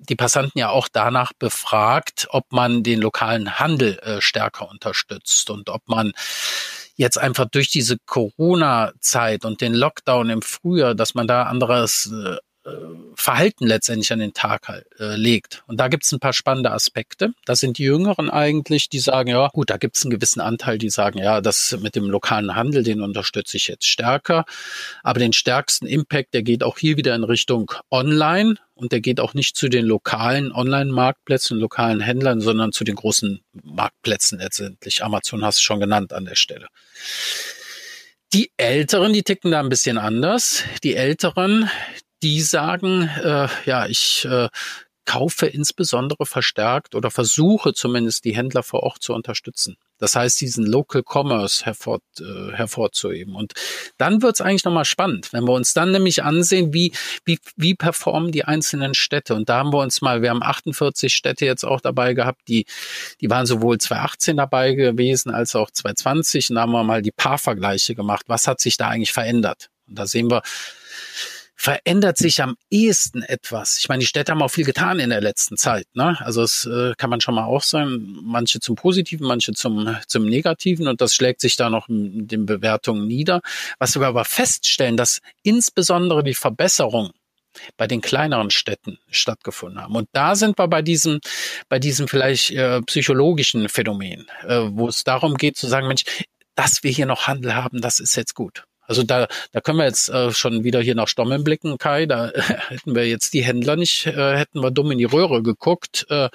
die 0.00 0.16
Passanten 0.16 0.58
ja 0.58 0.68
auch 0.68 0.88
danach 0.92 1.32
befragt, 1.32 2.26
ob 2.28 2.52
man 2.52 2.82
den 2.82 3.00
lokalen 3.00 3.58
Handel 3.58 3.98
äh, 4.00 4.20
stärker 4.20 4.68
unterstützt 4.68 5.48
und 5.48 5.70
ob 5.70 5.88
man 5.88 6.12
jetzt 6.96 7.16
einfach 7.16 7.46
durch 7.50 7.70
diese 7.70 7.96
Corona-Zeit 8.04 9.46
und 9.46 9.62
den 9.62 9.72
Lockdown 9.72 10.28
im 10.28 10.42
Frühjahr, 10.42 10.94
dass 10.94 11.14
man 11.14 11.26
da 11.26 11.44
anderes 11.44 12.12
äh, 12.12 12.36
Verhalten 13.14 13.66
letztendlich 13.66 14.12
an 14.12 14.18
den 14.18 14.34
Tag 14.34 14.68
äh, 14.98 15.16
legt. 15.16 15.62
Und 15.66 15.78
da 15.78 15.88
gibt 15.88 16.04
es 16.04 16.12
ein 16.12 16.20
paar 16.20 16.32
spannende 16.32 16.72
Aspekte. 16.72 17.32
Das 17.44 17.60
sind 17.60 17.78
die 17.78 17.84
Jüngeren 17.84 18.30
eigentlich, 18.30 18.88
die 18.88 18.98
sagen, 18.98 19.30
ja, 19.30 19.48
gut, 19.48 19.70
da 19.70 19.76
gibt 19.76 19.96
es 19.96 20.04
einen 20.04 20.10
gewissen 20.10 20.40
Anteil, 20.40 20.78
die 20.78 20.90
sagen, 20.90 21.18
ja, 21.18 21.40
das 21.40 21.76
mit 21.80 21.94
dem 21.94 22.10
lokalen 22.10 22.54
Handel, 22.54 22.82
den 22.82 23.00
unterstütze 23.00 23.56
ich 23.56 23.68
jetzt 23.68 23.86
stärker. 23.86 24.44
Aber 25.02 25.20
den 25.20 25.32
stärksten 25.32 25.86
Impact, 25.86 26.34
der 26.34 26.42
geht 26.42 26.62
auch 26.62 26.78
hier 26.78 26.96
wieder 26.96 27.14
in 27.14 27.24
Richtung 27.24 27.72
Online 27.90 28.56
und 28.74 28.92
der 28.92 29.00
geht 29.00 29.20
auch 29.20 29.32
nicht 29.32 29.56
zu 29.56 29.68
den 29.68 29.86
lokalen 29.86 30.52
Online-Marktplätzen, 30.52 31.58
lokalen 31.58 32.00
Händlern, 32.00 32.40
sondern 32.40 32.72
zu 32.72 32.84
den 32.84 32.96
großen 32.96 33.40
Marktplätzen 33.62 34.38
letztendlich. 34.38 35.02
Amazon 35.02 35.44
hast 35.44 35.58
du 35.58 35.62
schon 35.62 35.80
genannt 35.80 36.12
an 36.12 36.26
der 36.26 36.36
Stelle. 36.36 36.68
Die 38.32 38.50
Älteren, 38.56 39.12
die 39.12 39.22
ticken 39.22 39.52
da 39.52 39.60
ein 39.60 39.68
bisschen 39.68 39.98
anders. 39.98 40.64
Die 40.82 40.96
Älteren, 40.96 41.70
die 42.22 42.40
sagen, 42.40 43.10
äh, 43.22 43.48
ja, 43.64 43.86
ich 43.86 44.26
äh, 44.30 44.48
kaufe 45.06 45.46
insbesondere 45.46 46.26
verstärkt 46.26 46.94
oder 46.94 47.10
versuche 47.10 47.72
zumindest 47.72 48.24
die 48.24 48.36
Händler 48.36 48.62
vor 48.62 48.82
Ort 48.82 49.02
zu 49.02 49.14
unterstützen. 49.14 49.76
Das 49.98 50.14
heißt, 50.14 50.40
diesen 50.40 50.66
Local 50.66 51.02
Commerce 51.02 51.64
hervor, 51.64 52.00
äh, 52.18 52.52
hervorzuheben. 52.52 53.34
Und 53.34 53.54
dann 53.96 54.20
wird 54.20 54.34
es 54.34 54.40
eigentlich 54.42 54.64
nochmal 54.64 54.84
spannend, 54.84 55.32
wenn 55.32 55.44
wir 55.44 55.52
uns 55.52 55.72
dann 55.72 55.92
nämlich 55.92 56.22
ansehen, 56.22 56.74
wie, 56.74 56.92
wie, 57.24 57.38
wie 57.56 57.74
performen 57.74 58.30
die 58.30 58.44
einzelnen 58.44 58.92
Städte. 58.92 59.34
Und 59.34 59.48
da 59.48 59.58
haben 59.58 59.72
wir 59.72 59.78
uns 59.78 60.02
mal, 60.02 60.20
wir 60.20 60.30
haben 60.30 60.42
48 60.42 61.14
Städte 61.14 61.46
jetzt 61.46 61.64
auch 61.64 61.80
dabei 61.80 62.12
gehabt, 62.12 62.42
die, 62.48 62.66
die 63.22 63.30
waren 63.30 63.46
sowohl 63.46 63.78
2018 63.78 64.36
dabei 64.36 64.74
gewesen 64.74 65.30
als 65.30 65.56
auch 65.56 65.70
2020. 65.70 66.50
Und 66.50 66.56
da 66.56 66.62
haben 66.62 66.72
wir 66.72 66.84
mal 66.84 67.00
die 67.00 67.12
Paarvergleiche 67.12 67.94
gemacht. 67.94 68.24
Was 68.26 68.46
hat 68.46 68.60
sich 68.60 68.76
da 68.76 68.88
eigentlich 68.88 69.12
verändert? 69.12 69.70
Und 69.88 69.98
da 69.98 70.06
sehen 70.06 70.30
wir, 70.30 70.42
verändert 71.56 72.18
sich 72.18 72.42
am 72.42 72.56
ehesten 72.70 73.22
etwas. 73.22 73.78
Ich 73.78 73.88
meine, 73.88 74.00
die 74.00 74.06
Städte 74.06 74.32
haben 74.32 74.42
auch 74.42 74.50
viel 74.50 74.64
getan 74.64 75.00
in 75.00 75.10
der 75.10 75.22
letzten 75.22 75.56
Zeit. 75.56 75.86
Ne? 75.94 76.16
Also 76.20 76.42
es 76.42 76.66
äh, 76.66 76.92
kann 76.96 77.10
man 77.10 77.22
schon 77.22 77.34
mal 77.34 77.44
auch 77.44 77.62
sagen, 77.62 78.18
manche 78.22 78.60
zum 78.60 78.76
Positiven, 78.76 79.26
manche 79.26 79.52
zum, 79.52 79.96
zum 80.06 80.26
Negativen 80.26 80.86
und 80.86 81.00
das 81.00 81.14
schlägt 81.14 81.40
sich 81.40 81.56
da 81.56 81.70
noch 81.70 81.88
in 81.88 82.28
den 82.28 82.44
Bewertungen 82.44 83.06
nieder. 83.06 83.40
Was 83.78 83.98
wir 83.98 84.06
aber 84.06 84.26
feststellen, 84.26 84.98
dass 84.98 85.20
insbesondere 85.42 86.22
die 86.22 86.34
Verbesserung 86.34 87.10
bei 87.78 87.86
den 87.86 88.02
kleineren 88.02 88.50
Städten 88.50 88.98
stattgefunden 89.10 89.80
haben. 89.80 89.96
Und 89.96 90.08
da 90.12 90.34
sind 90.36 90.58
wir 90.58 90.68
bei 90.68 90.82
diesem, 90.82 91.20
bei 91.70 91.78
diesem 91.78 92.06
vielleicht 92.06 92.50
äh, 92.50 92.82
psychologischen 92.82 93.70
Phänomen, 93.70 94.26
äh, 94.46 94.60
wo 94.68 94.88
es 94.88 95.04
darum 95.04 95.36
geht 95.38 95.56
zu 95.56 95.66
sagen, 95.66 95.88
Mensch, 95.88 96.04
dass 96.54 96.82
wir 96.82 96.90
hier 96.90 97.06
noch 97.06 97.26
Handel 97.26 97.54
haben, 97.54 97.80
das 97.80 97.98
ist 97.98 98.14
jetzt 98.14 98.34
gut. 98.34 98.64
Also 98.86 99.02
da, 99.02 99.28
da 99.52 99.60
können 99.60 99.78
wir 99.78 99.84
jetzt 99.84 100.08
äh, 100.08 100.30
schon 100.32 100.64
wieder 100.64 100.80
hier 100.80 100.94
nach 100.94 101.08
Stommeln 101.08 101.44
blicken, 101.44 101.78
Kai. 101.78 102.06
Da 102.06 102.30
äh, 102.30 102.42
hätten 102.68 102.94
wir 102.94 103.06
jetzt 103.06 103.34
die 103.34 103.42
Händler 103.42 103.76
nicht, 103.76 104.06
äh, 104.06 104.36
hätten 104.36 104.62
wir 104.62 104.70
dumm 104.70 104.90
in 104.92 104.98
die 104.98 105.04
Röhre 105.04 105.42
geguckt, 105.42 106.06
äh, 106.08 106.28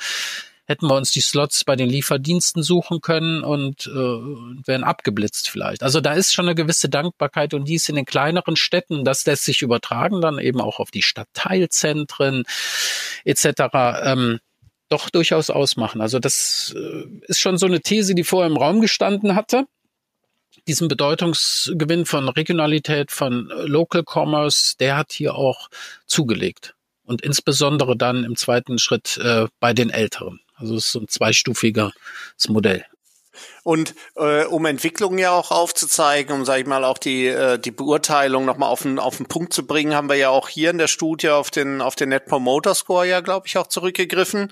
hätten 0.66 0.88
wir 0.88 0.96
uns 0.96 1.12
die 1.12 1.22
Slots 1.22 1.66
bei 1.66 1.76
den 1.76 1.90
Lieferdiensten 1.90 2.64
suchen 2.64 3.02
können 3.02 3.44
und 3.44 3.88
äh, 3.88 3.90
wären 3.92 4.84
abgeblitzt 4.84 5.50
vielleicht. 5.50 5.84
Also 5.84 6.00
da 6.00 6.14
ist 6.14 6.34
schon 6.34 6.46
eine 6.46 6.56
gewisse 6.56 6.88
Dankbarkeit 6.88 7.54
und 7.54 7.66
die 7.68 7.76
ist 7.76 7.90
in 7.90 7.96
den 7.96 8.06
kleineren 8.06 8.56
Städten, 8.56 9.04
das 9.04 9.26
lässt 9.26 9.46
sich 9.46 9.62
übertragen 9.62 10.22
dann 10.22 10.40
eben 10.40 10.62
auch 10.62 10.80
auf 10.80 10.92
die 10.92 11.02
Stadtteilzentren 11.02 12.44
etc. 13.26 13.46
Ähm, 14.04 14.40
doch 14.88 15.10
durchaus 15.10 15.50
ausmachen. 15.50 16.02
Also 16.02 16.20
das 16.20 16.74
äh, 16.78 17.06
ist 17.28 17.40
schon 17.40 17.58
so 17.58 17.66
eine 17.66 17.82
These, 17.82 18.16
die 18.16 18.24
vorher 18.24 18.50
im 18.50 18.58
Raum 18.58 18.82
gestanden 18.82 19.36
hatte 19.36 19.66
diesen 20.67 20.88
Bedeutungsgewinn 20.88 22.06
von 22.06 22.30
Regionalität, 22.30 23.12
von 23.12 23.52
Local 23.65 24.04
Commerce, 24.04 24.76
der 24.80 24.97
hat 24.97 25.12
hier 25.12 25.36
auch 25.36 25.69
zugelegt. 26.06 26.76
Und 27.04 27.21
insbesondere 27.21 27.97
dann 27.97 28.24
im 28.24 28.36
zweiten 28.36 28.78
Schritt 28.78 29.17
äh, 29.17 29.47
bei 29.60 29.74
den 29.74 29.89
Älteren. 29.89 30.39
Also 30.56 30.76
es 30.76 30.86
ist 30.86 30.91
so 30.91 31.00
ein 31.00 31.08
zweistufiges 31.08 31.91
Modell. 32.47 32.86
Und 33.63 33.96
äh, 34.15 34.46
um 34.46 34.65
Entwicklungen 34.65 35.17
ja 35.17 35.32
auch 35.32 35.52
aufzuzeigen, 35.52 36.36
um, 36.36 36.46
sag 36.46 36.60
ich 36.60 36.65
mal, 36.65 36.84
auch 36.84 36.98
die, 36.98 37.28
äh, 37.28 37.60
die 37.60 37.72
Beurteilung 37.72 38.46
nochmal 38.46 38.70
auf 38.70 38.82
den, 38.84 39.00
auf 39.00 39.17
den 39.17 39.26
Punkt 39.26 39.54
zu 39.54 39.65
bringen, 39.65 39.96
haben 39.96 40.10
wir 40.10 40.15
ja 40.15 40.30
auch 40.30 40.50
hier 40.50 40.70
in 40.70 40.78
der 40.78 40.88
Studie 40.88 41.30
auf 41.30 41.52
den, 41.52 41.82
auf 41.82 41.96
den 41.96 42.10
Net 42.10 42.26
Promoter 42.26 42.76
Score 42.76 43.06
ja, 43.06 43.22
glaube 43.22 43.48
ich, 43.48 43.58
auch 43.58 43.67
zurückgegriffen. 43.67 44.52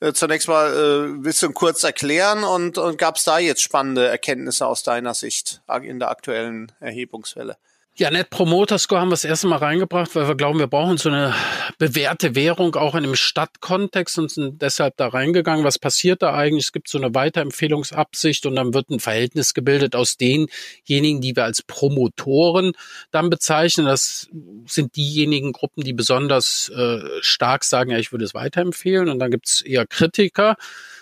Äh, 0.00 0.12
zunächst 0.12 0.48
mal, 0.48 0.72
äh, 0.72 1.24
willst 1.24 1.42
du 1.42 1.50
kurz 1.52 1.82
erklären 1.82 2.44
und, 2.44 2.78
und 2.78 2.98
gab 2.98 3.16
es 3.16 3.24
da 3.24 3.38
jetzt 3.38 3.62
spannende 3.62 4.06
Erkenntnisse 4.06 4.66
aus 4.66 4.82
deiner 4.82 5.14
Sicht 5.14 5.62
in 5.82 5.98
der 5.98 6.10
aktuellen 6.10 6.72
Erhebungswelle? 6.80 7.56
Ja, 8.00 8.12
Net 8.12 8.30
Promoter 8.30 8.78
Score 8.78 9.00
haben 9.00 9.08
wir 9.08 9.14
das 9.14 9.24
erste 9.24 9.48
Mal 9.48 9.56
reingebracht, 9.56 10.14
weil 10.14 10.28
wir 10.28 10.36
glauben, 10.36 10.60
wir 10.60 10.68
brauchen 10.68 10.98
so 10.98 11.08
eine 11.08 11.34
bewährte 11.78 12.36
Währung 12.36 12.76
auch 12.76 12.94
in 12.94 13.02
einem 13.02 13.16
Stadtkontext 13.16 14.20
und 14.20 14.30
sind 14.30 14.62
deshalb 14.62 14.96
da 14.98 15.08
reingegangen. 15.08 15.64
Was 15.64 15.80
passiert 15.80 16.22
da 16.22 16.32
eigentlich? 16.32 16.66
Es 16.66 16.72
gibt 16.72 16.88
so 16.88 16.98
eine 16.98 17.12
Weiterempfehlungsabsicht 17.12 18.46
und 18.46 18.54
dann 18.54 18.72
wird 18.72 18.90
ein 18.90 19.00
Verhältnis 19.00 19.52
gebildet 19.52 19.96
aus 19.96 20.16
denjenigen, 20.16 21.20
die 21.20 21.34
wir 21.34 21.42
als 21.42 21.62
Promotoren 21.62 22.74
dann 23.10 23.30
bezeichnen. 23.30 23.86
Das 23.86 24.28
sind 24.66 24.94
diejenigen 24.94 25.50
Gruppen, 25.50 25.82
die 25.82 25.92
besonders 25.92 26.68
äh, 26.68 27.00
stark 27.20 27.64
sagen, 27.64 27.90
ja, 27.90 27.98
ich 27.98 28.12
würde 28.12 28.26
es 28.26 28.32
weiterempfehlen. 28.32 29.08
Und 29.08 29.18
dann 29.18 29.32
gibt 29.32 29.48
es 29.48 29.60
eher 29.60 29.88
Kritiker. 29.88 30.54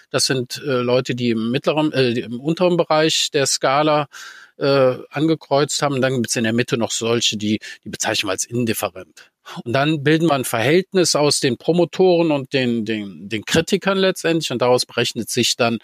Das 0.09 0.25
sind 0.25 0.63
äh, 0.65 0.81
Leute, 0.81 1.15
die 1.15 1.29
im 1.29 1.51
mittleren, 1.51 1.93
äh, 1.93 2.13
im 2.21 2.41
unteren 2.41 2.79
Bereich 2.79 3.31
der 3.33 3.45
Skala 3.45 4.09
äh, 4.59 4.97
angekreuzt 5.11 5.83
haben. 5.83 6.01
Dann 6.01 6.15
gibt 6.15 6.29
es 6.29 6.37
in 6.37 6.45
der 6.45 6.53
Mitte 6.53 6.77
noch 6.77 6.91
solche, 6.91 7.37
die, 7.37 7.61
die 7.85 7.89
bezeichnen 7.89 8.29
wir 8.29 8.33
als 8.33 8.45
indifferent. 8.45 9.31
Und 9.65 9.73
dann 9.73 10.03
bilden 10.03 10.27
wir 10.27 10.35
ein 10.35 10.45
Verhältnis 10.45 11.15
aus 11.15 11.41
den 11.41 11.57
Promotoren 11.57 12.33
und 12.33 12.53
den, 12.53 12.85
den, 12.85 13.29
den 13.29 13.45
Kritikern 13.45 13.97
letztendlich 13.97 14.51
und 14.51 14.61
daraus 14.61 14.87
berechnet 14.87 15.31
sich 15.31 15.57
dann 15.57 15.79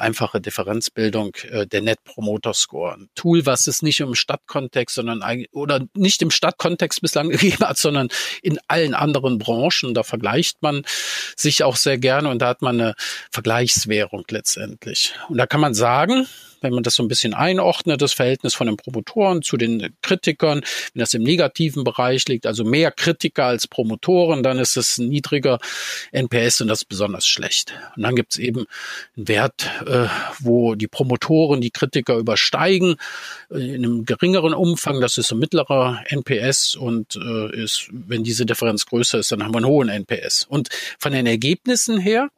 einfache 0.00 0.40
Differenzbildung 0.40 1.34
äh, 1.50 1.66
der 1.66 1.82
Net 1.82 2.02
Promoter 2.04 2.54
Score. 2.54 2.94
Ein 2.94 3.08
Tool, 3.14 3.46
was 3.46 3.66
es 3.66 3.82
nicht 3.82 4.00
im 4.00 4.14
Stadtkontext, 4.14 4.94
sondern 4.94 5.22
oder 5.52 5.86
nicht 5.94 6.22
im 6.22 6.30
Stadtkontext 6.30 7.00
bislang 7.00 7.28
gegeben 7.30 7.66
hat, 7.66 7.78
sondern 7.78 8.08
in 8.42 8.58
allen 8.68 8.94
anderen 8.94 9.38
Branchen. 9.38 9.94
Da 9.94 10.02
vergleicht 10.02 10.62
man 10.62 10.82
sich 11.36 11.62
auch 11.62 11.76
sehr 11.76 11.98
gerne 11.98 12.28
und 12.28 12.40
da 12.40 12.48
hat 12.48 12.62
man 12.62 12.80
eine 12.80 12.94
Vergleichswährung 13.30 14.24
letztendlich. 14.30 15.14
Und 15.28 15.36
da 15.36 15.46
kann 15.46 15.60
man 15.60 15.74
sagen, 15.74 16.26
wenn 16.60 16.74
man 16.74 16.82
das 16.82 16.94
so 16.94 17.02
ein 17.02 17.08
bisschen 17.08 17.34
einordnet, 17.34 18.02
das 18.02 18.12
Verhältnis 18.12 18.54
von 18.54 18.66
den 18.66 18.76
Promotoren 18.76 19.42
zu 19.42 19.56
den 19.56 19.96
Kritikern, 20.02 20.62
wenn 20.92 21.00
das 21.00 21.14
im 21.14 21.22
negativen 21.22 21.84
Bereich 21.84 22.26
liegt, 22.28 22.46
also 22.46 22.64
mehr 22.64 22.90
Kritiker 22.90 23.46
als 23.46 23.66
Promotoren, 23.66 24.42
dann 24.42 24.58
ist 24.58 24.76
es 24.76 24.98
ein 24.98 25.08
niedriger 25.08 25.58
NPS 26.12 26.60
und 26.60 26.68
das 26.68 26.82
ist 26.82 26.88
besonders 26.88 27.26
schlecht. 27.26 27.72
Und 27.96 28.02
dann 28.02 28.14
gibt 28.14 28.32
es 28.32 28.38
eben 28.38 28.66
einen 29.16 29.28
Wert, 29.28 29.70
äh, 29.90 30.08
wo 30.38 30.74
die 30.74 30.86
Promotoren 30.86 31.60
die 31.60 31.70
Kritiker 31.70 32.16
übersteigen, 32.16 32.96
äh, 33.50 33.74
in 33.74 33.84
einem 33.84 34.04
geringeren 34.04 34.54
Umfang, 34.54 35.00
das 35.00 35.18
ist 35.18 35.32
ein 35.32 35.38
mittlerer 35.38 36.02
NPS 36.06 36.76
und 36.76 37.16
äh, 37.16 37.62
ist, 37.62 37.88
wenn 37.90 38.24
diese 38.24 38.46
Differenz 38.46 38.86
größer 38.86 39.18
ist, 39.18 39.32
dann 39.32 39.42
haben 39.42 39.52
wir 39.52 39.58
einen 39.58 39.66
hohen 39.66 39.88
NPS. 39.88 40.44
Und 40.48 40.68
von 40.98 41.12
den 41.12 41.26
Ergebnissen 41.26 41.98
her 41.98 42.28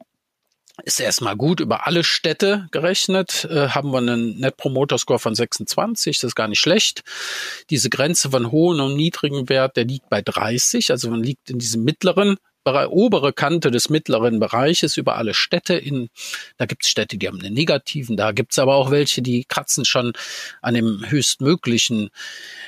ist 0.83 0.99
erstmal 0.99 1.35
gut 1.35 1.59
über 1.59 1.85
alle 1.85 2.03
Städte 2.03 2.67
gerechnet, 2.71 3.45
äh, 3.45 3.69
haben 3.69 3.91
wir 3.91 3.99
einen 3.99 4.39
Net 4.39 4.57
Promoter 4.57 4.97
Score 4.97 5.19
von 5.19 5.35
26, 5.35 6.17
das 6.19 6.29
ist 6.29 6.35
gar 6.35 6.47
nicht 6.47 6.59
schlecht. 6.59 7.03
Diese 7.69 7.91
Grenze 7.91 8.31
von 8.31 8.51
hohen 8.51 8.79
und 8.79 8.95
niedrigen 8.95 9.49
Wert, 9.49 9.77
der 9.77 9.85
liegt 9.85 10.09
bei 10.09 10.23
30, 10.23 10.89
also 10.89 11.11
man 11.11 11.21
liegt 11.21 11.51
in 11.51 11.59
diesem 11.59 11.83
mittleren 11.83 12.37
obere 12.65 13.33
Kante 13.33 13.71
des 13.71 13.89
mittleren 13.89 14.39
Bereiches 14.39 14.97
über 14.97 15.15
alle 15.15 15.33
Städte. 15.33 15.75
In, 15.75 16.09
da 16.57 16.65
gibt 16.65 16.83
es 16.83 16.89
Städte, 16.89 17.17
die 17.17 17.27
haben 17.27 17.39
einen 17.39 17.53
negativen, 17.53 18.17
da 18.17 18.31
gibt 18.31 18.51
es 18.53 18.59
aber 18.59 18.75
auch 18.75 18.91
welche, 18.91 19.21
die 19.21 19.45
kratzen 19.45 19.85
schon 19.85 20.13
an 20.61 20.73
dem 20.73 21.03
höchstmöglichen 21.09 22.09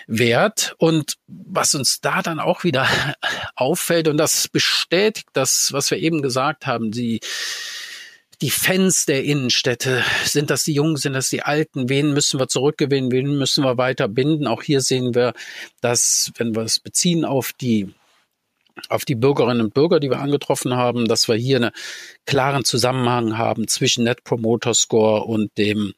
Wert. 0.08 0.76
Und 0.78 1.16
was 1.28 1.76
uns 1.76 2.02
da 2.02 2.22
dann 2.22 2.39
auch 2.39 2.64
wieder 2.64 2.88
auffällt, 3.56 4.08
und 4.08 4.18
das 4.18 4.48
bestätigt 4.48 5.30
das, 5.34 5.70
was 5.72 5.91
wir 5.91 5.98
eben 5.98 6.22
gesagt 6.22 6.66
haben, 6.66 6.91
die 6.91 7.20
die 8.41 8.50
Fans 8.50 9.06
der 9.06 9.24
Innenstädte? 9.24 10.04
Sind 10.26 10.50
das 10.50 10.64
die 10.64 10.74
Jungen, 10.74 10.98
sind 10.98 11.14
das 11.14 11.30
die 11.30 11.41
Alten? 11.43 11.89
Wen 11.89 12.14
müssen 12.14 12.39
wir 12.39 12.48
zurückgewinnen? 12.48 13.12
Wen 13.12 13.38
müssen 13.38 13.64
wir 13.64 13.78
weiter 13.78 14.08
binden? 14.08 14.48
Auch 14.48 14.64
hier 14.64 14.82
sehen 14.82 15.16
wir, 15.16 15.34
dass, 15.82 16.32
wenn 16.38 16.56
wir 16.56 16.64
es 16.64 16.80
beziehen 16.80 17.26
auf 17.26 17.54
die 17.54 17.93
auf 18.89 19.05
die 19.05 19.15
Bürgerinnen 19.15 19.61
und 19.61 19.73
Bürger, 19.73 19.99
die 19.99 20.09
wir 20.09 20.19
angetroffen 20.19 20.76
haben, 20.76 21.07
dass 21.07 21.28
wir 21.28 21.36
hier 21.36 21.57
einen 21.57 21.71
klaren 22.26 22.65
Zusammenhang 22.65 23.38
haben 23.38 23.67
zwischen 23.67 24.03
Net 24.03 24.23
Promoter 24.23 24.73
Score 24.73 25.23
und 25.23 25.57
dem 25.57 25.93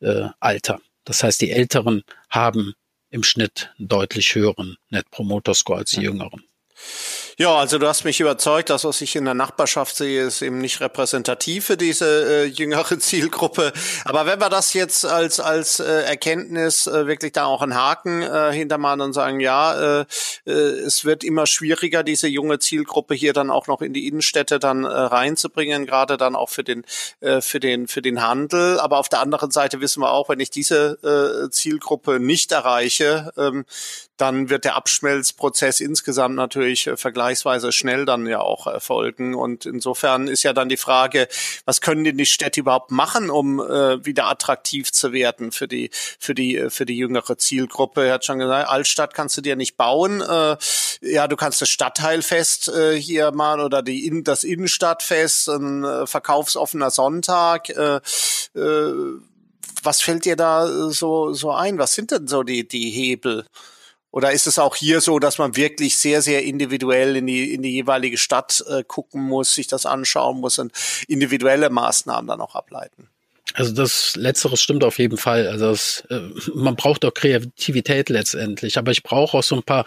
äh, 0.00 0.28
Alter. 0.40 0.80
Das 1.04 1.22
heißt, 1.22 1.40
die 1.40 1.50
Älteren 1.50 2.02
haben 2.30 2.74
im 3.10 3.22
Schnitt 3.22 3.72
einen 3.78 3.88
deutlich 3.88 4.34
höheren 4.34 4.76
Net 4.90 5.10
Promoter 5.10 5.54
Score 5.54 5.78
als 5.78 5.92
die 5.92 6.02
Jüngeren. 6.02 6.42
Ja, 6.42 7.25
also 7.54 7.76
du 7.76 7.86
hast 7.86 8.04
mich 8.04 8.18
überzeugt, 8.18 8.70
das, 8.70 8.84
was 8.84 9.02
ich 9.02 9.14
in 9.14 9.26
der 9.26 9.34
Nachbarschaft 9.34 9.94
sehe, 9.94 10.24
ist 10.24 10.40
eben 10.40 10.56
nicht 10.56 10.80
repräsentativ 10.80 11.66
für 11.66 11.76
diese 11.76 12.06
äh, 12.06 12.44
jüngere 12.46 12.98
Zielgruppe. 12.98 13.74
Aber 14.06 14.24
wenn 14.24 14.40
wir 14.40 14.48
das 14.48 14.72
jetzt 14.72 15.04
als 15.04 15.38
als 15.38 15.78
äh, 15.78 15.84
Erkenntnis 16.04 16.86
äh, 16.86 17.06
wirklich 17.06 17.32
da 17.32 17.44
auch 17.44 17.60
einen 17.60 17.74
Haken 17.74 18.22
äh, 18.22 18.52
hintermachen 18.54 19.02
und 19.02 19.12
sagen, 19.12 19.40
ja, 19.40 20.00
äh, 20.00 20.06
äh, 20.46 20.50
es 20.50 21.04
wird 21.04 21.24
immer 21.24 21.46
schwieriger, 21.46 22.02
diese 22.02 22.26
junge 22.26 22.58
Zielgruppe 22.58 23.14
hier 23.14 23.34
dann 23.34 23.50
auch 23.50 23.66
noch 23.66 23.82
in 23.82 23.92
die 23.92 24.08
Innenstädte 24.08 24.58
dann 24.58 24.84
äh, 24.84 24.88
reinzubringen, 24.88 25.84
gerade 25.84 26.16
dann 26.16 26.36
auch 26.36 26.48
für 26.48 26.64
den 26.64 26.86
äh, 27.20 27.42
für 27.42 27.60
den 27.60 27.86
für 27.86 28.00
den 28.00 28.22
Handel. 28.22 28.80
Aber 28.80 28.96
auf 28.96 29.10
der 29.10 29.20
anderen 29.20 29.50
Seite 29.50 29.82
wissen 29.82 30.00
wir 30.00 30.10
auch, 30.10 30.30
wenn 30.30 30.40
ich 30.40 30.48
diese 30.48 31.44
äh, 31.46 31.50
Zielgruppe 31.50 32.18
nicht 32.18 32.52
erreiche, 32.52 33.30
ähm, 33.36 33.66
dann 34.16 34.48
wird 34.48 34.64
der 34.64 34.76
Abschmelzprozess 34.76 35.80
insgesamt 35.80 36.36
natürlich 36.36 36.86
äh, 36.86 36.96
vergleichsweise 37.26 37.72
schnell 37.72 38.04
dann 38.04 38.26
ja 38.26 38.40
auch 38.40 38.66
erfolgen. 38.66 39.34
Und 39.34 39.66
insofern 39.66 40.28
ist 40.28 40.42
ja 40.44 40.52
dann 40.52 40.68
die 40.68 40.76
Frage, 40.76 41.28
was 41.64 41.80
können 41.80 42.04
denn 42.04 42.16
die 42.16 42.26
Städte 42.26 42.60
überhaupt 42.60 42.90
machen, 42.90 43.30
um 43.30 43.60
äh, 43.60 44.04
wieder 44.04 44.28
attraktiv 44.28 44.92
zu 44.92 45.12
werden 45.12 45.50
für 45.50 45.66
die, 45.66 45.90
für 45.92 46.34
die, 46.34 46.56
äh, 46.56 46.70
für 46.70 46.86
die 46.86 46.96
jüngere 46.96 47.36
Zielgruppe? 47.36 48.06
Er 48.06 48.14
hat 48.14 48.24
schon 48.24 48.38
gesagt, 48.38 48.68
Altstadt 48.68 49.14
kannst 49.14 49.36
du 49.36 49.40
dir 49.40 49.56
nicht 49.56 49.76
bauen. 49.76 50.20
Äh, 50.20 50.56
ja, 51.00 51.26
du 51.26 51.36
kannst 51.36 51.60
das 51.60 51.68
Stadtteilfest 51.68 52.68
äh, 52.68 53.00
hier 53.00 53.32
mal 53.32 53.60
oder 53.60 53.82
die 53.82 54.06
in, 54.06 54.22
das 54.22 54.44
Innenstadtfest, 54.44 55.48
ein 55.48 55.84
äh, 55.84 56.06
verkaufsoffener 56.06 56.90
Sonntag. 56.90 57.70
Äh, 57.70 58.00
äh, 58.54 58.92
was 59.82 60.00
fällt 60.00 60.24
dir 60.24 60.36
da 60.36 60.90
so, 60.90 61.32
so 61.32 61.52
ein? 61.52 61.78
Was 61.78 61.94
sind 61.94 62.10
denn 62.10 62.28
so 62.28 62.42
die, 62.42 62.66
die 62.66 62.90
Hebel? 62.90 63.46
Oder 64.16 64.32
ist 64.32 64.46
es 64.46 64.58
auch 64.58 64.76
hier 64.76 65.02
so, 65.02 65.18
dass 65.18 65.36
man 65.36 65.56
wirklich 65.56 65.98
sehr, 65.98 66.22
sehr 66.22 66.42
individuell 66.42 67.16
in 67.16 67.26
die, 67.26 67.52
in 67.52 67.60
die 67.60 67.72
jeweilige 67.72 68.16
Stadt 68.16 68.64
äh, 68.66 68.82
gucken 68.82 69.22
muss, 69.22 69.54
sich 69.54 69.66
das 69.66 69.84
anschauen 69.84 70.40
muss 70.40 70.58
und 70.58 70.72
individuelle 71.06 71.68
Maßnahmen 71.68 72.26
dann 72.26 72.40
auch 72.40 72.54
ableiten? 72.54 73.10
Also 73.52 73.74
das 73.74 74.16
Letztere 74.16 74.56
stimmt 74.56 74.84
auf 74.84 74.98
jeden 74.98 75.18
Fall. 75.18 75.46
Also 75.48 75.68
das, 75.68 76.04
äh, 76.08 76.30
man 76.54 76.76
braucht 76.76 77.04
auch 77.04 77.12
Kreativität 77.12 78.08
letztendlich, 78.08 78.78
aber 78.78 78.90
ich 78.90 79.02
brauche 79.02 79.36
auch 79.36 79.42
so 79.42 79.56
ein 79.56 79.62
paar 79.62 79.84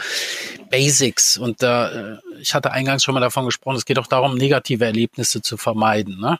Basics. 0.69 1.35
Und 1.35 1.63
da, 1.63 1.89
äh, 1.89 2.17
ich 2.39 2.53
hatte 2.53 2.71
eingangs 2.71 3.03
schon 3.03 3.15
mal 3.15 3.21
davon 3.21 3.45
gesprochen, 3.45 3.77
es 3.77 3.85
geht 3.85 3.97
auch 3.97 4.05
darum, 4.05 4.35
negative 4.35 4.85
Erlebnisse 4.85 5.41
zu 5.41 5.57
vermeiden. 5.57 6.19
Ne? 6.19 6.37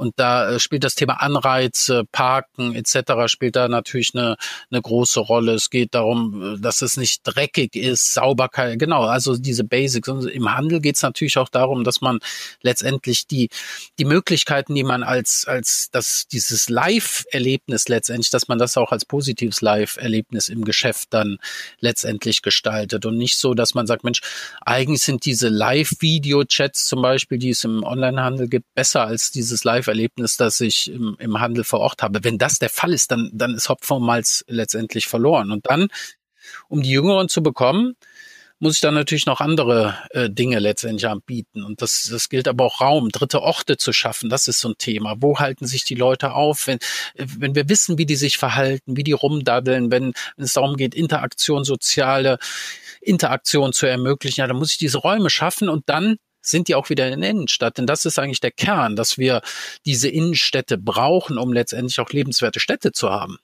Und 0.00 0.14
da 0.16 0.52
äh, 0.52 0.58
spielt 0.58 0.82
das 0.82 0.94
Thema 0.94 1.20
Anreize, 1.20 2.04
Parken 2.10 2.74
etc. 2.74 3.26
spielt 3.26 3.54
da 3.54 3.68
natürlich 3.68 4.12
eine, 4.14 4.36
eine 4.70 4.80
große 4.80 5.20
Rolle. 5.20 5.52
Es 5.52 5.68
geht 5.68 5.94
darum, 5.94 6.54
äh, 6.56 6.58
dass 6.58 6.80
es 6.80 6.96
nicht 6.96 7.20
dreckig 7.24 7.76
ist, 7.76 8.14
Sauberkeit, 8.14 8.78
genau, 8.78 9.02
also 9.02 9.36
diese 9.36 9.62
Basics. 9.62 10.08
Und 10.08 10.26
im 10.26 10.56
Handel 10.56 10.80
geht 10.80 10.96
es 10.96 11.02
natürlich 11.02 11.36
auch 11.36 11.50
darum, 11.50 11.84
dass 11.84 12.00
man 12.00 12.18
letztendlich 12.62 13.26
die, 13.26 13.50
die 13.98 14.06
Möglichkeiten, 14.06 14.74
die 14.74 14.84
man 14.84 15.02
als, 15.02 15.44
als 15.46 15.90
das, 15.92 16.26
dieses 16.32 16.70
Live-Erlebnis 16.70 17.88
letztendlich, 17.88 18.30
dass 18.30 18.48
man 18.48 18.56
das 18.56 18.78
auch 18.78 18.92
als 18.92 19.04
positives 19.04 19.60
Live-Erlebnis 19.60 20.48
im 20.48 20.64
Geschäft 20.64 21.08
dann 21.10 21.36
letztendlich 21.78 22.40
gestaltet 22.40 23.04
und 23.04 23.18
nicht 23.18 23.36
so, 23.36 23.52
dass 23.52 23.74
man 23.74 23.86
sagt, 23.86 24.04
Mensch, 24.04 24.22
eigentlich 24.62 25.02
sind 25.02 25.26
diese 25.26 25.50
Live-Video-Chats 25.50 26.86
zum 26.86 27.02
Beispiel, 27.02 27.36
die 27.36 27.50
es 27.50 27.64
im 27.64 27.82
Onlinehandel 27.82 28.48
gibt, 28.48 28.72
besser 28.74 29.04
als 29.04 29.30
dieses 29.30 29.62
Live 29.62 29.89
Erlebnis, 29.90 30.36
das 30.36 30.60
ich 30.60 30.90
im, 30.90 31.16
im 31.18 31.40
Handel 31.40 31.64
vor 31.64 31.80
Ort 31.80 32.02
habe. 32.02 32.24
Wenn 32.24 32.38
das 32.38 32.58
der 32.58 32.70
Fall 32.70 32.92
ist, 32.92 33.10
dann, 33.10 33.30
dann 33.32 33.54
ist 33.54 33.68
Hopfen 33.68 34.02
Malz 34.02 34.44
letztendlich 34.48 35.06
verloren. 35.06 35.50
Und 35.50 35.68
dann, 35.68 35.88
um 36.68 36.82
die 36.82 36.90
Jüngeren 36.90 37.28
zu 37.28 37.42
bekommen, 37.42 37.96
muss 38.60 38.74
ich 38.74 38.80
dann 38.80 38.94
natürlich 38.94 39.24
noch 39.24 39.40
andere 39.40 39.96
äh, 40.10 40.28
Dinge 40.28 40.58
letztendlich 40.58 41.08
anbieten. 41.08 41.64
Und 41.64 41.80
das, 41.80 42.08
das 42.10 42.28
gilt 42.28 42.46
aber 42.46 42.66
auch 42.66 42.80
Raum, 42.82 43.08
dritte 43.08 43.40
Orte 43.40 43.78
zu 43.78 43.92
schaffen. 43.92 44.28
Das 44.28 44.48
ist 44.48 44.60
so 44.60 44.68
ein 44.68 44.78
Thema. 44.78 45.16
Wo 45.18 45.38
halten 45.38 45.66
sich 45.66 45.84
die 45.84 45.94
Leute 45.94 46.34
auf? 46.34 46.66
Wenn, 46.66 46.78
wenn 47.16 47.54
wir 47.54 47.70
wissen, 47.70 47.96
wie 47.96 48.04
die 48.04 48.16
sich 48.16 48.36
verhalten, 48.36 48.98
wie 48.98 49.02
die 49.02 49.12
rumdaddeln, 49.12 49.90
wenn, 49.90 50.12
wenn 50.36 50.44
es 50.44 50.52
darum 50.52 50.76
geht, 50.76 50.94
Interaktion, 50.94 51.64
soziale 51.64 52.38
Interaktion 53.00 53.72
zu 53.72 53.86
ermöglichen, 53.86 54.40
ja, 54.40 54.46
dann 54.46 54.58
muss 54.58 54.72
ich 54.72 54.78
diese 54.78 54.98
Räume 54.98 55.30
schaffen 55.30 55.70
und 55.70 55.88
dann 55.88 56.18
sind 56.40 56.68
die 56.68 56.74
auch 56.74 56.90
wieder 56.90 57.08
in 57.08 57.20
der 57.20 57.30
Innenstadt. 57.30 57.78
Denn 57.78 57.86
das 57.86 58.04
ist 58.04 58.18
eigentlich 58.18 58.40
der 58.40 58.50
Kern, 58.50 58.96
dass 58.96 59.18
wir 59.18 59.42
diese 59.86 60.08
Innenstädte 60.08 60.78
brauchen, 60.78 61.38
um 61.38 61.52
letztendlich 61.52 62.00
auch 62.00 62.10
lebenswerte 62.10 62.60
Städte 62.60 62.92
zu 62.92 63.10
haben. 63.10 63.38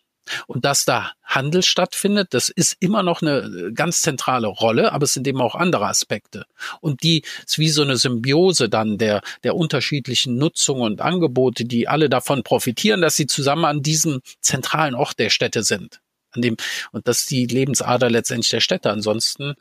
Und 0.47 0.65
dass 0.65 0.85
da 0.85 1.13
Handel 1.23 1.63
stattfindet, 1.63 2.35
das 2.35 2.49
ist 2.49 2.77
immer 2.81 3.03
noch 3.03 3.23
eine 3.23 3.71
ganz 3.73 4.03
zentrale 4.03 4.49
Rolle, 4.49 4.93
aber 4.93 5.05
es 5.05 5.15
sind 5.15 5.27
eben 5.29 5.41
auch 5.41 5.55
andere 5.55 5.87
Aspekte. 5.87 6.47
Und 6.81 7.03
die 7.03 7.23
ist 7.47 7.59
wie 7.59 7.69
so 7.69 7.83
eine 7.83 7.97
Symbiose 7.97 8.69
dann 8.69 8.99
der, 8.99 9.23
der 9.45 9.55
unterschiedlichen 9.55 10.37
Nutzungen 10.37 10.83
und 10.83 11.01
Angebote, 11.01 11.65
die 11.65 11.89
alle 11.89 12.09
davon 12.09 12.43
profitieren, 12.43 13.03
dass 13.03 13.17
sie 13.17 13.27
zusammen 13.27 13.65
an 13.65 13.83
diesem 13.83 14.21
zentralen 14.41 14.95
Ort 14.95 15.19
der 15.19 15.31
Städte 15.31 15.63
sind. 15.63 16.01
An 16.33 16.43
dem, 16.43 16.57
und 16.93 17.07
das 17.07 17.21
ist 17.21 17.31
die 17.31 17.47
Lebensader 17.47 18.11
letztendlich 18.11 18.51
der 18.51 18.61
Städte. 18.61 18.91
Ansonsten 18.91 19.55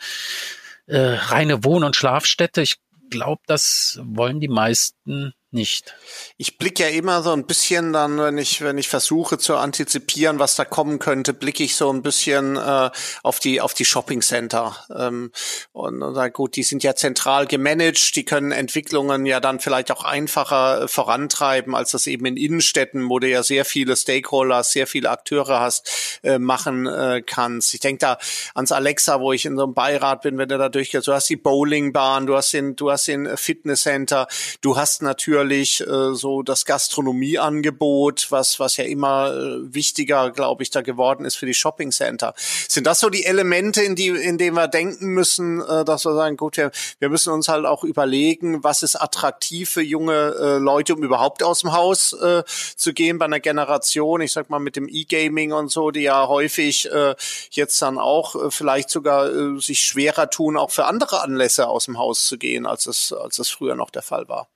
äh, 0.87 0.97
reine 0.97 1.63
Wohn- 1.63 1.83
und 1.83 1.95
Schlafstätte, 1.95 2.61
ich 2.61 2.75
glaube, 3.09 3.41
das 3.47 3.99
wollen 4.03 4.39
die 4.39 4.47
meisten 4.47 5.33
nicht. 5.55 5.95
Ich 6.37 6.59
blicke 6.59 6.83
ja 6.83 6.89
immer 6.89 7.23
so 7.23 7.31
ein 7.31 7.47
bisschen 7.47 7.93
dann, 7.93 8.19
wenn 8.19 8.37
ich, 8.37 8.61
wenn 8.61 8.77
ich 8.77 8.89
versuche 8.89 9.39
zu 9.39 9.55
antizipieren, 9.55 10.37
was 10.37 10.55
da 10.55 10.65
kommen 10.65 10.99
könnte, 10.99 11.33
blicke 11.33 11.63
ich 11.63 11.75
so 11.75 11.91
ein 11.91 12.03
bisschen 12.03 12.57
äh, 12.57 12.91
auf 13.23 13.39
die, 13.39 13.61
auf 13.61 13.73
die 13.73 13.85
Shopping 13.85 14.21
Center. 14.21 14.75
Ähm, 14.95 15.31
und, 15.71 16.03
und 16.03 16.13
sage, 16.13 16.33
gut, 16.33 16.55
die 16.55 16.63
sind 16.63 16.83
ja 16.83 16.93
zentral 16.93 17.47
gemanagt, 17.47 18.15
die 18.15 18.25
können 18.25 18.51
Entwicklungen 18.51 19.25
ja 19.25 19.39
dann 19.39 19.59
vielleicht 19.59 19.91
auch 19.91 20.03
einfacher 20.03 20.83
äh, 20.83 20.87
vorantreiben, 20.87 21.73
als 21.73 21.91
das 21.91 22.05
eben 22.05 22.25
in 22.25 22.37
Innenstädten, 22.37 23.09
wo 23.09 23.17
du 23.19 23.27
ja 23.29 23.41
sehr 23.41 23.65
viele 23.65 23.95
Stakeholder, 23.95 24.63
sehr 24.63 24.85
viele 24.85 25.09
Akteure 25.09 25.61
hast, 25.61 26.19
äh, 26.23 26.37
machen 26.37 26.85
äh, 26.85 27.23
kannst. 27.25 27.73
Ich 27.73 27.79
denke 27.79 27.99
da 27.99 28.17
ans 28.53 28.73
Alexa, 28.73 29.21
wo 29.21 29.31
ich 29.31 29.45
in 29.45 29.55
so 29.55 29.63
einem 29.63 29.73
Beirat 29.73 30.21
bin, 30.21 30.37
wenn 30.37 30.49
du 30.49 30.57
da 30.57 30.69
durchgehst. 30.69 31.07
Du 31.07 31.13
hast 31.13 31.29
die 31.29 31.37
Bowlingbahn, 31.37 32.27
du 32.27 32.35
hast 32.35 32.51
den, 32.51 32.75
du 32.75 32.91
hast 32.91 33.07
den 33.07 33.37
Fitnesscenter, 33.37 34.27
du 34.59 34.75
hast 34.75 35.01
natürlich 35.01 35.44
natürlich 35.45 35.81
äh, 35.81 36.15
so 36.15 36.41
das 36.41 36.65
Gastronomieangebot, 36.65 38.27
was, 38.31 38.59
was 38.59 38.77
ja 38.77 38.85
immer 38.85 39.31
äh, 39.31 39.73
wichtiger, 39.73 40.31
glaube 40.31 40.63
ich, 40.63 40.71
da 40.71 40.81
geworden 40.81 41.25
ist 41.25 41.35
für 41.35 41.45
die 41.45 41.53
Shopping 41.53 41.91
Center. 41.91 42.33
Sind 42.37 42.87
das 42.87 42.99
so 42.99 43.09
die 43.09 43.25
Elemente, 43.25 43.81
in 43.83 43.95
die, 43.95 44.07
in 44.07 44.37
denen 44.37 44.55
wir 44.55 44.67
denken 44.67 45.07
müssen, 45.07 45.61
äh, 45.61 45.85
dass 45.85 46.05
wir 46.05 46.15
sagen, 46.15 46.37
gut, 46.37 46.57
wir, 46.57 46.71
wir 46.99 47.09
müssen 47.09 47.31
uns 47.31 47.47
halt 47.47 47.65
auch 47.65 47.83
überlegen, 47.83 48.63
was 48.63 48.83
ist 48.83 48.95
attraktiv 48.95 49.69
für 49.69 49.81
junge 49.81 50.35
äh, 50.39 50.57
Leute, 50.57 50.95
um 50.95 51.03
überhaupt 51.03 51.43
aus 51.43 51.61
dem 51.61 51.73
Haus 51.73 52.13
äh, 52.13 52.43
zu 52.75 52.93
gehen 52.93 53.19
bei 53.19 53.25
einer 53.25 53.39
Generation, 53.39 54.21
ich 54.21 54.31
sag 54.31 54.49
mal 54.49 54.59
mit 54.59 54.75
dem 54.75 54.87
E-Gaming 54.89 55.53
und 55.53 55.69
so, 55.69 55.91
die 55.91 56.01
ja 56.01 56.27
häufig 56.27 56.91
äh, 56.91 57.15
jetzt 57.51 57.81
dann 57.81 57.97
auch 57.99 58.35
äh, 58.35 58.51
vielleicht 58.51 58.89
sogar 58.89 59.31
äh, 59.31 59.59
sich 59.59 59.81
schwerer 59.81 60.29
tun, 60.29 60.57
auch 60.57 60.71
für 60.71 60.85
andere 60.85 61.21
Anlässe 61.21 61.67
aus 61.67 61.85
dem 61.85 61.97
Haus 61.97 62.25
zu 62.25 62.37
gehen, 62.37 62.65
als 62.65 62.87
es, 62.87 63.13
als 63.13 63.37
es 63.39 63.49
früher 63.49 63.75
noch 63.75 63.91
der 63.91 64.01
Fall 64.01 64.27
war. 64.27 64.47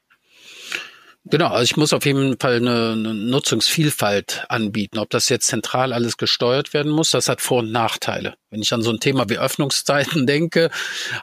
Genau, 1.31 1.49
also 1.49 1.63
ich 1.63 1.77
muss 1.77 1.93
auf 1.93 2.05
jeden 2.05 2.39
Fall 2.39 2.55
eine, 2.55 2.93
eine, 2.93 3.13
Nutzungsvielfalt 3.13 4.45
anbieten. 4.49 4.97
Ob 4.97 5.11
das 5.11 5.29
jetzt 5.29 5.45
zentral 5.45 5.93
alles 5.93 6.17
gesteuert 6.17 6.73
werden 6.73 6.91
muss, 6.91 7.11
das 7.11 7.29
hat 7.29 7.41
Vor- 7.41 7.59
und 7.59 7.71
Nachteile. 7.71 8.33
Wenn 8.51 8.61
ich 8.61 8.73
an 8.73 8.81
so 8.81 8.91
ein 8.91 8.99
Thema 8.99 9.29
wie 9.29 9.37
Öffnungszeiten 9.37 10.25
denke, 10.27 10.69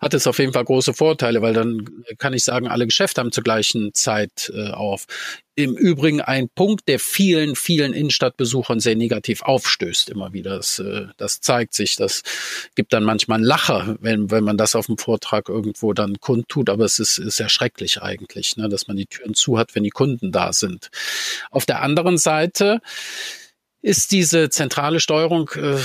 hat 0.01 0.15
es 0.15 0.27
auf 0.27 0.39
jeden 0.39 0.53
Fall 0.53 0.65
große 0.65 0.95
Vorteile, 0.95 1.43
weil 1.43 1.55
dann 1.55 2.05
kann 2.19 2.35
ich 2.35 2.45
sagen, 2.45 2.69
alle 2.69 2.87
Geschäfte 2.87 3.21
haben 3.21 3.33
zur 3.33 3.45
gleichen 3.45 3.93
Zeit 3.95 4.53
äh, 4.55 4.71
auf. 4.71 5.07
Im 5.59 5.75
Übrigen 5.75 6.21
ein 6.21 6.51
Punkt, 6.51 6.87
der 6.87 6.99
vielen, 6.99 7.57
vielen 7.57 7.95
Innenstadtbesuchern 7.95 8.79
sehr 8.79 8.95
negativ 8.95 9.41
aufstößt 9.41 10.11
immer 10.11 10.35
wieder. 10.35 10.57
Das, 10.57 10.79
äh, 10.79 11.07
das 11.17 11.41
zeigt 11.41 11.73
sich. 11.73 11.97
Das 11.97 12.23
gibt 12.75 12.93
dann 12.93 13.05
manchmal 13.05 13.37
einen 13.37 13.47
Lacher, 13.47 13.97
wenn, 14.01 14.31
wenn 14.31 14.45
man 14.45 14.59
das 14.59 14.77
auf 14.77 14.87
dem 14.87 14.99
Vortrag 14.99 15.49
irgendwo 15.49 15.95
dann 15.95 16.21
kundtut. 16.21 16.69
Aber 16.69 16.85
es 16.85 16.99
ist, 16.99 17.17
ist 17.17 17.37
sehr 17.37 17.49
schrecklich 17.49 18.03
eigentlich, 18.03 18.57
ne, 18.59 18.69
dass 18.69 18.87
man 18.87 18.99
die 18.99 19.07
Türen 19.07 19.33
zu 19.33 19.59
hat, 19.59 19.75
wenn 19.75 19.83
die 19.83 19.91
Kunden 19.91 20.31
da 20.31 20.53
sind. 20.53 20.91
Auf 21.51 21.65
der 21.65 21.81
anderen 21.81 22.19
Seite 22.19 22.83
ist 23.87 24.11
diese 24.11 24.51
zentrale 24.51 24.99
Steuerung 24.99 25.49
äh, 25.51 25.77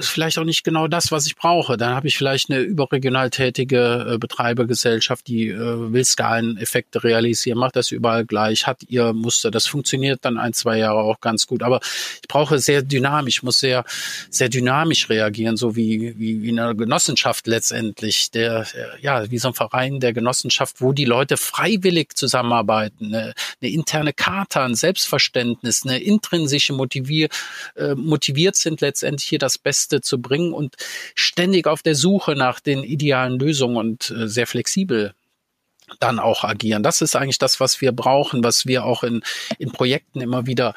vielleicht 0.00 0.36
auch 0.38 0.44
nicht 0.44 0.64
genau 0.64 0.88
das, 0.88 1.12
was 1.12 1.28
ich 1.28 1.36
brauche. 1.36 1.76
Dann 1.76 1.94
habe 1.94 2.08
ich 2.08 2.18
vielleicht 2.18 2.50
eine 2.50 2.58
überregional 2.58 3.30
tätige 3.30 4.14
äh, 4.14 4.18
Betreibergesellschaft, 4.18 5.28
die 5.28 5.50
äh, 5.50 5.92
will 5.92 6.04
Skaleneffekte 6.04 7.04
realisieren, 7.04 7.60
macht 7.60 7.76
das 7.76 7.92
überall 7.92 8.24
gleich, 8.24 8.66
hat 8.66 8.82
ihr 8.88 9.12
Muster. 9.12 9.52
Das 9.52 9.68
funktioniert 9.68 10.24
dann 10.24 10.38
ein, 10.38 10.54
zwei 10.54 10.78
Jahre 10.78 10.98
auch 10.98 11.20
ganz 11.20 11.46
gut. 11.46 11.62
Aber 11.62 11.78
ich 12.20 12.26
brauche 12.26 12.58
sehr 12.58 12.82
dynamisch, 12.82 13.44
muss 13.44 13.60
sehr, 13.60 13.84
sehr 14.28 14.48
dynamisch 14.48 15.08
reagieren, 15.08 15.56
so 15.56 15.76
wie, 15.76 16.18
wie, 16.18 16.42
wie 16.42 16.50
eine 16.50 16.74
Genossenschaft 16.74 17.46
letztendlich, 17.46 18.32
der, 18.32 18.66
ja, 19.00 19.30
wie 19.30 19.38
so 19.38 19.48
ein 19.48 19.54
Verein 19.54 20.00
der 20.00 20.12
Genossenschaft, 20.12 20.80
wo 20.80 20.92
die 20.92 21.04
Leute 21.04 21.36
freiwillig 21.36 22.16
zusammenarbeiten, 22.16 23.14
eine, 23.14 23.34
eine 23.62 23.70
interne 23.70 24.12
Charta, 24.12 24.64
ein 24.64 24.74
Selbstverständnis, 24.74 25.84
eine 25.84 26.00
intrinsische 26.00 26.72
Motivier, 26.72 27.28
äh, 27.76 27.94
motiviert 27.94 28.56
sind, 28.56 28.80
letztendlich 28.80 29.28
hier 29.28 29.38
das 29.38 29.58
Beste 29.58 30.00
zu 30.00 30.20
bringen 30.20 30.52
und 30.52 30.76
ständig 31.14 31.66
auf 31.66 31.82
der 31.82 31.94
Suche 31.94 32.34
nach 32.34 32.60
den 32.60 32.82
idealen 32.82 33.38
Lösungen 33.38 33.76
und 33.76 34.10
äh, 34.10 34.28
sehr 34.28 34.46
flexibel 34.46 35.14
dann 36.00 36.18
auch 36.18 36.44
agieren. 36.44 36.82
Das 36.82 37.00
ist 37.00 37.14
eigentlich 37.16 37.38
das, 37.38 37.60
was 37.60 37.80
wir 37.80 37.92
brauchen, 37.92 38.42
was 38.42 38.66
wir 38.66 38.84
auch 38.84 39.04
in, 39.04 39.22
in 39.58 39.70
Projekten 39.70 40.20
immer 40.20 40.46
wieder 40.46 40.74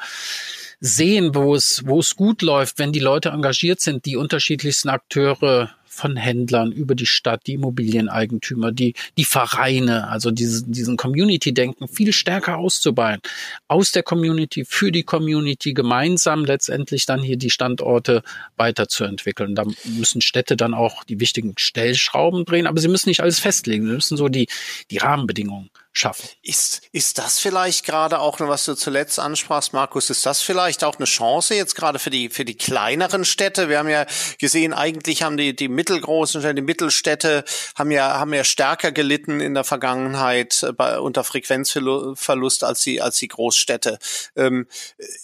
sehen, 0.80 1.34
wo 1.34 1.54
es, 1.54 1.82
wo 1.84 2.00
es 2.00 2.16
gut 2.16 2.42
läuft, 2.42 2.78
wenn 2.78 2.92
die 2.92 3.00
Leute 3.00 3.30
engagiert 3.30 3.80
sind, 3.80 4.06
die 4.06 4.16
unterschiedlichsten 4.16 4.88
Akteure 4.88 5.74
von 5.90 6.16
Händlern 6.16 6.70
über 6.70 6.94
die 6.94 7.06
Stadt, 7.06 7.42
die 7.46 7.54
Immobilieneigentümer, 7.54 8.70
die, 8.70 8.94
die 9.18 9.24
Vereine, 9.24 10.08
also 10.08 10.30
diesen, 10.30 10.70
diesen 10.70 10.96
Community-Denken 10.96 11.88
viel 11.88 12.12
stärker 12.12 12.58
auszubauen. 12.58 13.18
Aus 13.66 13.90
der 13.90 14.04
Community, 14.04 14.64
für 14.64 14.92
die 14.92 15.02
Community, 15.02 15.74
gemeinsam 15.74 16.44
letztendlich 16.44 17.06
dann 17.06 17.22
hier 17.22 17.36
die 17.36 17.50
Standorte 17.50 18.22
weiterzuentwickeln. 18.56 19.54
Da 19.56 19.64
müssen 19.84 20.20
Städte 20.20 20.56
dann 20.56 20.74
auch 20.74 21.02
die 21.04 21.18
wichtigen 21.18 21.54
Stellschrauben 21.58 22.44
drehen, 22.44 22.68
aber 22.68 22.80
sie 22.80 22.88
müssen 22.88 23.08
nicht 23.08 23.20
alles 23.20 23.40
festlegen. 23.40 23.86
Sie 23.86 23.92
müssen 23.92 24.16
so 24.16 24.28
die, 24.28 24.46
die 24.90 24.98
Rahmenbedingungen 24.98 25.70
schaffen. 25.92 26.28
Ist, 26.42 26.82
ist 26.92 27.18
das 27.18 27.38
vielleicht 27.38 27.84
gerade 27.84 28.20
auch, 28.20 28.38
was 28.40 28.64
du 28.64 28.74
zuletzt 28.74 29.18
ansprachst, 29.18 29.72
Markus, 29.72 30.08
ist 30.08 30.24
das 30.24 30.40
vielleicht 30.40 30.84
auch 30.84 30.96
eine 30.96 31.04
Chance 31.04 31.54
jetzt 31.54 31.74
gerade 31.74 31.98
für 31.98 32.10
die, 32.10 32.28
für 32.30 32.44
die 32.44 32.56
kleineren 32.56 33.24
Städte? 33.24 33.68
Wir 33.68 33.78
haben 33.78 33.88
ja 33.88 34.06
gesehen, 34.38 34.72
eigentlich 34.72 35.22
haben 35.22 35.36
die, 35.36 35.54
die 35.54 35.68
mittelgroßen 35.80 36.42
Städte, 36.42 36.54
die 36.56 36.62
Mittelstädte 36.62 37.44
haben 37.74 37.90
ja, 37.90 38.18
haben 38.18 38.34
ja 38.34 38.44
stärker 38.44 38.92
gelitten 38.92 39.40
in 39.40 39.54
der 39.54 39.64
Vergangenheit 39.64 40.62
äh, 40.62 40.72
bei, 40.72 41.00
unter 41.00 41.24
Frequenzverlust 41.24 42.64
als 42.64 42.82
die, 42.82 43.00
als 43.00 43.16
die 43.16 43.28
Großstädte. 43.28 43.98
Ähm, 44.36 44.66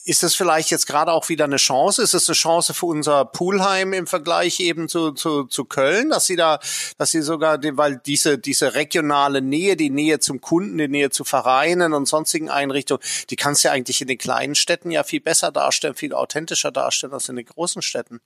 ist 0.05 0.23
das 0.23 0.35
vielleicht 0.35 0.71
jetzt 0.71 0.87
gerade 0.87 1.13
auch 1.13 1.29
wieder 1.29 1.45
eine 1.45 1.57
Chance? 1.57 2.03
Ist 2.03 2.15
es 2.15 2.29
eine 2.29 2.35
Chance 2.35 2.73
für 2.73 2.87
unser 2.87 3.27
Poolheim 3.27 3.93
im 3.93 4.07
Vergleich 4.07 4.61
eben 4.61 4.89
zu, 4.89 5.13
zu, 5.13 5.45
zu 5.45 5.67
Köln, 5.67 6.09
dass 6.09 6.25
sie 6.25 6.37
da, 6.37 6.59
dass 6.97 7.11
sie 7.11 7.21
sogar, 7.21 7.59
weil 7.63 8.01
diese, 8.07 8.39
diese 8.39 8.75
regionale 8.75 9.43
Nähe, 9.43 9.77
die 9.77 9.91
Nähe 9.91 10.21
zum 10.21 10.41
Kunden 10.41 10.79
in 10.79 10.91
Nähe 10.91 11.11
zu 11.11 11.25
Vereinen 11.25 11.93
und 11.93 12.07
sonstigen 12.07 12.49
Einrichtungen, 12.49 13.03
die 13.29 13.37
kannst 13.37 13.63
du 13.63 13.69
ja 13.69 13.75
eigentlich 13.75 14.01
in 14.01 14.09
den 14.09 14.19
kleinen 14.19 14.55
Städten 14.55 14.91
ja 14.91 15.05
viel 15.05 15.21
besser 15.21 15.53
darstellen, 15.53 15.95
viel 15.95 16.15
authentischer 16.15 16.73
darstellen 16.73 17.13
als 17.13 17.29
in 17.29 17.37
den 17.37 17.45
großen 17.45 17.83
Städten. 17.83 18.21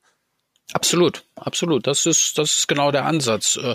Absolut, 0.73 1.25
absolut. 1.37 1.87
Das 1.87 2.07
ist, 2.07 2.39
das 2.39 2.59
ist 2.59 2.69
genau 2.69 2.93
der 2.93 3.07
Ansatz. 3.07 3.57
Äh, 3.57 3.75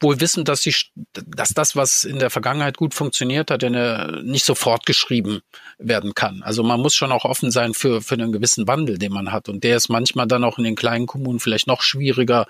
wohl 0.00 0.20
wissen, 0.20 0.44
dass, 0.44 0.62
die, 0.62 0.74
dass 1.14 1.50
das, 1.50 1.76
was 1.76 2.04
in 2.04 2.18
der 2.18 2.30
Vergangenheit 2.30 2.76
gut 2.76 2.94
funktioniert 2.94 3.50
hat, 3.50 3.62
nicht 3.62 4.44
sofort 4.44 4.86
geschrieben 4.86 5.42
werden 5.78 6.14
kann. 6.14 6.42
Also 6.42 6.62
man 6.62 6.80
muss 6.80 6.94
schon 6.94 7.12
auch 7.12 7.24
offen 7.24 7.50
sein 7.50 7.74
für, 7.74 8.02
für 8.02 8.14
einen 8.14 8.32
gewissen 8.32 8.66
Wandel, 8.66 8.98
den 8.98 9.12
man 9.12 9.30
hat. 9.30 9.48
Und 9.48 9.62
der 9.64 9.76
ist 9.76 9.88
manchmal 9.88 10.26
dann 10.26 10.44
auch 10.44 10.58
in 10.58 10.64
den 10.64 10.74
kleinen 10.74 11.06
Kommunen 11.06 11.38
vielleicht 11.38 11.66
noch 11.66 11.82
schwieriger 11.82 12.46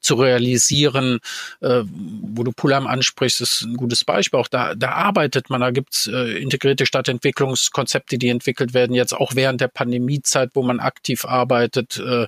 zu 0.00 0.14
realisieren. 0.14 1.20
Äh, 1.60 1.82
wo 1.84 2.42
du 2.42 2.52
Pulam 2.52 2.86
ansprichst, 2.86 3.40
ist 3.40 3.62
ein 3.62 3.76
gutes 3.76 4.04
Beispiel. 4.04 4.38
Auch 4.38 4.48
da, 4.48 4.74
da 4.74 4.90
arbeitet 4.90 5.48
man, 5.48 5.60
da 5.60 5.70
gibt's 5.70 6.06
äh, 6.06 6.38
integrierte 6.38 6.86
Stadtentwicklungskonzepte, 6.86 8.18
die 8.18 8.28
entwickelt 8.28 8.74
werden, 8.74 8.94
jetzt 8.94 9.14
auch 9.14 9.34
während 9.34 9.60
der 9.60 9.68
Pandemiezeit, 9.68 10.50
wo 10.54 10.62
man 10.62 10.80
aktiv 10.80 11.24
arbeitet, 11.24 11.98
äh, 11.98 12.26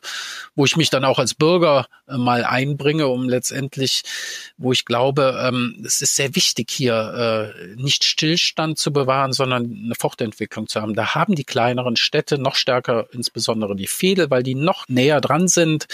wo 0.55 0.64
ich 0.64 0.76
mich 0.79 0.91
dann 0.91 1.05
auch 1.05 1.18
als 1.18 1.35
Bürger 1.35 1.87
äh, 2.09 2.16
mal 2.16 2.45
einbringe, 2.45 3.09
um 3.09 3.29
letztendlich, 3.29 4.03
wo 4.57 4.72
ich 4.72 4.87
glaube, 4.87 5.39
ähm, 5.43 5.83
es 5.85 6.01
ist 6.01 6.16
sehr 6.16 6.35
wichtig 6.35 6.70
hier 6.70 7.53
äh, 7.55 7.76
nicht 7.76 8.05
Stillstand 8.05 8.79
zu 8.79 8.93
bewahren, 8.93 9.33
sondern 9.33 9.64
eine 9.85 9.95
Fortentwicklung 9.95 10.68
zu 10.68 10.81
haben. 10.81 10.95
Da 10.95 11.14
haben 11.14 11.35
die 11.35 11.45
kleineren 11.45 11.97
Städte 11.97 12.39
noch 12.39 12.55
stärker, 12.55 13.07
insbesondere 13.12 13.76
die 13.76 13.87
Fehde, 13.87 14.31
weil 14.31 14.43
die 14.43 14.55
noch 14.55 14.89
näher 14.89 15.20
dran 15.20 15.49
sind 15.49 15.87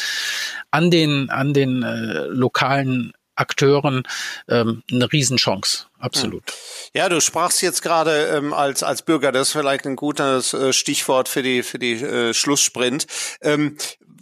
an 0.70 0.90
den 0.90 1.30
an 1.30 1.52
den 1.52 1.82
äh, 1.82 2.26
lokalen 2.26 3.12
Akteuren 3.36 4.04
ähm, 4.48 4.82
eine 4.90 5.12
Riesenchance, 5.12 5.86
absolut. 5.98 6.44
Ja, 6.94 7.08
du 7.08 7.20
sprachst 7.20 7.62
jetzt 7.62 7.82
gerade 7.82 8.26
ähm, 8.26 8.52
als 8.52 8.82
als 8.82 9.02
Bürger, 9.02 9.32
das 9.32 9.48
ist 9.48 9.52
vielleicht 9.52 9.86
ein 9.86 9.96
gutes 9.96 10.54
äh, 10.54 10.72
Stichwort 10.72 11.28
für 11.28 11.42
die 11.42 11.62
für 11.62 11.78
die 11.78 11.94
äh, 11.94 12.32
Schlusssprint. 12.32 13.06
Ähm, 13.40 13.76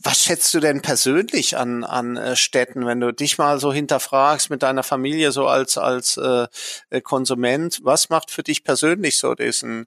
was 0.04 0.24
schätzt 0.24 0.52
du 0.54 0.60
denn 0.60 0.82
persönlich 0.82 1.56
an, 1.56 1.84
an 1.84 2.16
äh, 2.16 2.36
Städten, 2.36 2.86
wenn 2.86 3.00
du 3.00 3.12
dich 3.12 3.38
mal 3.38 3.58
so 3.60 3.72
hinterfragst 3.72 4.50
mit 4.50 4.62
deiner 4.62 4.82
Familie 4.82 5.32
so 5.32 5.46
als, 5.46 5.78
als 5.78 6.16
äh, 6.16 6.46
äh, 6.90 7.00
Konsument? 7.00 7.80
Was 7.82 8.08
macht 8.08 8.30
für 8.30 8.42
dich 8.42 8.64
persönlich 8.64 9.18
so 9.18 9.34
diesen, 9.34 9.86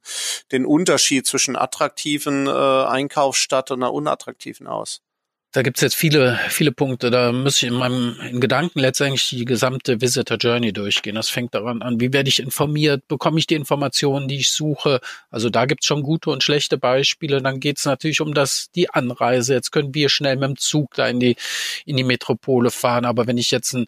den 0.51 0.66
Unterschied 0.66 1.28
zwischen 1.28 1.55
attraktiven 1.55 2.47
äh, 2.47 2.49
Einkaufsstadt 2.49 3.72
und 3.72 3.84
einer 3.84 3.93
unattraktiven 3.93 4.68
aus? 4.68 5.05
Da 5.56 5.62
gibt's 5.62 5.80
jetzt 5.80 5.95
viele, 5.95 6.38
viele 6.49 6.74
Punkte. 6.74 7.10
Da 7.10 7.32
muss 7.32 7.56
ich 7.56 7.64
in 7.64 7.76
meinem 7.76 8.20
in 8.30 8.41
Gedanken 8.41 8.80
letztendlich 8.80 9.30
die 9.30 9.45
gesamte 9.45 10.01
Visitor 10.01 10.36
Journey 10.36 10.74
durchgehen. 10.74 11.16
Das 11.16 11.30
fängt 11.30 11.56
daran 11.56 11.82
an, 11.82 12.01
wie 12.01 12.12
werde 12.12 12.28
ich 12.28 12.41
informiert, 12.41 13.08
bekomme 13.08 13.39
ich 13.39 13.47
die 13.47 13.56
Informationen, 13.56 14.28
die 14.28 14.36
ich 14.36 14.51
suche. 14.51 14.99
Also 15.30 15.49
da 15.49 15.64
gibt's 15.64 15.86
schon 15.86 16.03
gute 16.03 16.30
und 16.30 16.43
schlechte 16.43 16.78
Beispiele. 16.78 17.41
Dann 17.41 17.62
geht's 17.62 17.86
natürlich 17.86 18.20
um 18.20 18.34
das, 18.34 18.70
die 18.76 18.89
Anreise. 18.89 19.53
Jetzt 19.53 19.72
können 19.72 19.93
wir 19.93 20.10
schnell 20.10 20.36
mit 20.36 20.49
dem 20.49 20.58
Zug 20.58 20.93
da 20.95 21.08
in 21.08 21.22
die, 21.22 21.38
in 21.86 21.95
die 21.95 22.03
Metropole 22.03 22.70
fahren. 22.70 23.06
Aber 23.06 23.26
wenn 23.26 23.38
ich 23.38 23.49
jetzt 23.49 23.74
einen 23.74 23.86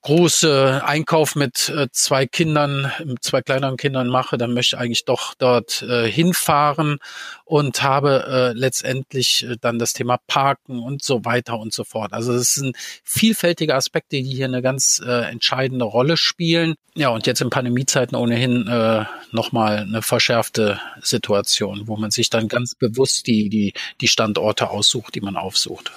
großen 0.00 0.80
Einkauf 0.80 1.36
mit 1.36 1.68
äh, 1.68 1.88
zwei 1.92 2.24
Kindern, 2.24 2.90
zwei 3.20 3.42
kleineren 3.42 3.76
Kindern 3.76 4.08
mache, 4.08 4.38
dann 4.38 4.54
möchte 4.54 4.76
ich 4.76 4.80
eigentlich 4.80 5.04
doch 5.04 5.34
dort 5.34 5.82
äh, 5.82 6.10
hinfahren 6.10 6.96
und 7.44 7.82
habe 7.82 8.24
äh, 8.26 8.58
letztendlich 8.58 9.44
äh, 9.44 9.56
dann 9.60 9.78
das 9.78 9.92
Thema 9.92 10.18
Parken 10.26 10.77
und 10.78 11.02
so 11.02 11.24
weiter 11.24 11.58
und 11.58 11.72
so 11.72 11.84
fort. 11.84 12.12
Also 12.12 12.32
es 12.32 12.54
sind 12.54 12.76
vielfältige 13.04 13.74
Aspekte, 13.74 14.16
die 14.16 14.34
hier 14.34 14.46
eine 14.46 14.62
ganz 14.62 15.02
äh, 15.04 15.30
entscheidende 15.30 15.84
Rolle 15.84 16.16
spielen. 16.16 16.74
Ja, 16.94 17.10
und 17.10 17.26
jetzt 17.26 17.40
in 17.40 17.50
Pandemiezeiten 17.50 18.16
ohnehin 18.16 18.66
äh, 18.66 19.04
nochmal 19.30 19.78
eine 19.78 20.02
verschärfte 20.02 20.80
Situation, 21.02 21.82
wo 21.86 21.96
man 21.96 22.10
sich 22.10 22.30
dann 22.30 22.48
ganz 22.48 22.74
bewusst 22.74 23.26
die, 23.26 23.48
die, 23.48 23.72
die 24.00 24.08
Standorte 24.08 24.70
aussucht, 24.70 25.14
die 25.14 25.20
man 25.20 25.36
aufsucht. 25.36 25.92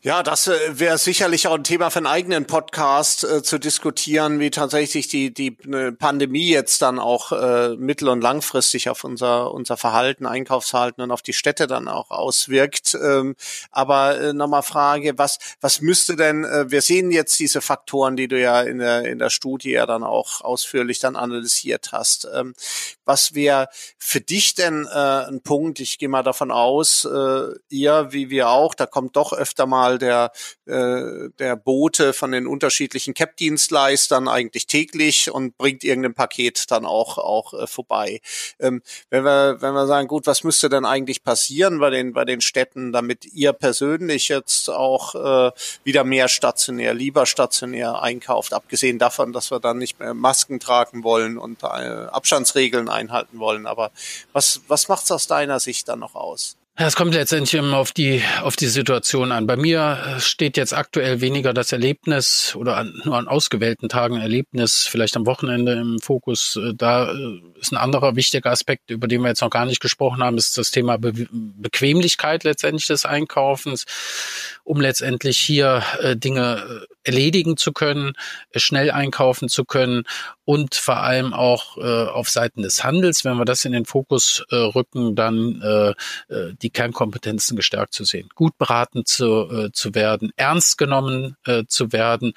Ja, 0.00 0.22
das 0.22 0.46
äh, 0.46 0.78
wäre 0.78 0.96
sicherlich 0.96 1.48
auch 1.48 1.54
ein 1.56 1.64
Thema 1.64 1.90
für 1.90 1.96
einen 1.96 2.06
eigenen 2.06 2.46
Podcast 2.46 3.24
äh, 3.24 3.42
zu 3.42 3.58
diskutieren, 3.58 4.38
wie 4.38 4.50
tatsächlich 4.50 5.08
die 5.08 5.34
die 5.34 5.58
ne, 5.64 5.90
Pandemie 5.90 6.48
jetzt 6.50 6.82
dann 6.82 7.00
auch 7.00 7.32
äh, 7.32 7.74
mittel- 7.76 8.08
und 8.08 8.20
langfristig 8.20 8.88
auf 8.90 9.02
unser 9.02 9.52
unser 9.52 9.76
Verhalten, 9.76 10.24
Einkaufsverhalten 10.24 11.02
und 11.02 11.10
auf 11.10 11.22
die 11.22 11.32
Städte 11.32 11.66
dann 11.66 11.88
auch 11.88 12.12
auswirkt. 12.12 12.94
Ähm, 12.94 13.34
aber 13.72 14.20
äh, 14.20 14.32
nochmal 14.32 14.62
Frage, 14.62 15.18
was 15.18 15.40
was 15.60 15.80
müsste 15.80 16.14
denn? 16.14 16.44
Äh, 16.44 16.70
wir 16.70 16.80
sehen 16.80 17.10
jetzt 17.10 17.36
diese 17.40 17.60
Faktoren, 17.60 18.14
die 18.14 18.28
du 18.28 18.40
ja 18.40 18.62
in 18.62 18.78
der 18.78 19.04
in 19.04 19.18
der 19.18 19.30
Studie 19.30 19.72
ja 19.72 19.84
dann 19.84 20.04
auch 20.04 20.42
ausführlich 20.42 21.00
dann 21.00 21.16
analysiert 21.16 21.90
hast. 21.90 22.28
Ähm, 22.32 22.54
was 23.04 23.34
wäre 23.34 23.68
für 23.98 24.20
dich 24.20 24.54
denn 24.54 24.86
äh, 24.86 25.26
ein 25.26 25.40
Punkt? 25.42 25.80
Ich 25.80 25.98
gehe 25.98 26.08
mal 26.08 26.22
davon 26.22 26.52
aus, 26.52 27.04
äh, 27.04 27.48
ihr 27.68 28.08
wie 28.10 28.30
wir 28.30 28.50
auch, 28.50 28.76
da 28.76 28.86
kommt 28.86 29.16
doch 29.16 29.32
öfter 29.32 29.66
mal 29.66 29.87
mal 29.88 29.98
der, 29.98 30.32
äh, 30.66 31.30
der 31.38 31.56
Bote 31.56 32.12
von 32.12 32.32
den 32.32 32.46
unterschiedlichen 32.46 33.14
CAP-Dienstleistern 33.14 34.28
eigentlich 34.28 34.66
täglich 34.66 35.30
und 35.30 35.56
bringt 35.56 35.84
irgendein 35.84 36.14
Paket 36.14 36.70
dann 36.70 36.84
auch, 36.84 37.18
auch 37.18 37.54
äh, 37.54 37.66
vorbei. 37.66 38.20
Ähm, 38.60 38.82
wenn 39.10 39.24
wir, 39.24 39.56
wenn 39.60 39.72
wir 39.72 39.86
sagen, 39.86 40.08
gut, 40.08 40.26
was 40.26 40.44
müsste 40.44 40.68
denn 40.68 40.84
eigentlich 40.84 41.24
passieren 41.24 41.78
bei 41.78 41.90
den, 41.90 42.12
bei 42.12 42.24
den 42.24 42.40
Städten, 42.40 42.92
damit 42.92 43.24
ihr 43.26 43.52
persönlich 43.52 44.28
jetzt 44.28 44.68
auch 44.68 45.14
äh, 45.14 45.52
wieder 45.84 46.04
mehr 46.04 46.28
stationär, 46.28 46.94
lieber 46.94 47.26
stationär 47.26 48.02
einkauft, 48.02 48.52
abgesehen 48.52 48.98
davon, 48.98 49.32
dass 49.32 49.50
wir 49.50 49.60
dann 49.60 49.78
nicht 49.78 49.98
mehr 49.98 50.14
Masken 50.14 50.60
tragen 50.60 51.02
wollen 51.02 51.38
und 51.38 51.62
äh, 51.62 51.66
Abstandsregeln 51.66 52.88
einhalten 52.88 53.38
wollen. 53.38 53.66
Aber 53.66 53.90
was, 54.32 54.60
was 54.68 54.88
macht's 54.88 55.10
aus 55.10 55.26
deiner 55.26 55.60
Sicht 55.60 55.88
dann 55.88 56.00
noch 56.00 56.14
aus? 56.14 56.56
Es 56.80 56.94
kommt 56.94 57.12
letztendlich 57.12 57.54
immer 57.54 57.76
auf 57.76 57.90
die, 57.90 58.22
auf 58.40 58.54
die 58.54 58.68
Situation 58.68 59.32
an. 59.32 59.48
Bei 59.48 59.56
mir 59.56 59.98
äh, 60.16 60.20
steht 60.20 60.56
jetzt 60.56 60.72
aktuell 60.72 61.20
weniger 61.20 61.52
das 61.52 61.72
Erlebnis 61.72 62.54
oder 62.54 62.76
an, 62.76 63.02
nur 63.04 63.16
an 63.16 63.26
ausgewählten 63.26 63.88
Tagen 63.88 64.20
Erlebnis, 64.20 64.86
vielleicht 64.86 65.16
am 65.16 65.26
Wochenende 65.26 65.72
im 65.72 65.98
Fokus. 65.98 66.54
Äh, 66.54 66.74
da 66.76 67.10
äh, 67.10 67.40
ist 67.60 67.72
ein 67.72 67.78
anderer 67.78 68.14
wichtiger 68.14 68.52
Aspekt, 68.52 68.90
über 68.90 69.08
den 69.08 69.22
wir 69.22 69.28
jetzt 69.28 69.40
noch 69.40 69.50
gar 69.50 69.66
nicht 69.66 69.80
gesprochen 69.80 70.22
haben, 70.22 70.38
ist 70.38 70.56
das 70.56 70.70
Thema 70.70 70.98
Be 70.98 71.26
Bequemlichkeit 71.32 72.44
letztendlich 72.44 72.86
des 72.86 73.04
Einkaufens, 73.04 73.84
um 74.62 74.80
letztendlich 74.80 75.36
hier 75.36 75.82
Dinge 76.14 76.86
erledigen 77.02 77.56
zu 77.56 77.72
können, 77.72 78.12
schnell 78.54 78.92
einkaufen 78.92 79.48
zu 79.48 79.64
können 79.64 80.04
und 80.48 80.76
vor 80.76 80.96
allem 80.96 81.34
auch 81.34 81.76
äh, 81.76 81.82
auf 81.82 82.30
Seiten 82.30 82.62
des 82.62 82.82
Handels, 82.82 83.22
wenn 83.22 83.36
wir 83.36 83.44
das 83.44 83.66
in 83.66 83.72
den 83.72 83.84
Fokus 83.84 84.46
äh, 84.50 84.56
rücken, 84.56 85.14
dann 85.14 85.60
äh, 85.60 85.90
äh, 86.34 86.54
die 86.62 86.70
Kernkompetenzen 86.70 87.54
gestärkt 87.54 87.92
zu 87.92 88.04
sehen, 88.04 88.30
gut 88.34 88.56
beraten 88.56 89.04
zu, 89.04 89.26
äh, 89.50 89.72
zu 89.72 89.94
werden, 89.94 90.30
ernst 90.36 90.78
genommen 90.78 91.36
äh, 91.44 91.64
zu 91.68 91.92
werden. 91.92 92.32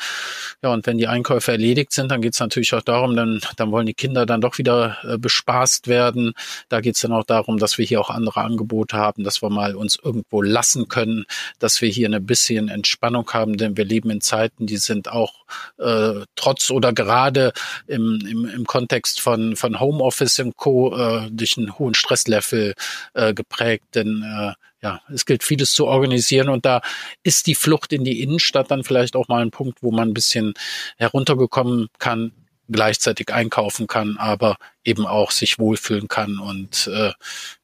Ja, 0.61 0.73
und 0.73 0.85
wenn 0.87 0.97
die 0.97 1.07
Einkäufe 1.07 1.53
erledigt 1.53 1.93
sind, 1.93 2.11
dann 2.11 2.21
geht 2.21 2.33
es 2.33 2.41
natürlich 2.41 2.73
auch 2.73 2.81
darum, 2.81 3.15
dann, 3.15 3.39
dann 3.55 3.71
wollen 3.71 3.85
die 3.85 3.93
Kinder 3.93 4.25
dann 4.25 4.41
doch 4.41 4.57
wieder 4.57 4.97
äh, 5.03 5.17
bespaßt 5.17 5.87
werden. 5.87 6.33
Da 6.67 6.81
geht 6.81 6.95
es 6.95 7.01
dann 7.01 7.13
auch 7.13 7.23
darum, 7.23 7.59
dass 7.59 7.77
wir 7.77 7.85
hier 7.85 8.01
auch 8.01 8.09
andere 8.09 8.41
Angebote 8.41 8.97
haben, 8.97 9.23
dass 9.23 9.41
wir 9.41 9.49
mal 9.49 9.73
uns 9.73 9.97
irgendwo 10.03 10.41
lassen 10.41 10.89
können, 10.89 11.23
dass 11.59 11.81
wir 11.81 11.87
hier 11.87 12.07
eine 12.07 12.19
bisschen 12.19 12.67
Entspannung 12.67 13.31
haben, 13.31 13.55
denn 13.55 13.77
wir 13.77 13.85
leben 13.85 14.09
in 14.09 14.19
Zeiten, 14.19 14.67
die 14.67 14.75
sind 14.75 15.09
auch 15.09 15.45
äh, 15.77 16.25
trotz 16.35 16.71
oder 16.71 16.91
gerade 16.91 17.53
im 17.87 18.00
im, 18.01 18.27
im, 18.27 18.45
im 18.45 18.65
Kontext 18.65 19.19
von, 19.19 19.55
von 19.55 19.79
Homeoffice 19.79 20.39
und 20.39 20.57
Co. 20.57 20.95
Äh, 20.95 21.29
durch 21.31 21.57
einen 21.57 21.77
hohen 21.77 21.93
Stresslevel 21.93 22.73
äh, 23.13 23.33
geprägt. 23.33 23.85
Denn 23.95 24.23
äh, 24.23 24.53
ja, 24.81 25.01
es 25.13 25.25
gilt 25.25 25.43
vieles 25.43 25.73
zu 25.73 25.85
organisieren 25.85 26.49
und 26.49 26.65
da 26.65 26.81
ist 27.23 27.47
die 27.47 27.55
Flucht 27.55 27.93
in 27.93 28.03
die 28.03 28.21
Innenstadt 28.21 28.71
dann 28.71 28.83
vielleicht 28.83 29.15
auch 29.15 29.27
mal 29.27 29.41
ein 29.41 29.51
Punkt, 29.51 29.83
wo 29.83 29.91
man 29.91 30.09
ein 30.09 30.13
bisschen 30.13 30.53
heruntergekommen 30.97 31.89
kann, 31.99 32.31
gleichzeitig 32.67 33.31
einkaufen 33.31 33.87
kann, 33.87 34.17
aber 34.17 34.57
eben 34.83 35.05
auch 35.05 35.31
sich 35.31 35.59
wohlfühlen 35.59 36.07
kann 36.07 36.39
und 36.39 36.87
äh, 36.87 37.11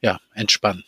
ja, 0.02 0.20
entspannen. 0.34 0.84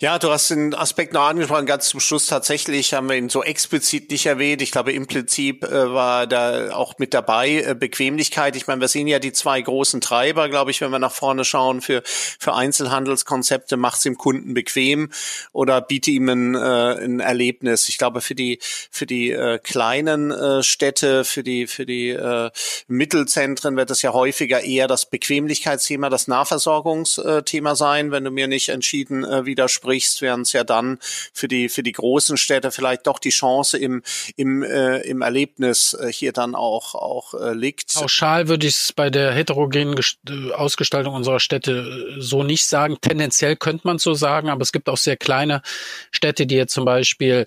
Ja, 0.00 0.18
du 0.18 0.30
hast 0.30 0.50
den 0.50 0.74
Aspekt 0.74 1.12
noch 1.12 1.22
angesprochen, 1.22 1.66
ganz 1.66 1.88
zum 1.88 2.00
Schluss 2.00 2.26
tatsächlich 2.26 2.94
haben 2.94 3.08
wir 3.08 3.16
ihn 3.16 3.28
so 3.28 3.42
explizit 3.42 4.10
nicht 4.10 4.26
erwähnt. 4.26 4.62
Ich 4.62 4.70
glaube, 4.70 4.92
im 4.92 5.06
Prinzip 5.06 5.64
äh, 5.64 5.92
war 5.92 6.26
da 6.26 6.72
auch 6.74 6.98
mit 6.98 7.14
dabei 7.14 7.62
äh, 7.62 7.74
Bequemlichkeit. 7.74 8.56
Ich 8.56 8.66
meine, 8.66 8.80
wir 8.80 8.88
sehen 8.88 9.06
ja 9.06 9.18
die 9.18 9.32
zwei 9.32 9.60
großen 9.60 10.00
Treiber, 10.00 10.48
glaube 10.48 10.70
ich, 10.70 10.80
wenn 10.80 10.90
wir 10.90 10.98
nach 10.98 11.12
vorne 11.12 11.44
schauen 11.44 11.80
für, 11.80 12.02
für 12.04 12.54
Einzelhandelskonzepte, 12.54 13.76
macht 13.76 13.96
es 13.96 14.02
dem 14.02 14.16
Kunden 14.16 14.54
bequem 14.54 15.10
oder 15.52 15.80
biete 15.80 16.10
ihm 16.10 16.28
ein, 16.28 16.54
äh, 16.54 17.04
ein 17.04 17.20
Erlebnis. 17.20 17.88
Ich 17.88 17.98
glaube, 17.98 18.20
für 18.20 18.34
die, 18.34 18.58
für 18.90 19.06
die 19.06 19.30
äh, 19.30 19.58
kleinen 19.58 20.30
äh, 20.30 20.62
Städte, 20.62 21.24
für 21.24 21.42
die, 21.42 21.66
für 21.66 21.86
die 21.86 22.10
äh, 22.10 22.50
Mittelzentren 22.88 23.76
wird 23.76 23.90
es 23.90 24.02
ja 24.02 24.12
häufiger 24.12 24.62
eher 24.62 24.88
das 24.88 25.06
Bequemlichkeitsthema, 25.06 26.08
das 26.08 26.28
Nahversorgungsthema 26.28 27.74
sein, 27.74 28.10
wenn 28.10 28.24
du 28.24 28.30
mir 28.30 28.48
nicht 28.48 28.68
entschieden 28.68 29.24
äh, 29.24 29.46
wieder 29.46 29.61
widersprichst, 29.62 30.22
während 30.22 30.46
es 30.46 30.52
ja 30.52 30.64
dann 30.64 30.98
für 31.32 31.48
die, 31.48 31.68
für 31.68 31.82
die 31.82 31.92
großen 31.92 32.36
Städte 32.36 32.70
vielleicht 32.70 33.06
doch 33.06 33.18
die 33.18 33.30
Chance 33.30 33.78
im, 33.78 34.02
im, 34.36 34.62
äh, 34.62 34.98
im 35.00 35.22
Erlebnis 35.22 35.94
äh, 35.94 36.12
hier 36.12 36.32
dann 36.32 36.54
auch, 36.54 36.94
auch 36.94 37.34
äh, 37.34 37.54
liegt. 37.54 37.94
Pauschal 37.94 38.48
würde 38.48 38.66
ich 38.66 38.74
es 38.74 38.92
bei 38.92 39.10
der 39.10 39.32
heterogenen 39.32 39.98
äh, 40.28 40.52
Ausgestaltung 40.52 41.14
unserer 41.14 41.40
Städte 41.40 42.16
äh, 42.18 42.20
so 42.20 42.42
nicht 42.42 42.66
sagen. 42.66 42.98
Tendenziell 43.00 43.56
könnte 43.56 43.86
man 43.86 43.98
so 43.98 44.14
sagen, 44.14 44.48
aber 44.50 44.62
es 44.62 44.72
gibt 44.72 44.88
auch 44.88 44.96
sehr 44.96 45.16
kleine 45.16 45.62
Städte, 46.10 46.46
die 46.46 46.56
jetzt 46.56 46.74
zum 46.74 46.84
Beispiel 46.84 47.46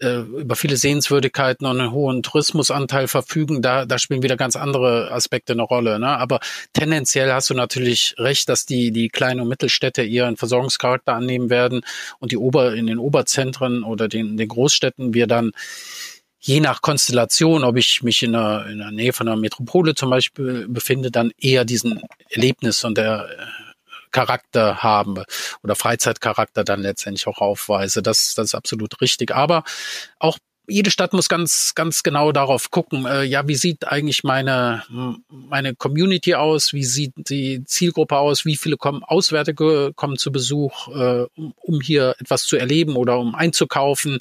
äh, 0.00 0.16
über 0.16 0.56
viele 0.56 0.76
Sehenswürdigkeiten 0.76 1.66
und 1.66 1.80
einen 1.80 1.92
hohen 1.92 2.22
Tourismusanteil 2.22 3.08
verfügen. 3.08 3.62
Da, 3.62 3.86
da 3.86 3.98
spielen 3.98 4.22
wieder 4.22 4.36
ganz 4.36 4.56
andere 4.56 5.10
Aspekte 5.12 5.52
eine 5.52 5.62
Rolle. 5.62 5.98
Ne? 5.98 6.08
Aber 6.08 6.40
tendenziell 6.72 7.32
hast 7.32 7.50
du 7.50 7.54
natürlich 7.54 8.14
recht, 8.18 8.48
dass 8.48 8.66
die, 8.66 8.90
die 8.90 9.08
kleinen 9.08 9.40
und 9.40 9.48
Mittelstädte 9.48 10.02
ihren 10.02 10.36
Versorgungscharakter 10.36 11.14
annehmen 11.14 11.33
wahrgenommen 11.42 11.50
werden 11.50 11.82
und 12.18 12.32
die 12.32 12.36
Ober, 12.36 12.74
in 12.74 12.86
den 12.86 12.98
Oberzentren 12.98 13.82
oder 13.82 14.08
den, 14.08 14.36
den 14.36 14.48
Großstädten 14.48 15.14
wir 15.14 15.26
dann 15.26 15.52
je 16.40 16.60
nach 16.60 16.82
Konstellation, 16.82 17.64
ob 17.64 17.76
ich 17.76 18.02
mich 18.02 18.22
in 18.22 18.32
der, 18.32 18.66
in 18.66 18.78
der 18.78 18.90
Nähe 18.90 19.12
von 19.12 19.28
einer 19.28 19.40
Metropole 19.40 19.94
zum 19.94 20.10
Beispiel 20.10 20.66
befinde, 20.68 21.10
dann 21.10 21.32
eher 21.38 21.64
diesen 21.64 22.02
Erlebnis 22.28 22.84
und 22.84 22.98
der 22.98 23.28
äh, 23.30 23.46
Charakter 24.10 24.82
haben 24.82 25.24
oder 25.62 25.74
Freizeitcharakter 25.74 26.62
dann 26.62 26.82
letztendlich 26.82 27.26
auch 27.26 27.38
aufweise. 27.38 28.02
Das, 28.02 28.34
das 28.34 28.48
ist 28.48 28.54
absolut 28.54 29.00
richtig. 29.00 29.34
Aber 29.34 29.64
auch 30.18 30.38
jede 30.66 30.90
Stadt 30.90 31.12
muss 31.12 31.28
ganz, 31.28 31.74
ganz 31.74 32.02
genau 32.02 32.32
darauf 32.32 32.70
gucken, 32.70 33.06
äh, 33.06 33.22
ja, 33.22 33.46
wie 33.46 33.54
sieht 33.54 33.86
eigentlich 33.86 34.24
meine, 34.24 34.82
meine 35.28 35.74
Community 35.74 36.34
aus, 36.34 36.72
wie 36.72 36.84
sieht 36.84 37.12
die 37.16 37.64
Zielgruppe 37.64 38.16
aus, 38.16 38.44
wie 38.44 38.56
viele 38.56 38.76
kommen, 38.76 39.02
Auswärtige 39.02 39.92
kommen 39.94 40.16
zu 40.16 40.32
Besuch, 40.32 40.88
äh, 40.88 41.26
um, 41.36 41.54
um 41.60 41.80
hier 41.80 42.16
etwas 42.18 42.44
zu 42.44 42.56
erleben 42.56 42.96
oder 42.96 43.18
um 43.18 43.34
einzukaufen. 43.34 44.18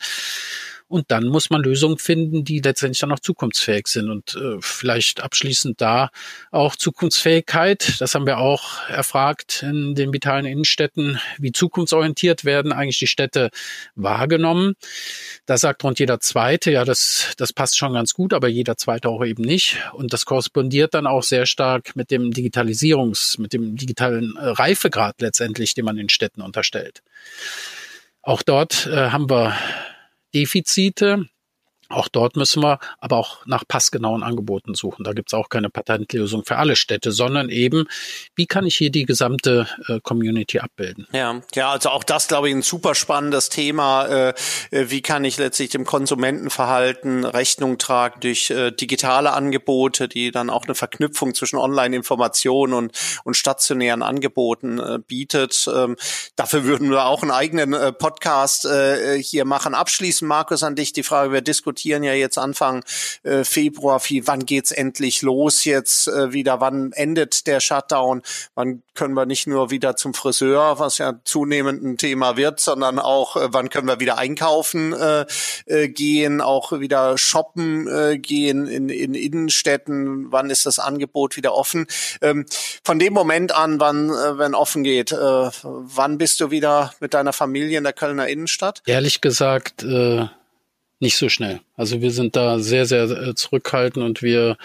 Und 0.94 1.10
dann 1.10 1.26
muss 1.26 1.50
man 1.50 1.64
Lösungen 1.64 1.98
finden, 1.98 2.44
die 2.44 2.60
letztendlich 2.60 3.00
dann 3.00 3.12
auch 3.12 3.20
zukunftsfähig 3.20 3.88
sind. 3.88 4.12
Und 4.12 4.36
äh, 4.36 4.58
vielleicht 4.60 5.24
abschließend 5.24 5.82
da 5.82 6.12
auch 6.52 6.76
Zukunftsfähigkeit. 6.76 7.96
Das 8.00 8.14
haben 8.14 8.28
wir 8.28 8.38
auch 8.38 8.88
erfragt 8.88 9.64
in 9.64 9.96
den 9.96 10.14
vitalen 10.14 10.46
Innenstädten. 10.46 11.20
Wie 11.40 11.52
zukunftsorientiert 11.52 12.46
werden 12.46 12.72
eigentlich 12.72 13.00
die 13.00 13.08
Städte 13.08 13.50
wahrgenommen? 13.96 14.76
Da 15.48 15.58
sagt 15.58 15.84
rund 15.84 15.98
jeder 15.98 16.20
Zweite, 16.20 16.70
ja, 16.70 16.86
das, 16.86 17.34
das 17.38 17.54
passt 17.54 17.76
schon 17.76 17.94
ganz 17.94 18.14
gut, 18.14 18.32
aber 18.32 18.48
jeder 18.48 18.78
Zweite 18.78 19.10
auch 19.10 19.26
eben 19.26 19.42
nicht. 19.42 19.80
Und 19.94 20.14
das 20.14 20.26
korrespondiert 20.26 20.94
dann 20.94 21.08
auch 21.08 21.24
sehr 21.24 21.48
stark 21.48 21.96
mit 21.96 22.12
dem 22.12 22.30
Digitalisierungs-, 22.30 23.42
mit 23.42 23.52
dem 23.54 23.78
digitalen 23.78 24.36
äh, 24.38 24.50
Reifegrad 24.50 25.22
letztendlich, 25.22 25.74
den 25.74 25.86
man 25.86 25.98
in 25.98 26.10
Städten 26.10 26.44
unterstellt. 26.44 27.02
Auch 28.22 28.44
dort 28.44 28.86
äh, 28.86 29.10
haben 29.10 29.28
wir 29.28 29.58
Defizite. 30.34 31.30
Auch 31.94 32.08
dort 32.08 32.36
müssen 32.36 32.64
wir 32.64 32.80
aber 33.00 33.18
auch 33.18 33.46
nach 33.46 33.64
passgenauen 33.68 34.24
Angeboten 34.24 34.74
suchen. 34.74 35.04
Da 35.04 35.14
gibt 35.14 35.30
es 35.30 35.34
auch 35.34 35.50
keine 35.50 35.70
Patentlösung 35.70 36.44
für 36.44 36.58
alle 36.58 36.76
Städte, 36.76 37.12
sondern 37.12 37.50
eben, 37.50 37.86
wie 38.36 38.48
kann 38.48 38.66
ich 38.66 38.76
hier 38.76 38.90
die 38.90 39.06
gesamte 39.06 39.68
äh, 39.88 40.00
Community 40.02 40.60
abbilden? 40.60 41.08
Ja, 41.14 41.42
ja, 41.54 41.72
also 41.72 41.90
auch 41.90 42.04
das, 42.04 42.28
glaube 42.28 42.50
ich, 42.50 42.56
ein 42.56 42.64
super 42.64 42.96
spannendes 42.96 43.50
Thema. 43.50 44.06
Äh, 44.08 44.30
äh, 44.72 44.86
wie 44.90 45.02
kann 45.02 45.24
ich 45.24 45.38
letztlich 45.38 45.70
dem 45.70 45.86
Konsumentenverhalten 45.86 47.26
Rechnung 47.26 47.78
tragen 47.78 48.20
durch 48.22 48.50
äh, 48.50 48.72
digitale 48.72 49.34
Angebote, 49.34 50.08
die 50.08 50.32
dann 50.32 50.50
auch 50.50 50.66
eine 50.66 50.76
Verknüpfung 50.76 51.36
zwischen 51.36 51.58
Online-Informationen 51.58 52.74
und, 52.74 52.98
und 53.24 53.38
stationären 53.38 54.02
Angeboten 54.02 54.80
äh, 54.80 55.00
bietet. 55.06 55.70
Ähm, 55.74 55.96
dafür 56.36 56.64
würden 56.64 56.90
wir 56.90 57.06
auch 57.06 57.22
einen 57.22 57.32
eigenen 57.32 57.74
äh, 57.74 57.92
Podcast 57.92 58.68
hier 59.20 59.46
machen. 59.46 59.74
Abschließend, 59.74 60.28
Markus, 60.28 60.64
an 60.64 60.76
dich 60.76 60.94
die 60.94 61.04
Frage, 61.04 61.32
wir 61.32 61.42
diskutieren 61.42 61.83
diskutieren 61.84 62.04
ja 62.04 62.14
jetzt 62.14 62.38
Anfang 62.38 62.84
äh, 63.24 63.44
Februar 63.44 64.00
viel, 64.00 64.26
wann 64.26 64.46
geht's 64.46 64.72
endlich 64.72 65.22
los 65.22 65.66
jetzt 65.66 66.08
äh, 66.08 66.32
wieder, 66.32 66.62
wann 66.62 66.94
endet 66.94 67.46
der 67.46 67.60
Shutdown, 67.60 68.22
wann 68.56 68.84
können 68.94 69.16
wir 69.16 69.26
nicht 69.26 69.48
nur 69.48 69.70
wieder 69.70 69.96
zum 69.98 70.14
Friseur, 70.14 70.80
was 70.80 70.98
ja 70.98 71.20
zunehmend 71.26 71.84
ein 71.84 71.98
Thema 71.98 72.38
wird, 72.38 72.62
sondern 72.62 73.00
auch, 73.00 73.36
äh, 73.36 73.50
wann 73.52 73.70
können 73.70 73.88
wir 73.88 74.00
wieder 74.00 74.18
einkaufen 74.18 74.94
äh, 74.94 75.26
äh, 75.66 75.90
gehen, 75.90 76.40
auch 76.40 76.72
wieder 76.72 77.18
shoppen 77.18 77.88
äh, 77.88 78.18
gehen 78.18 78.68
in, 78.68 78.88
in 78.88 79.14
Innenstädten, 79.14 80.32
wann 80.32 80.50
ist 80.50 80.66
das 80.66 80.80
Angebot 80.80 81.36
wieder 81.36 81.54
offen. 81.54 81.88
Ähm, 82.22 82.46
von 82.84 82.98
dem 82.98 83.14
Moment 83.14 83.54
an, 83.54 83.82
wann, 83.82 84.10
äh, 84.10 84.38
wenn 84.38 84.56
offen 84.56 84.84
geht, 84.84 85.12
äh, 85.12 85.18
wann 85.64 86.18
bist 86.18 86.40
du 86.40 86.50
wieder 86.50 86.94
mit 87.02 87.14
deiner 87.14 87.34
Familie 87.34 87.78
in 87.78 87.84
der 87.84 87.94
Kölner 87.94 88.30
Innenstadt? 88.30 88.82
Ehrlich 88.86 89.20
gesagt, 89.20 89.84
äh 89.84 90.28
nicht 91.04 91.18
so 91.18 91.30
schnell. 91.30 91.60
Also 91.76 92.02
wir 92.02 92.10
sind 92.10 92.36
da 92.36 92.58
sehr, 92.58 92.88
sehr 92.88 93.04
äh, 93.04 93.36
zurückhaltend 93.36 94.04
und 94.04 94.24
wir 94.24 94.58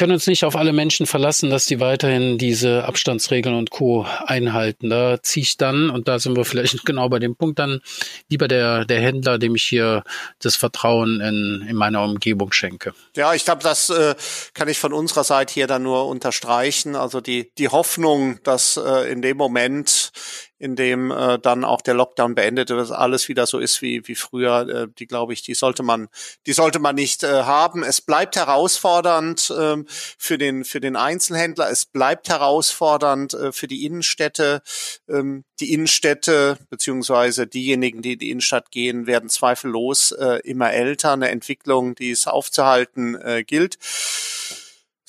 können 0.00 0.12
uns 0.14 0.26
nicht 0.26 0.46
auf 0.46 0.56
alle 0.56 0.72
Menschen 0.72 1.04
verlassen, 1.04 1.50
dass 1.50 1.66
die 1.66 1.78
weiterhin 1.78 2.38
diese 2.38 2.84
Abstandsregeln 2.84 3.54
und 3.54 3.70
Co. 3.70 4.06
einhalten. 4.24 4.88
Da 4.88 5.22
ziehe 5.22 5.42
ich 5.42 5.58
dann, 5.58 5.90
und 5.90 6.08
da 6.08 6.18
sind 6.18 6.38
wir 6.38 6.46
vielleicht 6.46 6.84
genau 6.86 7.10
bei 7.10 7.18
dem 7.18 7.36
Punkt, 7.36 7.58
dann 7.58 7.82
lieber 8.30 8.48
der, 8.48 8.86
der 8.86 9.02
Händler, 9.02 9.36
dem 9.36 9.56
ich 9.56 9.64
hier 9.64 10.02
das 10.38 10.56
Vertrauen 10.56 11.20
in, 11.20 11.66
in 11.68 11.76
meiner 11.76 12.02
Umgebung 12.02 12.50
schenke. 12.50 12.94
Ja, 13.14 13.34
ich 13.34 13.44
glaube, 13.44 13.62
das 13.62 13.90
äh, 13.90 14.14
kann 14.54 14.68
ich 14.68 14.78
von 14.78 14.94
unserer 14.94 15.22
Seite 15.22 15.52
hier 15.52 15.66
dann 15.66 15.82
nur 15.82 16.06
unterstreichen. 16.06 16.96
Also 16.96 17.20
die, 17.20 17.50
die 17.58 17.68
Hoffnung, 17.68 18.40
dass 18.42 18.78
äh, 18.78 19.12
in 19.12 19.20
dem 19.20 19.36
Moment 19.36 20.12
in 20.60 20.76
dem 20.76 21.10
äh, 21.10 21.38
dann 21.38 21.64
auch 21.64 21.80
der 21.80 21.94
Lockdown 21.94 22.34
beendet 22.34 22.68
wird, 22.68 22.90
alles 22.90 23.28
wieder 23.28 23.46
so 23.46 23.58
ist 23.58 23.80
wie, 23.80 24.06
wie 24.06 24.14
früher, 24.14 24.68
äh, 24.68 24.86
die 24.98 25.06
glaube 25.06 25.32
ich, 25.32 25.40
die 25.40 25.54
sollte 25.54 25.82
man, 25.82 26.08
die 26.46 26.52
sollte 26.52 26.78
man 26.78 26.94
nicht 26.94 27.22
äh, 27.22 27.44
haben. 27.44 27.82
Es 27.82 28.02
bleibt 28.02 28.36
herausfordernd 28.36 29.50
äh, 29.50 29.76
für 29.88 30.36
den, 30.36 30.64
für 30.64 30.80
den 30.80 30.96
Einzelhändler. 30.96 31.70
Es 31.70 31.86
bleibt 31.86 32.28
herausfordernd 32.28 33.32
äh, 33.32 33.52
für 33.52 33.68
die 33.68 33.86
Innenstädte. 33.86 34.60
Ähm, 35.08 35.44
die 35.60 35.72
Innenstädte 35.72 36.58
beziehungsweise 36.68 37.46
diejenigen, 37.46 38.02
die 38.02 38.12
in 38.12 38.18
die 38.18 38.30
Innenstadt 38.30 38.70
gehen, 38.70 39.06
werden 39.06 39.30
zweifellos 39.30 40.12
äh, 40.12 40.40
immer 40.44 40.72
älter. 40.72 41.12
Eine 41.12 41.30
Entwicklung, 41.30 41.94
die 41.94 42.10
es 42.10 42.26
aufzuhalten 42.26 43.14
äh, 43.14 43.44
gilt. 43.44 43.78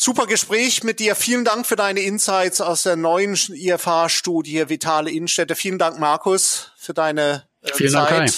Super 0.04 0.26
Gespräch 0.26 0.84
mit 0.84 1.00
dir. 1.00 1.16
Vielen 1.16 1.46
Dank 1.46 1.68
für 1.68 1.76
deine 1.76 2.00
Insights 2.00 2.60
aus 2.60 2.82
der 2.82 2.96
neuen 2.96 3.36
IFH-Studie 3.36 4.68
Vitale 4.68 5.12
Innenstädte. 5.12 5.56
Vielen 5.56 5.78
Dank, 5.78 6.00
Markus, 6.00 6.72
für 6.76 6.96
deine 6.96 7.46
äh, 7.62 7.72
Vielen 7.76 7.92
Zeit. 7.92 8.10
Dank, 8.10 8.34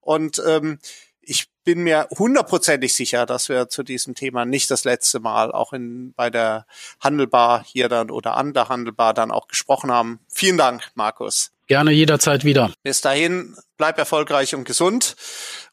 Und 0.00 0.42
ähm, 0.46 0.78
ich 1.20 1.50
bin 1.64 1.82
mir 1.82 2.08
hundertprozentig 2.16 2.94
sicher, 2.94 3.26
dass 3.26 3.50
wir 3.50 3.68
zu 3.68 3.82
diesem 3.82 4.14
Thema 4.14 4.46
nicht 4.46 4.70
das 4.70 4.84
letzte 4.84 5.20
Mal 5.20 5.52
auch 5.52 5.74
in, 5.74 6.14
bei 6.14 6.30
der 6.30 6.64
Handelbar 6.98 7.62
hier 7.62 7.90
dann 7.90 8.10
oder 8.10 8.38
an 8.38 8.54
der 8.54 8.70
Handelbar 8.70 9.12
dann 9.12 9.30
auch 9.30 9.48
gesprochen 9.48 9.92
haben. 9.92 10.18
Vielen 10.32 10.56
Dank, 10.56 10.92
Markus. 10.94 11.52
Gerne 11.66 11.92
jederzeit 11.92 12.44
wieder. 12.44 12.72
Bis 12.82 13.02
dahin, 13.02 13.54
bleib 13.76 13.98
erfolgreich 13.98 14.54
und 14.54 14.64
gesund. 14.64 15.16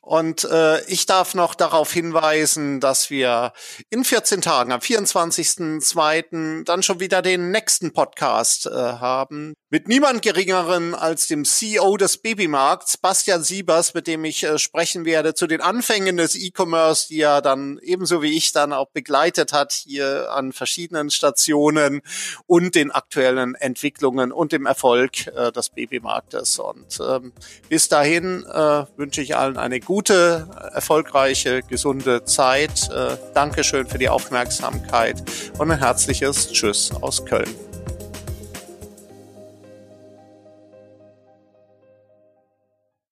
Und 0.10 0.44
äh, 0.46 0.84
ich 0.86 1.06
darf 1.06 1.36
noch 1.36 1.54
darauf 1.54 1.94
hinweisen, 1.94 2.80
dass 2.80 3.12
wir 3.12 3.54
in 3.92 4.04
14 4.04 4.42
Tagen, 4.42 4.72
am 4.72 4.80
24.02. 4.80 6.64
dann 6.64 6.82
schon 6.82 7.00
wieder 7.00 7.22
den 7.22 7.52
nächsten 7.52 7.94
Podcast 7.94 8.66
äh, 8.66 8.72
haben. 8.72 9.54
Mit 9.72 9.88
niemand 9.88 10.24
geringeren 10.24 10.96
als 10.96 11.28
dem 11.28 11.46
CEO 11.46 11.96
des 11.96 12.18
Babymarkts, 12.18 12.98
Bastian 12.98 13.44
Siebers, 13.44 13.94
mit 13.94 14.08
dem 14.08 14.26
ich 14.26 14.44
äh, 14.44 14.58
sprechen 14.58 15.06
werde 15.06 15.36
zu 15.36 15.46
den 15.46 15.62
Anfängen 15.62 16.18
des 16.18 16.34
E-Commerce, 16.34 17.08
die 17.10 17.22
er 17.22 17.44
dann 17.44 17.80
ebenso 17.84 18.24
wie 18.24 18.36
ich 18.36 18.52
dann 18.52 18.74
auch 18.74 18.88
begleitet 18.88 19.54
hat 19.54 19.72
hier 19.74 20.32
an 20.32 20.54
verschiedenen 20.54 21.12
Stationen 21.12 22.02
und 22.48 22.74
den 22.74 22.90
aktuellen 22.90 23.54
Entwicklungen 23.54 24.32
und 24.32 24.54
dem 24.54 24.66
Erfolg 24.66 25.28
äh, 25.28 25.52
des 25.52 25.70
Babymarktes. 25.70 26.58
Und 26.58 27.00
ähm, 27.08 27.32
bis 27.70 27.90
dahin 27.90 28.46
äh, 28.46 28.86
wünsche 28.98 29.22
ich 29.22 29.38
allen 29.38 29.58
eine 29.58 29.80
gute 29.82 30.48
erfolgreiche, 30.74 31.62
gesunde 31.62 32.26
Zeit. 32.26 32.90
Dankeschön 33.36 33.88
für 33.88 34.00
die 34.00 34.10
Aufmerksamkeit 34.10 35.24
und 35.60 35.70
ein 35.70 35.78
herzliches 35.78 36.52
Tschüss 36.52 36.92
aus 37.02 37.24
Köln. 37.26 37.69